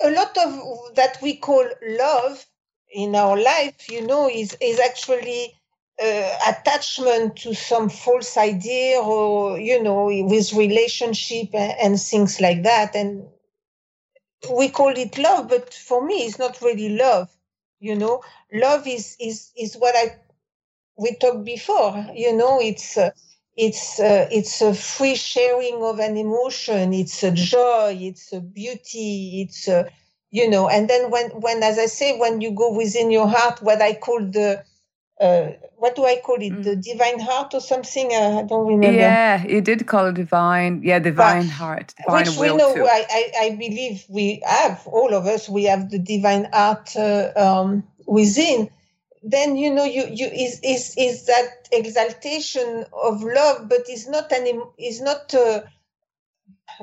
a 0.01 0.11
lot 0.11 0.37
of 0.37 0.95
that 0.95 1.17
we 1.21 1.37
call 1.37 1.65
love 1.81 2.45
in 2.91 3.15
our 3.15 3.37
life, 3.37 3.89
you 3.89 4.05
know, 4.05 4.29
is 4.29 4.57
is 4.59 4.79
actually 4.79 5.53
uh, 6.01 6.37
attachment 6.47 7.35
to 7.37 7.53
some 7.53 7.89
false 7.89 8.37
idea 8.37 8.99
or 8.99 9.59
you 9.59 9.81
know 9.81 10.05
with 10.05 10.53
relationship 10.53 11.49
and, 11.53 11.73
and, 11.81 11.99
things 11.99 12.39
like 12.39 12.63
that 12.63 12.95
and 12.95 13.25
we 14.55 14.69
call 14.69 14.95
it 14.95 15.17
love 15.17 15.49
but 15.49 15.73
for 15.73 16.05
me 16.05 16.25
it's 16.25 16.37
not 16.37 16.61
really 16.61 16.89
love 16.89 17.35
you 17.79 17.95
know 17.95 18.21
love 18.53 18.87
is 18.87 19.15
is 19.19 19.51
is 19.57 19.75
what 19.75 19.95
i 19.95 20.15
we 20.97 21.15
talked 21.15 21.45
before 21.45 22.07
you 22.13 22.35
know 22.35 22.59
it's 22.61 22.97
uh, 22.97 23.11
it's 23.55 23.99
uh, 23.99 24.27
it's 24.31 24.61
a 24.61 24.73
free 24.73 25.15
sharing 25.15 25.81
of 25.83 25.99
an 25.99 26.17
emotion 26.17 26.93
it's 26.93 27.23
a 27.23 27.31
joy 27.31 27.97
it's 27.99 28.33
a 28.33 28.41
beauty 28.41 29.41
it's 29.41 29.67
a 29.67 29.89
you 30.31 30.49
know 30.49 30.69
and 30.69 30.89
then 30.89 31.11
when 31.11 31.29
when 31.41 31.63
as 31.63 31.79
i 31.79 31.85
say 31.85 32.17
when 32.19 32.41
you 32.41 32.51
go 32.51 32.73
within 32.73 33.11
your 33.11 33.27
heart 33.27 33.61
what 33.61 33.81
i 33.81 33.93
call 33.93 34.19
the 34.21 34.63
uh, 35.19 35.47
what 35.77 35.95
do 35.95 36.05
I 36.05 36.21
call 36.23 36.35
it? 36.35 36.53
Mm. 36.53 36.63
The 36.63 36.75
divine 36.75 37.19
heart 37.19 37.53
or 37.53 37.59
something? 37.59 38.11
Uh, 38.11 38.39
I 38.39 38.43
don't 38.43 38.67
remember. 38.67 38.97
Yeah, 38.97 39.43
you 39.45 39.61
did 39.61 39.87
call 39.87 40.07
it 40.07 40.15
divine. 40.15 40.81
Yeah, 40.83 40.99
divine 40.99 41.47
but, 41.47 41.51
heart, 41.51 41.93
divine 41.97 42.25
which 42.27 42.37
we 42.37 42.55
know. 42.55 42.73
I, 42.85 43.05
I, 43.09 43.31
I, 43.41 43.49
believe 43.51 44.05
we 44.09 44.41
have 44.45 44.85
all 44.85 45.13
of 45.13 45.25
us. 45.25 45.49
We 45.49 45.63
have 45.65 45.89
the 45.89 45.99
divine 45.99 46.47
heart 46.53 46.95
uh, 46.95 47.31
um, 47.35 47.83
within. 48.05 48.69
Then 49.23 49.57
you 49.57 49.73
know 49.73 49.83
you 49.83 50.07
you 50.11 50.27
is 50.27 50.59
is 50.63 50.93
is 50.97 51.25
that 51.25 51.67
exaltation 51.71 52.85
of 52.93 53.23
love, 53.23 53.67
but 53.67 53.81
it's 53.87 54.07
not 54.07 54.31
an 54.31 54.63
is 54.77 55.01
not. 55.01 55.33
Uh, 55.33 55.61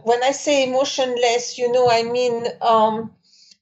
when 0.03 0.23
I 0.25 0.33
say 0.33 0.69
emotionless, 0.69 1.57
you 1.57 1.71
know, 1.71 1.89
I 1.89 2.03
mean. 2.03 2.47
Um, 2.61 3.13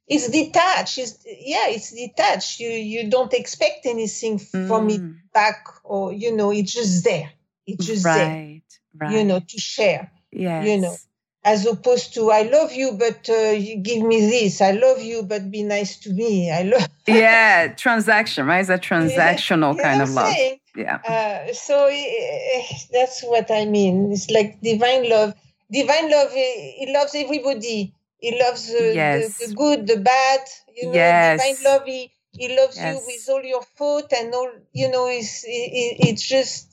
it's 0.06 0.28
detached. 0.28 0.98
It's, 0.98 1.24
yeah, 1.24 1.68
it's 1.68 1.92
detached. 1.92 2.60
You 2.60 2.70
you 2.70 3.10
don't 3.10 3.32
expect 3.32 3.86
anything 3.86 4.38
mm. 4.38 4.68
from 4.68 4.90
it 4.90 5.00
mm. 5.00 5.16
back, 5.32 5.64
or 5.84 6.12
you 6.12 6.34
know, 6.34 6.50
it's 6.50 6.72
just 6.72 7.04
there. 7.04 7.30
It's 7.66 7.86
just 7.86 8.04
right, 8.04 8.16
there. 8.18 9.08
Right. 9.08 9.18
You 9.18 9.24
know, 9.24 9.40
to 9.40 9.58
share. 9.58 10.10
Yes. 10.32 10.66
You 10.66 10.80
know, 10.80 10.96
as 11.44 11.66
opposed 11.66 12.14
to 12.14 12.30
I 12.30 12.42
love 12.42 12.72
you, 12.72 12.92
but 12.92 13.28
uh, 13.28 13.50
you 13.50 13.76
give 13.76 14.02
me 14.02 14.20
this. 14.20 14.60
I 14.60 14.72
love 14.72 15.00
you, 15.00 15.22
but 15.22 15.50
be 15.50 15.62
nice 15.62 15.96
to 16.00 16.12
me. 16.12 16.50
I 16.50 16.62
love. 16.74 16.88
yeah, 17.06 17.68
transaction, 17.68 18.46
right? 18.46 18.60
It's 18.60 18.70
a 18.70 18.78
transactional 18.78 19.76
yeah, 19.76 19.82
kind 19.82 20.02
of 20.02 20.10
love. 20.10 20.32
Saying? 20.32 20.58
Yeah. 20.76 20.96
Uh, 20.96 21.52
so 21.52 21.86
uh, 21.86 22.62
that's 22.92 23.22
what 23.22 23.50
I 23.50 23.66
mean. 23.66 24.12
It's 24.12 24.30
like 24.30 24.60
divine 24.60 25.08
love. 25.08 25.34
Divine 25.70 26.10
love. 26.10 26.28
It, 26.32 26.88
it 26.88 26.92
loves 26.92 27.14
everybody 27.14 27.94
he 28.22 28.38
loves 28.40 28.72
the, 28.72 28.94
yes. 28.94 29.38
the, 29.38 29.48
the, 29.48 29.54
good, 29.54 29.86
the 29.88 29.96
bad. 29.96 30.40
You 30.76 30.86
know, 30.86 30.94
yes. 30.94 31.40
divine 31.40 31.64
love. 31.64 31.82
He, 31.84 32.12
he 32.30 32.56
loves 32.56 32.76
yes. 32.76 32.94
you 32.94 33.02
with 33.04 33.28
all 33.28 33.42
your 33.42 33.62
fault 33.76 34.12
and 34.16 34.32
all. 34.32 34.50
You 34.72 34.90
know, 34.90 35.08
it's 35.08 35.44
it, 35.44 35.96
it's 36.08 36.22
just. 36.26 36.68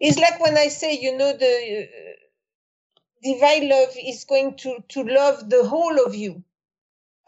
It's 0.00 0.18
like 0.18 0.40
when 0.40 0.56
I 0.56 0.68
say, 0.68 0.98
you 0.98 1.16
know, 1.16 1.32
the 1.36 1.84
uh, 1.84 2.12
divine 3.22 3.68
love 3.68 3.90
is 4.02 4.24
going 4.24 4.56
to 4.56 4.82
to 4.88 5.04
love 5.04 5.50
the 5.50 5.68
whole 5.68 6.04
of 6.06 6.14
you. 6.14 6.42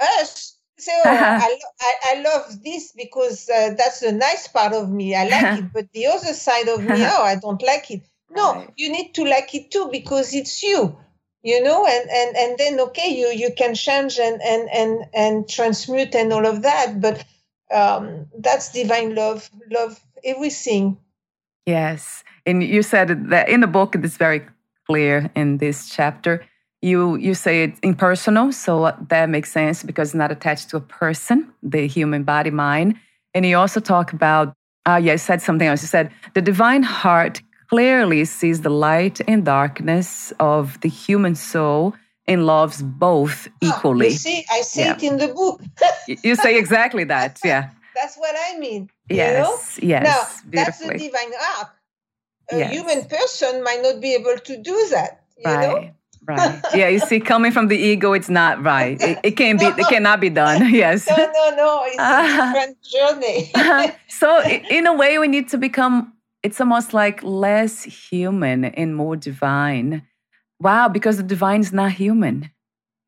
Us 0.00 0.56
say, 0.78 0.92
oh, 1.04 1.10
I, 1.10 1.58
I, 1.80 1.94
I, 2.04 2.22
love 2.22 2.62
this 2.62 2.92
because 2.92 3.48
uh, 3.48 3.74
that's 3.76 4.00
the 4.00 4.12
nice 4.12 4.48
part 4.48 4.72
of 4.72 4.90
me. 4.90 5.14
I 5.14 5.28
like 5.28 5.58
it, 5.58 5.72
but 5.74 5.92
the 5.92 6.06
other 6.06 6.32
side 6.32 6.68
of 6.68 6.82
me, 6.82 6.96
oh, 7.04 7.22
I 7.22 7.36
don't 7.36 7.62
like 7.62 7.90
it. 7.90 8.02
No, 8.30 8.54
right. 8.54 8.72
you 8.76 8.90
need 8.90 9.14
to 9.14 9.24
like 9.24 9.54
it 9.54 9.70
too 9.70 9.90
because 9.92 10.34
it's 10.34 10.62
you 10.62 10.98
you 11.42 11.62
know 11.62 11.86
and 11.86 12.10
and 12.10 12.36
and 12.36 12.58
then 12.58 12.80
okay 12.80 13.08
you 13.08 13.28
you 13.28 13.50
can 13.56 13.74
change 13.74 14.18
and 14.18 14.40
and 14.42 14.68
and 14.70 15.04
and 15.14 15.48
transmute 15.48 16.14
and 16.14 16.32
all 16.32 16.46
of 16.46 16.62
that 16.62 17.00
but 17.00 17.24
um 17.72 18.26
that's 18.38 18.72
divine 18.72 19.14
love 19.14 19.50
love 19.70 20.00
everything. 20.26 20.98
Yes. 21.64 22.24
And 22.44 22.62
you 22.62 22.82
said 22.82 23.30
that 23.30 23.48
in 23.48 23.60
the 23.60 23.66
book 23.66 23.94
it's 23.94 24.16
very 24.16 24.42
clear 24.86 25.30
in 25.34 25.58
this 25.58 25.88
chapter. 25.88 26.44
You 26.82 27.16
you 27.16 27.34
say 27.34 27.64
it's 27.64 27.80
impersonal 27.80 28.52
so 28.52 28.94
that 29.08 29.28
makes 29.28 29.50
sense 29.50 29.82
because 29.82 30.10
it's 30.10 30.14
not 30.14 30.30
attached 30.30 30.70
to 30.70 30.76
a 30.76 30.80
person 30.80 31.52
the 31.62 31.86
human 31.86 32.22
body 32.22 32.50
mind. 32.50 32.96
And 33.34 33.44
you 33.44 33.56
also 33.56 33.80
talk 33.80 34.12
about 34.12 34.54
uh, 34.86 35.00
yeah, 35.02 35.12
you 35.12 35.18
said 35.18 35.42
something 35.42 35.66
else. 35.66 35.82
You 35.82 35.88
said 35.88 36.12
the 36.34 36.42
divine 36.42 36.84
heart 36.84 37.42
clearly 37.68 38.24
sees 38.24 38.62
the 38.62 38.70
light 38.70 39.20
and 39.28 39.44
darkness 39.44 40.32
of 40.40 40.80
the 40.80 40.88
human 40.88 41.34
soul 41.34 41.94
and 42.26 42.46
loves 42.46 42.82
both 42.82 43.48
ah, 43.48 43.68
equally. 43.68 44.06
Oh, 44.06 44.10
you 44.10 44.16
see, 44.16 44.44
I 44.50 44.60
say 44.62 44.84
yeah. 44.84 44.96
it 44.96 45.02
in 45.02 45.18
the 45.18 45.28
book. 45.28 45.60
you 46.08 46.34
say 46.34 46.58
exactly 46.58 47.04
that, 47.04 47.38
yeah. 47.44 47.70
That's 47.94 48.16
what 48.16 48.34
I 48.48 48.58
mean. 48.58 48.90
Yes, 49.08 49.78
you 49.80 49.88
know? 49.88 49.94
yes. 49.94 50.04
Now, 50.04 50.62
that's 50.62 50.78
the 50.80 50.92
divine 50.92 51.32
art. 51.58 51.68
A 52.52 52.58
yes. 52.58 52.72
human 52.72 53.04
person 53.06 53.62
might 53.64 53.80
not 53.82 54.00
be 54.00 54.14
able 54.14 54.36
to 54.36 54.56
do 54.56 54.88
that. 54.90 55.22
You 55.38 55.44
right. 55.44 55.82
Know? 55.82 55.90
Right. 56.26 56.60
Yeah, 56.74 56.88
you 56.88 56.98
see, 56.98 57.20
coming 57.20 57.52
from 57.52 57.68
the 57.68 57.76
ego, 57.76 58.12
it's 58.12 58.28
not 58.28 58.62
right. 58.62 59.00
It, 59.00 59.18
it 59.22 59.30
can 59.36 59.56
be. 59.58 59.66
It 59.78 59.86
cannot 59.88 60.20
be 60.20 60.28
done. 60.28 60.68
Yes. 60.74 61.08
No, 61.08 61.16
no, 61.16 61.56
no. 61.56 61.84
It's 61.86 61.98
a 61.98 62.52
different 62.52 62.82
journey. 62.82 63.94
so, 64.08 64.42
in 64.42 64.86
a 64.86 64.94
way, 64.94 65.18
we 65.18 65.28
need 65.28 65.48
to 65.50 65.58
become 65.58 66.12
it's 66.46 66.60
almost 66.60 66.94
like 66.94 67.24
less 67.24 67.82
human 67.82 68.64
and 68.64 68.94
more 68.94 69.16
divine. 69.16 70.06
Wow, 70.60 70.88
because 70.88 71.16
the 71.16 71.24
divine 71.24 71.60
is 71.60 71.72
not 71.72 71.90
human. 71.90 72.50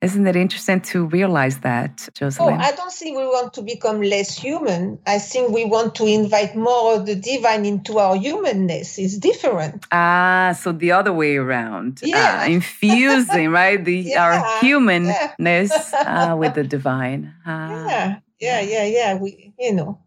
Isn't 0.03 0.27
it 0.27 0.35
interesting 0.35 0.81
to 0.93 1.07
realize 1.07 1.61
that, 1.61 2.09
Jocelyne? 2.15 2.61
Oh, 2.61 2.65
I 2.69 2.73
don't 2.73 2.93
think 2.93 3.17
we 3.17 3.25
want 3.25 3.55
to 3.55 3.63
become 3.63 4.03
less 4.03 4.37
human. 4.37 4.99
I 5.07 5.21
think 5.21 5.53
we 5.53 5.65
want 5.65 5.95
to 5.97 6.07
invite 6.07 6.57
more 6.57 6.97
of 6.97 7.07
the 7.07 7.15
divine 7.15 7.65
into 7.65 7.99
our 7.99 8.17
humanness. 8.17 8.99
It's 8.99 9.19
different. 9.19 9.87
Ah, 9.93 10.57
so 10.61 10.73
the 10.73 10.91
other 10.93 11.13
way 11.13 11.37
around. 11.37 12.01
Ah, 12.05 12.07
yeah. 12.07 12.47
Infusing, 12.59 13.51
right? 13.51 13.85
The 13.85 13.99
yeah, 13.99 14.23
our 14.25 14.61
humanness 14.61 15.33
yeah. 15.39 16.33
uh, 16.33 16.37
with 16.37 16.55
the 16.55 16.65
divine. 16.65 17.35
Ah. 17.47 17.71
Yeah, 17.79 18.19
yeah, 18.41 18.61
yeah, 18.61 18.85
yeah. 18.85 19.15
We, 19.15 19.53
you 19.59 19.75
know. 19.75 19.99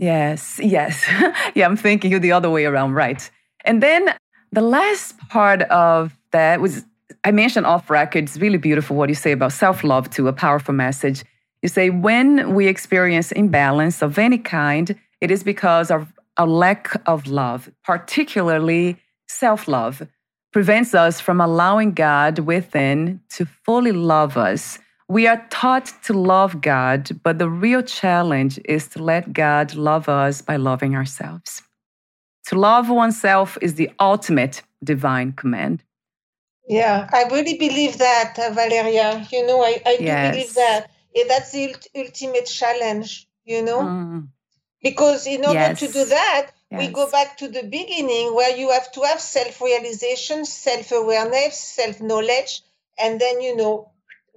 Yes, 0.00 0.58
yes. 0.62 1.04
yeah, 1.54 1.66
I'm 1.66 1.76
thinking 1.76 2.18
the 2.20 2.32
other 2.32 2.48
way 2.48 2.64
around, 2.64 2.94
right. 2.94 3.30
And 3.66 3.82
then 3.82 4.14
the 4.50 4.62
last 4.62 5.18
part 5.28 5.60
of 5.64 6.16
that 6.32 6.62
was 6.62 6.86
I 7.22 7.32
mentioned 7.32 7.66
off 7.66 7.90
record, 7.90 8.24
it's 8.24 8.38
really 8.38 8.56
beautiful 8.56 8.96
what 8.96 9.10
you 9.10 9.14
say 9.14 9.32
about 9.32 9.52
self 9.52 9.84
love, 9.84 10.08
too, 10.08 10.26
a 10.26 10.32
powerful 10.32 10.72
message. 10.72 11.22
You 11.60 11.68
say, 11.68 11.90
when 11.90 12.54
we 12.54 12.66
experience 12.66 13.30
imbalance 13.32 14.00
of 14.00 14.18
any 14.18 14.38
kind, 14.38 14.96
it 15.20 15.30
is 15.30 15.42
because 15.42 15.90
of 15.90 16.10
a 16.38 16.46
lack 16.46 16.96
of 17.06 17.26
love, 17.26 17.70
particularly 17.84 18.96
self 19.28 19.68
love, 19.68 20.08
prevents 20.50 20.94
us 20.94 21.20
from 21.20 21.42
allowing 21.42 21.92
God 21.92 22.38
within 22.38 23.20
to 23.36 23.44
fully 23.44 23.92
love 23.92 24.38
us 24.38 24.78
we 25.10 25.26
are 25.26 25.44
taught 25.50 25.92
to 26.04 26.12
love 26.12 26.60
God, 26.60 27.10
but 27.24 27.40
the 27.40 27.48
real 27.48 27.82
challenge 27.82 28.60
is 28.64 28.86
to 28.90 29.02
let 29.02 29.32
God 29.32 29.74
love 29.74 30.08
us 30.08 30.40
by 30.40 30.54
loving 30.54 30.94
ourselves. 30.94 31.62
To 32.46 32.54
love 32.54 32.88
oneself 32.88 33.58
is 33.60 33.74
the 33.74 33.90
ultimate 33.98 34.62
divine 34.84 35.32
command. 35.32 35.82
Yeah, 36.68 37.08
I 37.12 37.24
really 37.24 37.58
believe 37.58 37.98
that, 37.98 38.38
uh, 38.38 38.52
Valeria. 38.54 39.26
You 39.32 39.48
know, 39.48 39.60
I, 39.64 39.82
I 39.84 39.96
do 39.96 40.04
yes. 40.04 40.30
believe 40.32 40.54
that. 40.54 40.90
Yeah, 41.12 41.24
that's 41.26 41.50
the 41.50 41.74
ultimate 41.96 42.46
challenge, 42.46 43.26
you 43.44 43.64
know? 43.64 43.80
Mm. 43.80 44.28
Because 44.80 45.26
in 45.26 45.44
order 45.44 45.58
yes. 45.58 45.80
to 45.80 45.88
do 45.88 46.04
that, 46.04 46.52
yes. 46.70 46.78
we 46.78 46.86
go 46.86 47.10
back 47.10 47.36
to 47.38 47.48
the 47.48 47.64
beginning 47.64 48.32
where 48.32 48.56
you 48.56 48.70
have 48.70 48.92
to 48.92 49.02
have 49.02 49.20
self 49.20 49.60
realization, 49.60 50.44
self 50.44 50.92
awareness, 50.92 51.58
self 51.58 52.00
knowledge, 52.00 52.62
and 52.96 53.20
then, 53.20 53.40
you 53.40 53.56
know, 53.56 53.90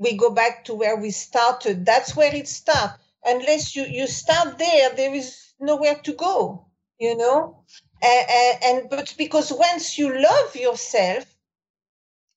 we 0.04 0.16
go 0.18 0.30
back 0.30 0.66
to 0.66 0.74
where 0.76 0.95
we 0.95 1.12
started. 1.12 1.86
That's 1.86 2.16
where 2.16 2.34
it 2.36 2.47
starts. 2.47 2.99
Unless 3.26 3.76
you, 3.76 3.84
you 3.84 4.06
start 4.08 4.58
there, 4.58 4.89
there 4.95 5.16
is 5.16 5.54
nowhere 5.60 5.95
to 5.95 6.14
go, 6.14 6.68
you 6.99 7.16
know? 7.18 7.64
And, 8.04 8.64
and 8.64 8.89
but 8.89 9.16
because 9.18 9.51
once 9.51 9.97
you 9.97 10.22
love 10.22 10.56
yourself, 10.56 11.26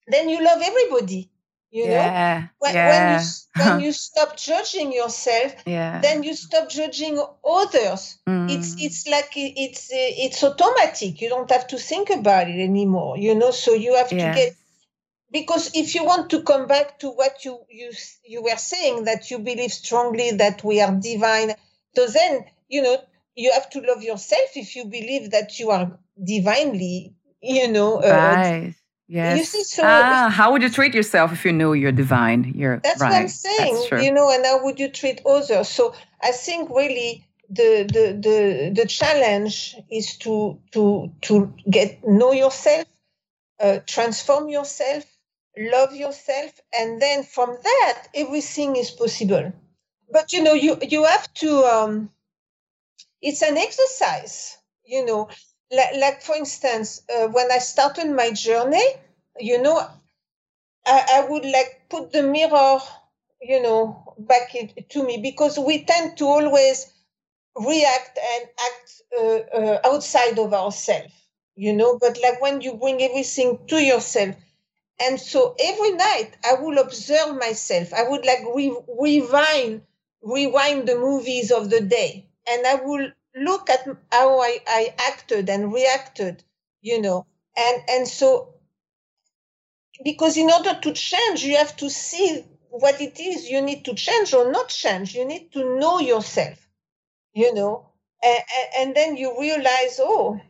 then 0.06 0.28
you 0.28 0.42
love 0.42 0.62
everybody. 0.62 1.30
You 1.70 1.84
yeah, 1.86 2.38
know, 2.40 2.48
when, 2.60 2.74
yeah. 2.74 2.88
when 2.88 3.20
you 3.20 3.26
when 3.64 3.80
you 3.84 3.92
stop 3.92 4.36
judging 4.36 4.92
yourself, 4.92 5.52
yeah. 5.66 6.00
then 6.00 6.22
you 6.22 6.34
stop 6.34 6.70
judging 6.70 7.22
others. 7.44 8.18
Mm. 8.26 8.50
It's 8.50 8.80
it's 8.80 9.08
like 9.08 9.32
it's 9.34 9.88
it's 9.90 10.44
automatic. 10.44 11.20
You 11.20 11.28
don't 11.28 11.50
have 11.50 11.66
to 11.66 11.76
think 11.76 12.10
about 12.10 12.48
it 12.48 12.62
anymore. 12.62 13.18
You 13.18 13.34
know, 13.34 13.50
so 13.50 13.74
you 13.74 13.96
have 13.96 14.12
yeah. 14.12 14.32
to 14.32 14.38
get 14.38 14.56
because 15.30 15.70
if 15.74 15.94
you 15.94 16.04
want 16.04 16.30
to 16.30 16.42
come 16.42 16.66
back 16.66 16.98
to 16.98 17.10
what 17.10 17.44
you 17.44 17.58
you 17.70 17.90
you 18.24 18.42
were 18.42 18.56
saying 18.56 19.04
that 19.04 19.30
you 19.30 19.38
believe 19.38 19.72
strongly 19.72 20.30
that 20.32 20.62
we 20.64 20.80
are 20.80 20.92
divine 20.92 21.54
so 21.94 22.06
then 22.06 22.44
you 22.68 22.82
know 22.82 22.96
you 23.34 23.52
have 23.52 23.68
to 23.70 23.80
love 23.80 24.02
yourself 24.02 24.50
if 24.54 24.76
you 24.76 24.84
believe 24.84 25.30
that 25.30 25.58
you 25.58 25.70
are 25.70 25.98
divinely 26.22 27.14
you 27.42 27.68
know 27.68 27.98
uh, 27.98 28.34
right. 28.36 28.74
yes. 29.08 29.38
you 29.38 29.44
see, 29.44 29.64
so 29.64 29.82
ah, 29.84 30.28
how 30.30 30.52
would 30.52 30.62
you 30.62 30.70
treat 30.70 30.94
yourself 30.94 31.32
if 31.32 31.44
you 31.44 31.52
know 31.52 31.72
you're 31.72 31.92
divine? 31.92 32.52
You're 32.54 32.78
that's 32.78 33.00
right. 33.00 33.12
what 33.12 33.20
i'm 33.22 33.28
saying 33.28 34.04
you 34.04 34.12
know 34.12 34.30
and 34.30 34.44
how 34.44 34.64
would 34.64 34.80
you 34.80 34.88
treat 34.88 35.20
others? 35.26 35.68
So 35.68 35.94
i 36.22 36.30
think 36.30 36.70
really 36.70 37.26
the, 37.48 37.84
the, 37.84 38.12
the, 38.20 38.72
the 38.74 38.88
challenge 38.88 39.76
is 39.90 40.16
to, 40.18 40.58
to, 40.72 41.12
to 41.22 41.52
get, 41.70 42.06
know 42.06 42.32
yourself, 42.32 42.86
uh, 43.60 43.78
transform 43.86 44.48
yourself, 44.48 45.04
love 45.58 45.94
yourself. 45.94 46.60
And 46.78 47.00
then 47.00 47.24
from 47.24 47.56
that, 47.62 48.08
everything 48.14 48.76
is 48.76 48.90
possible. 48.90 49.52
But, 50.10 50.32
you 50.32 50.42
know, 50.42 50.54
you, 50.54 50.78
you 50.82 51.04
have 51.04 51.32
to, 51.34 51.64
um, 51.64 52.10
it's 53.20 53.42
an 53.42 53.56
exercise, 53.56 54.56
you 54.84 55.04
know, 55.04 55.28
like, 55.70 55.94
like 55.96 56.22
for 56.22 56.34
instance, 56.36 57.02
uh, 57.14 57.28
when 57.28 57.50
I 57.50 57.58
started 57.58 58.06
my 58.10 58.30
journey, 58.30 58.84
you 59.38 59.60
know, 59.60 59.86
I, 60.86 61.04
I 61.24 61.26
would 61.28 61.44
like 61.44 61.86
put 61.88 62.12
the 62.12 62.22
mirror, 62.22 62.78
you 63.40 63.62
know, 63.62 64.14
back 64.18 64.54
to 64.90 65.04
me 65.04 65.18
because 65.22 65.58
we 65.58 65.84
tend 65.84 66.16
to 66.18 66.26
always 66.26 66.92
react 67.56 68.18
and 68.18 68.48
act 68.68 69.02
uh, 69.18 69.56
uh, 69.58 69.80
outside 69.84 70.38
of 70.38 70.54
ourselves, 70.54 71.12
you 71.56 71.72
know. 71.74 71.98
But 71.98 72.18
like 72.22 72.40
when 72.42 72.60
you 72.62 72.74
bring 72.74 73.02
everything 73.02 73.58
to 73.68 73.82
yourself, 73.82 74.36
and 75.00 75.20
so 75.20 75.54
every 75.58 75.92
night 75.92 76.32
I 76.44 76.54
will 76.54 76.78
observe 76.78 77.36
myself. 77.36 77.92
I 77.94 78.08
would 78.08 78.24
like 78.26 78.40
re- 78.54 78.78
rewind, 78.98 79.82
rewind 80.22 80.88
the 80.88 80.96
movies 80.96 81.50
of 81.50 81.70
the 81.70 81.80
day, 81.80 82.28
and 82.48 82.66
I 82.66 82.76
will 82.76 83.10
look 83.34 83.70
at 83.70 83.86
how 84.12 84.40
I, 84.40 84.58
I 84.66 84.94
acted 84.98 85.48
and 85.50 85.72
reacted, 85.72 86.42
you 86.80 87.00
know. 87.00 87.26
And 87.56 87.82
and 87.88 88.08
so 88.08 88.54
because 90.04 90.36
in 90.36 90.50
order 90.50 90.78
to 90.80 90.92
change, 90.92 91.42
you 91.44 91.56
have 91.56 91.76
to 91.78 91.90
see 91.90 92.44
what 92.70 93.00
it 93.00 93.18
is 93.20 93.48
you 93.48 93.62
need 93.62 93.84
to 93.86 93.94
change 93.94 94.34
or 94.34 94.50
not 94.52 94.68
change. 94.68 95.14
You 95.14 95.24
need 95.24 95.52
to 95.52 95.78
know 95.78 95.98
yourself 96.00 96.58
you 97.34 97.54
know 97.54 97.90
and, 98.24 98.42
and 98.78 98.94
then 98.96 99.16
you 99.16 99.38
realize 99.40 100.00
oh 100.00 100.40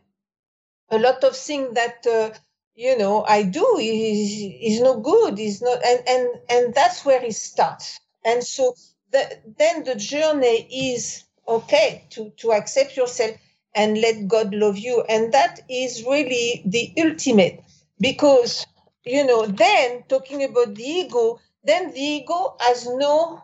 a 0.91 0.99
lot 0.99 1.23
of 1.23 1.35
things 1.35 1.73
that 1.75 2.05
uh, 2.07 2.31
you 2.77 2.97
know 2.97 3.25
i 3.25 3.43
do 3.43 3.77
is 3.79 4.31
is 4.71 4.81
no 4.81 4.99
good 5.01 5.39
is 5.39 5.61
not 5.61 5.83
and 5.85 6.01
and 6.07 6.29
and 6.49 6.75
that's 6.75 7.05
where 7.05 7.23
it 7.23 7.35
starts. 7.35 7.99
And 8.25 8.43
so 8.43 8.75
the, 9.11 9.39
then 9.57 9.85
the 9.85 9.95
journey 9.95 10.67
is 10.93 11.25
okay 11.47 12.05
to 12.11 12.31
to 12.41 12.53
accept 12.53 12.97
yourself 12.97 13.35
and 13.75 13.99
let 14.01 14.27
god 14.29 14.53
love 14.55 14.77
you. 14.77 15.03
And 15.09 15.33
that 15.33 15.61
is 15.69 16.03
really 16.05 16.63
the 16.65 16.93
ultimate 17.03 17.61
because 17.99 18.65
you 19.05 19.25
know 19.25 19.45
then 19.47 20.03
talking 20.09 20.43
about 20.45 20.75
the 20.75 20.83
ego 20.83 21.39
then 21.63 21.91
the 21.91 22.01
ego 22.01 22.55
has 22.61 22.87
no 22.87 23.41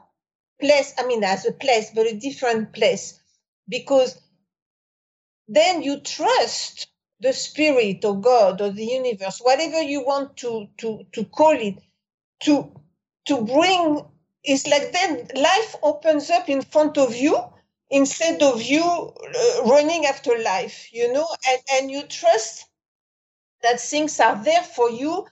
place 0.61 0.93
i 0.99 1.05
mean 1.07 1.23
has 1.23 1.45
a 1.45 1.53
place 1.53 1.91
but 1.95 2.07
a 2.07 2.15
different 2.19 2.73
place 2.73 3.19
because 3.69 4.19
then 5.47 5.81
you 5.83 5.99
trust 6.01 6.87
the 7.23 7.33
spirit 7.33 8.05
or 8.05 8.19
God 8.21 8.61
or 8.61 8.71
the 8.71 8.85
universe, 8.85 9.39
whatever 9.41 9.81
you 9.81 10.05
want 10.05 10.37
to 10.37 10.67
to 10.79 11.05
to 11.13 11.25
call 11.25 11.57
it, 11.69 11.79
to 12.43 12.71
to 13.27 13.41
bring. 13.45 14.05
It's 14.43 14.67
like 14.67 14.91
then 14.91 15.29
life 15.35 15.75
opens 15.83 16.29
up 16.29 16.49
in 16.49 16.61
front 16.61 16.97
of 16.97 17.15
you 17.15 17.37
instead 17.89 18.43
of 18.43 18.61
you 18.61 18.83
uh, 18.83 19.63
running 19.65 20.05
after 20.05 20.37
life, 20.39 20.93
you 20.93 21.13
know, 21.13 21.27
and, 21.49 21.61
and 21.73 21.91
you 21.91 22.03
trust 22.03 22.65
that 23.63 23.79
things 23.79 24.19
are 24.19 24.43
there 24.43 24.63
for 24.63 24.91
you, 24.91 25.25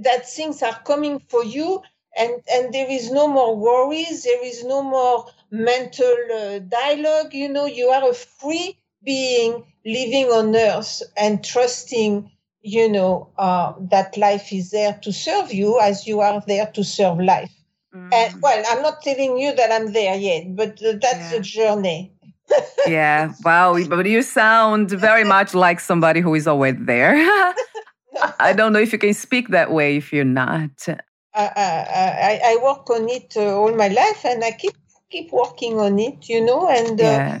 that 0.00 0.28
things 0.28 0.62
are 0.62 0.78
coming 0.84 1.20
for 1.28 1.44
you, 1.44 1.82
and 2.16 2.32
and 2.52 2.72
there 2.74 2.90
is 2.90 3.10
no 3.10 3.28
more 3.28 3.56
worries, 3.56 4.24
there 4.24 4.44
is 4.44 4.64
no 4.64 4.82
more 4.82 5.26
mental 5.50 6.16
uh, 6.34 6.58
dialogue. 6.60 7.34
You 7.34 7.48
know, 7.48 7.66
you 7.66 7.88
are 7.88 8.10
a 8.10 8.14
free 8.14 8.78
being 9.04 9.64
living 9.84 10.26
on 10.26 10.54
earth 10.54 11.02
and 11.16 11.44
trusting, 11.44 12.30
you 12.62 12.90
know, 12.90 13.28
uh, 13.38 13.72
that 13.90 14.16
life 14.16 14.52
is 14.52 14.70
there 14.70 14.98
to 15.02 15.12
serve 15.12 15.52
you 15.52 15.80
as 15.80 16.06
you 16.06 16.20
are 16.20 16.42
there 16.46 16.66
to 16.74 16.84
serve 16.84 17.18
life. 17.18 17.52
Mm. 17.94 18.12
And 18.12 18.42
well, 18.42 18.64
I'm 18.70 18.82
not 18.82 19.02
telling 19.02 19.38
you 19.38 19.54
that 19.54 19.72
I'm 19.72 19.92
there 19.92 20.16
yet, 20.16 20.56
but 20.56 20.82
uh, 20.82 20.92
that's 21.00 21.32
yeah. 21.32 21.32
the 21.32 21.40
journey. 21.40 22.12
yeah. 22.86 23.32
Wow. 23.44 23.82
But 23.84 24.06
you 24.06 24.22
sound 24.22 24.90
very 24.90 25.24
much 25.24 25.54
like 25.54 25.80
somebody 25.80 26.20
who 26.20 26.34
is 26.34 26.46
always 26.46 26.76
there. 26.78 27.14
I 28.40 28.52
don't 28.56 28.72
know 28.72 28.78
if 28.78 28.92
you 28.92 28.98
can 28.98 29.14
speak 29.14 29.48
that 29.48 29.72
way 29.72 29.96
if 29.96 30.12
you're 30.12 30.24
not. 30.24 30.88
I, 31.34 31.50
I, 31.56 32.40
I 32.44 32.58
work 32.62 32.88
on 32.90 33.08
it 33.08 33.34
uh, 33.36 33.56
all 33.56 33.74
my 33.74 33.88
life 33.88 34.24
and 34.24 34.44
I 34.44 34.52
keep 34.52 34.74
keep 35.10 35.32
working 35.32 35.78
on 35.78 35.98
it, 35.98 36.28
you 36.28 36.44
know. 36.44 36.68
And 36.68 37.00
uh, 37.00 37.04
yeah. 37.04 37.40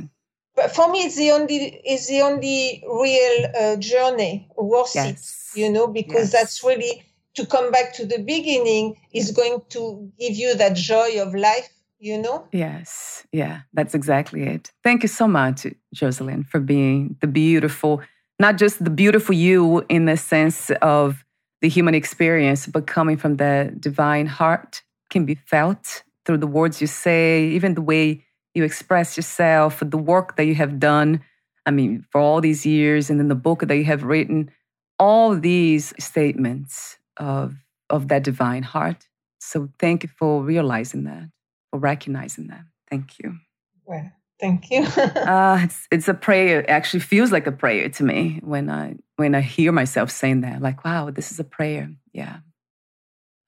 But 0.54 0.74
for 0.74 0.90
me, 0.90 1.00
it's 1.00 1.16
the 1.16 1.30
only 1.30 1.80
it's 1.84 2.08
the 2.08 2.20
only 2.22 2.84
real 2.86 3.52
uh, 3.58 3.76
journey 3.76 4.48
worth 4.56 4.94
yes. 4.94 5.52
it, 5.54 5.60
you 5.60 5.70
know, 5.70 5.86
because 5.86 6.32
yes. 6.32 6.32
that's 6.32 6.64
really 6.64 7.04
to 7.34 7.46
come 7.46 7.70
back 7.70 7.94
to 7.94 8.06
the 8.06 8.18
beginning 8.18 8.96
is 9.12 9.30
going 9.30 9.62
to 9.70 10.12
give 10.18 10.34
you 10.34 10.54
that 10.54 10.76
joy 10.76 11.20
of 11.20 11.34
life, 11.34 11.68
you 11.98 12.18
know. 12.18 12.46
Yes, 12.52 13.26
yeah, 13.32 13.60
that's 13.72 13.94
exactly 13.94 14.42
it. 14.42 14.70
Thank 14.82 15.02
you 15.02 15.08
so 15.08 15.26
much, 15.26 15.66
Jocelyne, 15.94 16.44
for 16.44 16.60
being 16.60 17.16
the 17.20 17.26
beautiful, 17.26 18.02
not 18.38 18.58
just 18.58 18.84
the 18.84 18.90
beautiful 18.90 19.34
you 19.34 19.84
in 19.88 20.04
the 20.04 20.18
sense 20.18 20.70
of 20.82 21.24
the 21.62 21.68
human 21.68 21.94
experience, 21.94 22.66
but 22.66 22.86
coming 22.86 23.16
from 23.16 23.36
the 23.36 23.72
divine 23.80 24.26
heart 24.26 24.82
can 25.08 25.24
be 25.24 25.36
felt 25.36 26.02
through 26.26 26.38
the 26.38 26.46
words 26.46 26.80
you 26.80 26.86
say, 26.86 27.44
even 27.46 27.74
the 27.74 27.82
way 27.82 28.24
you 28.54 28.64
express 28.64 29.16
yourself, 29.16 29.82
the 29.84 29.98
work 29.98 30.36
that 30.36 30.44
you 30.44 30.54
have 30.54 30.78
done. 30.78 31.22
I 31.64 31.70
mean, 31.70 32.04
for 32.10 32.20
all 32.20 32.40
these 32.40 32.66
years, 32.66 33.08
and 33.08 33.18
then 33.18 33.28
the 33.28 33.34
book 33.34 33.60
that 33.60 33.76
you 33.76 33.84
have 33.84 34.02
written, 34.02 34.50
all 34.98 35.36
these 35.36 35.94
statements 35.98 36.98
of, 37.16 37.54
of 37.88 38.08
that 38.08 38.24
divine 38.24 38.62
heart. 38.62 39.08
So 39.38 39.68
thank 39.78 40.02
you 40.02 40.08
for 40.08 40.42
realizing 40.42 41.04
that, 41.04 41.30
for 41.70 41.78
recognizing 41.78 42.48
that. 42.48 42.64
Thank 42.90 43.18
you. 43.18 43.38
Well, 43.84 44.10
thank 44.40 44.70
you. 44.70 44.82
uh, 44.96 45.60
it's, 45.62 45.88
it's 45.90 46.08
a 46.08 46.14
prayer. 46.14 46.60
It 46.60 46.68
actually 46.68 47.00
feels 47.00 47.32
like 47.32 47.46
a 47.46 47.52
prayer 47.52 47.88
to 47.88 48.04
me 48.04 48.40
when 48.42 48.70
I 48.70 48.96
when 49.16 49.34
I 49.34 49.40
hear 49.40 49.72
myself 49.72 50.10
saying 50.10 50.42
that. 50.42 50.60
Like, 50.60 50.84
wow, 50.84 51.10
this 51.10 51.32
is 51.32 51.40
a 51.40 51.44
prayer. 51.44 51.90
Yeah. 52.12 52.38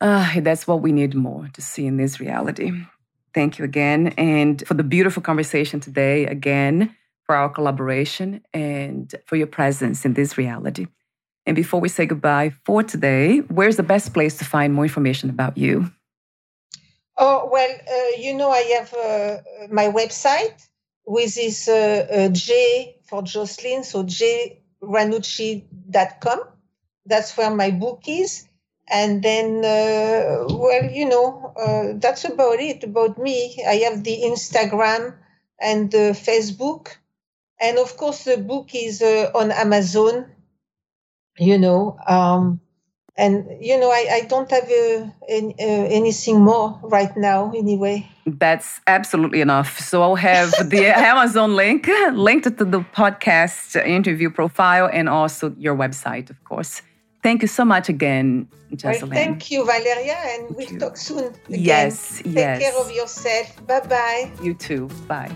Uh, 0.00 0.40
that's 0.40 0.66
what 0.66 0.82
we 0.82 0.92
need 0.92 1.14
more 1.14 1.48
to 1.54 1.62
see 1.62 1.86
in 1.86 1.96
this 1.96 2.20
reality. 2.20 2.72
Thank 3.34 3.58
you 3.58 3.64
again. 3.64 4.14
And 4.16 4.64
for 4.66 4.74
the 4.74 4.84
beautiful 4.84 5.22
conversation 5.22 5.80
today, 5.80 6.26
again, 6.26 6.94
for 7.26 7.34
our 7.34 7.48
collaboration 7.48 8.42
and 8.52 9.12
for 9.26 9.34
your 9.36 9.48
presence 9.48 10.04
in 10.04 10.12
this 10.14 10.38
reality. 10.38 10.86
And 11.46 11.56
before 11.56 11.80
we 11.80 11.88
say 11.88 12.06
goodbye 12.06 12.54
for 12.64 12.84
today, 12.84 13.38
where's 13.38 13.76
the 13.76 13.82
best 13.82 14.14
place 14.14 14.38
to 14.38 14.44
find 14.44 14.72
more 14.72 14.84
information 14.84 15.30
about 15.30 15.58
you? 15.58 15.90
Oh, 17.18 17.48
well, 17.50 17.70
uh, 17.70 18.12
you 18.18 18.34
know, 18.34 18.50
I 18.50 18.60
have 18.78 18.94
uh, 18.94 19.38
my 19.70 19.88
website, 19.88 20.66
which 21.04 21.36
is 21.36 21.68
uh, 21.68 22.06
uh 22.10 22.28
J 22.30 22.96
for 23.04 23.22
Jocelyne, 23.22 23.84
so 23.84 24.04
jranucci.com. 24.04 26.40
That's 27.06 27.36
where 27.36 27.54
my 27.54 27.70
book 27.70 28.08
is 28.08 28.48
and 28.88 29.22
then 29.22 29.64
uh, 29.64 30.44
well 30.48 30.90
you 30.90 31.08
know 31.08 31.52
uh, 31.56 31.94
that's 31.96 32.24
about 32.24 32.60
it 32.60 32.84
about 32.84 33.18
me. 33.18 33.62
I 33.66 33.76
have 33.88 34.04
the 34.04 34.22
instagram 34.24 35.16
and 35.60 35.90
the 35.90 36.12
facebook. 36.12 36.96
And 37.60 37.78
of 37.78 37.96
course 37.96 38.24
the 38.24 38.36
book 38.36 38.74
is 38.74 39.00
uh, 39.00 39.30
on 39.34 39.52
amazon 39.52 40.26
you 41.38 41.58
know 41.58 41.96
um, 42.06 42.60
and 43.16 43.46
you 43.60 43.78
know 43.78 43.90
i, 43.90 44.06
I 44.12 44.20
don't 44.28 44.50
have 44.50 44.64
uh, 44.64 45.06
any, 45.28 45.54
uh, 45.58 45.86
anything 45.90 46.40
more 46.40 46.78
right 46.82 47.16
now 47.16 47.52
anyway. 47.56 48.08
That's 48.26 48.80
absolutely 48.86 49.40
enough. 49.40 49.78
So 49.78 50.02
i'll 50.02 50.16
have 50.16 50.50
the 50.68 50.86
amazon 50.86 51.56
link 51.56 51.88
linked 52.12 52.44
to 52.58 52.64
the 52.64 52.80
podcast 52.94 53.84
interview 53.86 54.30
profile 54.30 54.90
and 54.92 55.08
also 55.08 55.54
your 55.58 55.76
website 55.76 56.30
of 56.30 56.42
course 56.44 56.82
Thank 57.24 57.40
you 57.40 57.48
so 57.48 57.64
much 57.64 57.88
again, 57.88 58.46
Jocelyne. 58.76 59.08
Well, 59.08 59.18
thank 59.18 59.50
you, 59.50 59.64
Valeria, 59.64 60.14
and 60.14 60.54
we'll 60.54 60.78
talk 60.78 60.98
soon. 60.98 61.32
Again. 61.48 61.50
Yes, 61.64 62.18
Take 62.18 62.34
yes. 62.34 62.58
Take 62.58 62.70
care 62.70 62.78
of 62.78 62.92
yourself. 62.92 63.66
Bye 63.66 63.80
bye. 63.80 64.30
You 64.42 64.52
too. 64.52 64.90
Bye. 65.08 65.32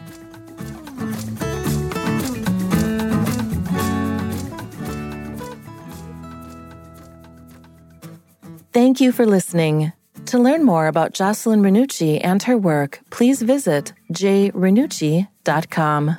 Thank 8.74 9.00
you 9.00 9.10
for 9.10 9.24
listening. 9.24 9.92
To 10.26 10.38
learn 10.38 10.64
more 10.64 10.88
about 10.88 11.14
Jocelyne 11.14 11.62
Ranucci 11.62 12.20
and 12.22 12.42
her 12.42 12.58
work, 12.58 13.00
please 13.08 13.40
visit 13.40 13.94
jranucci.com. 14.12 16.18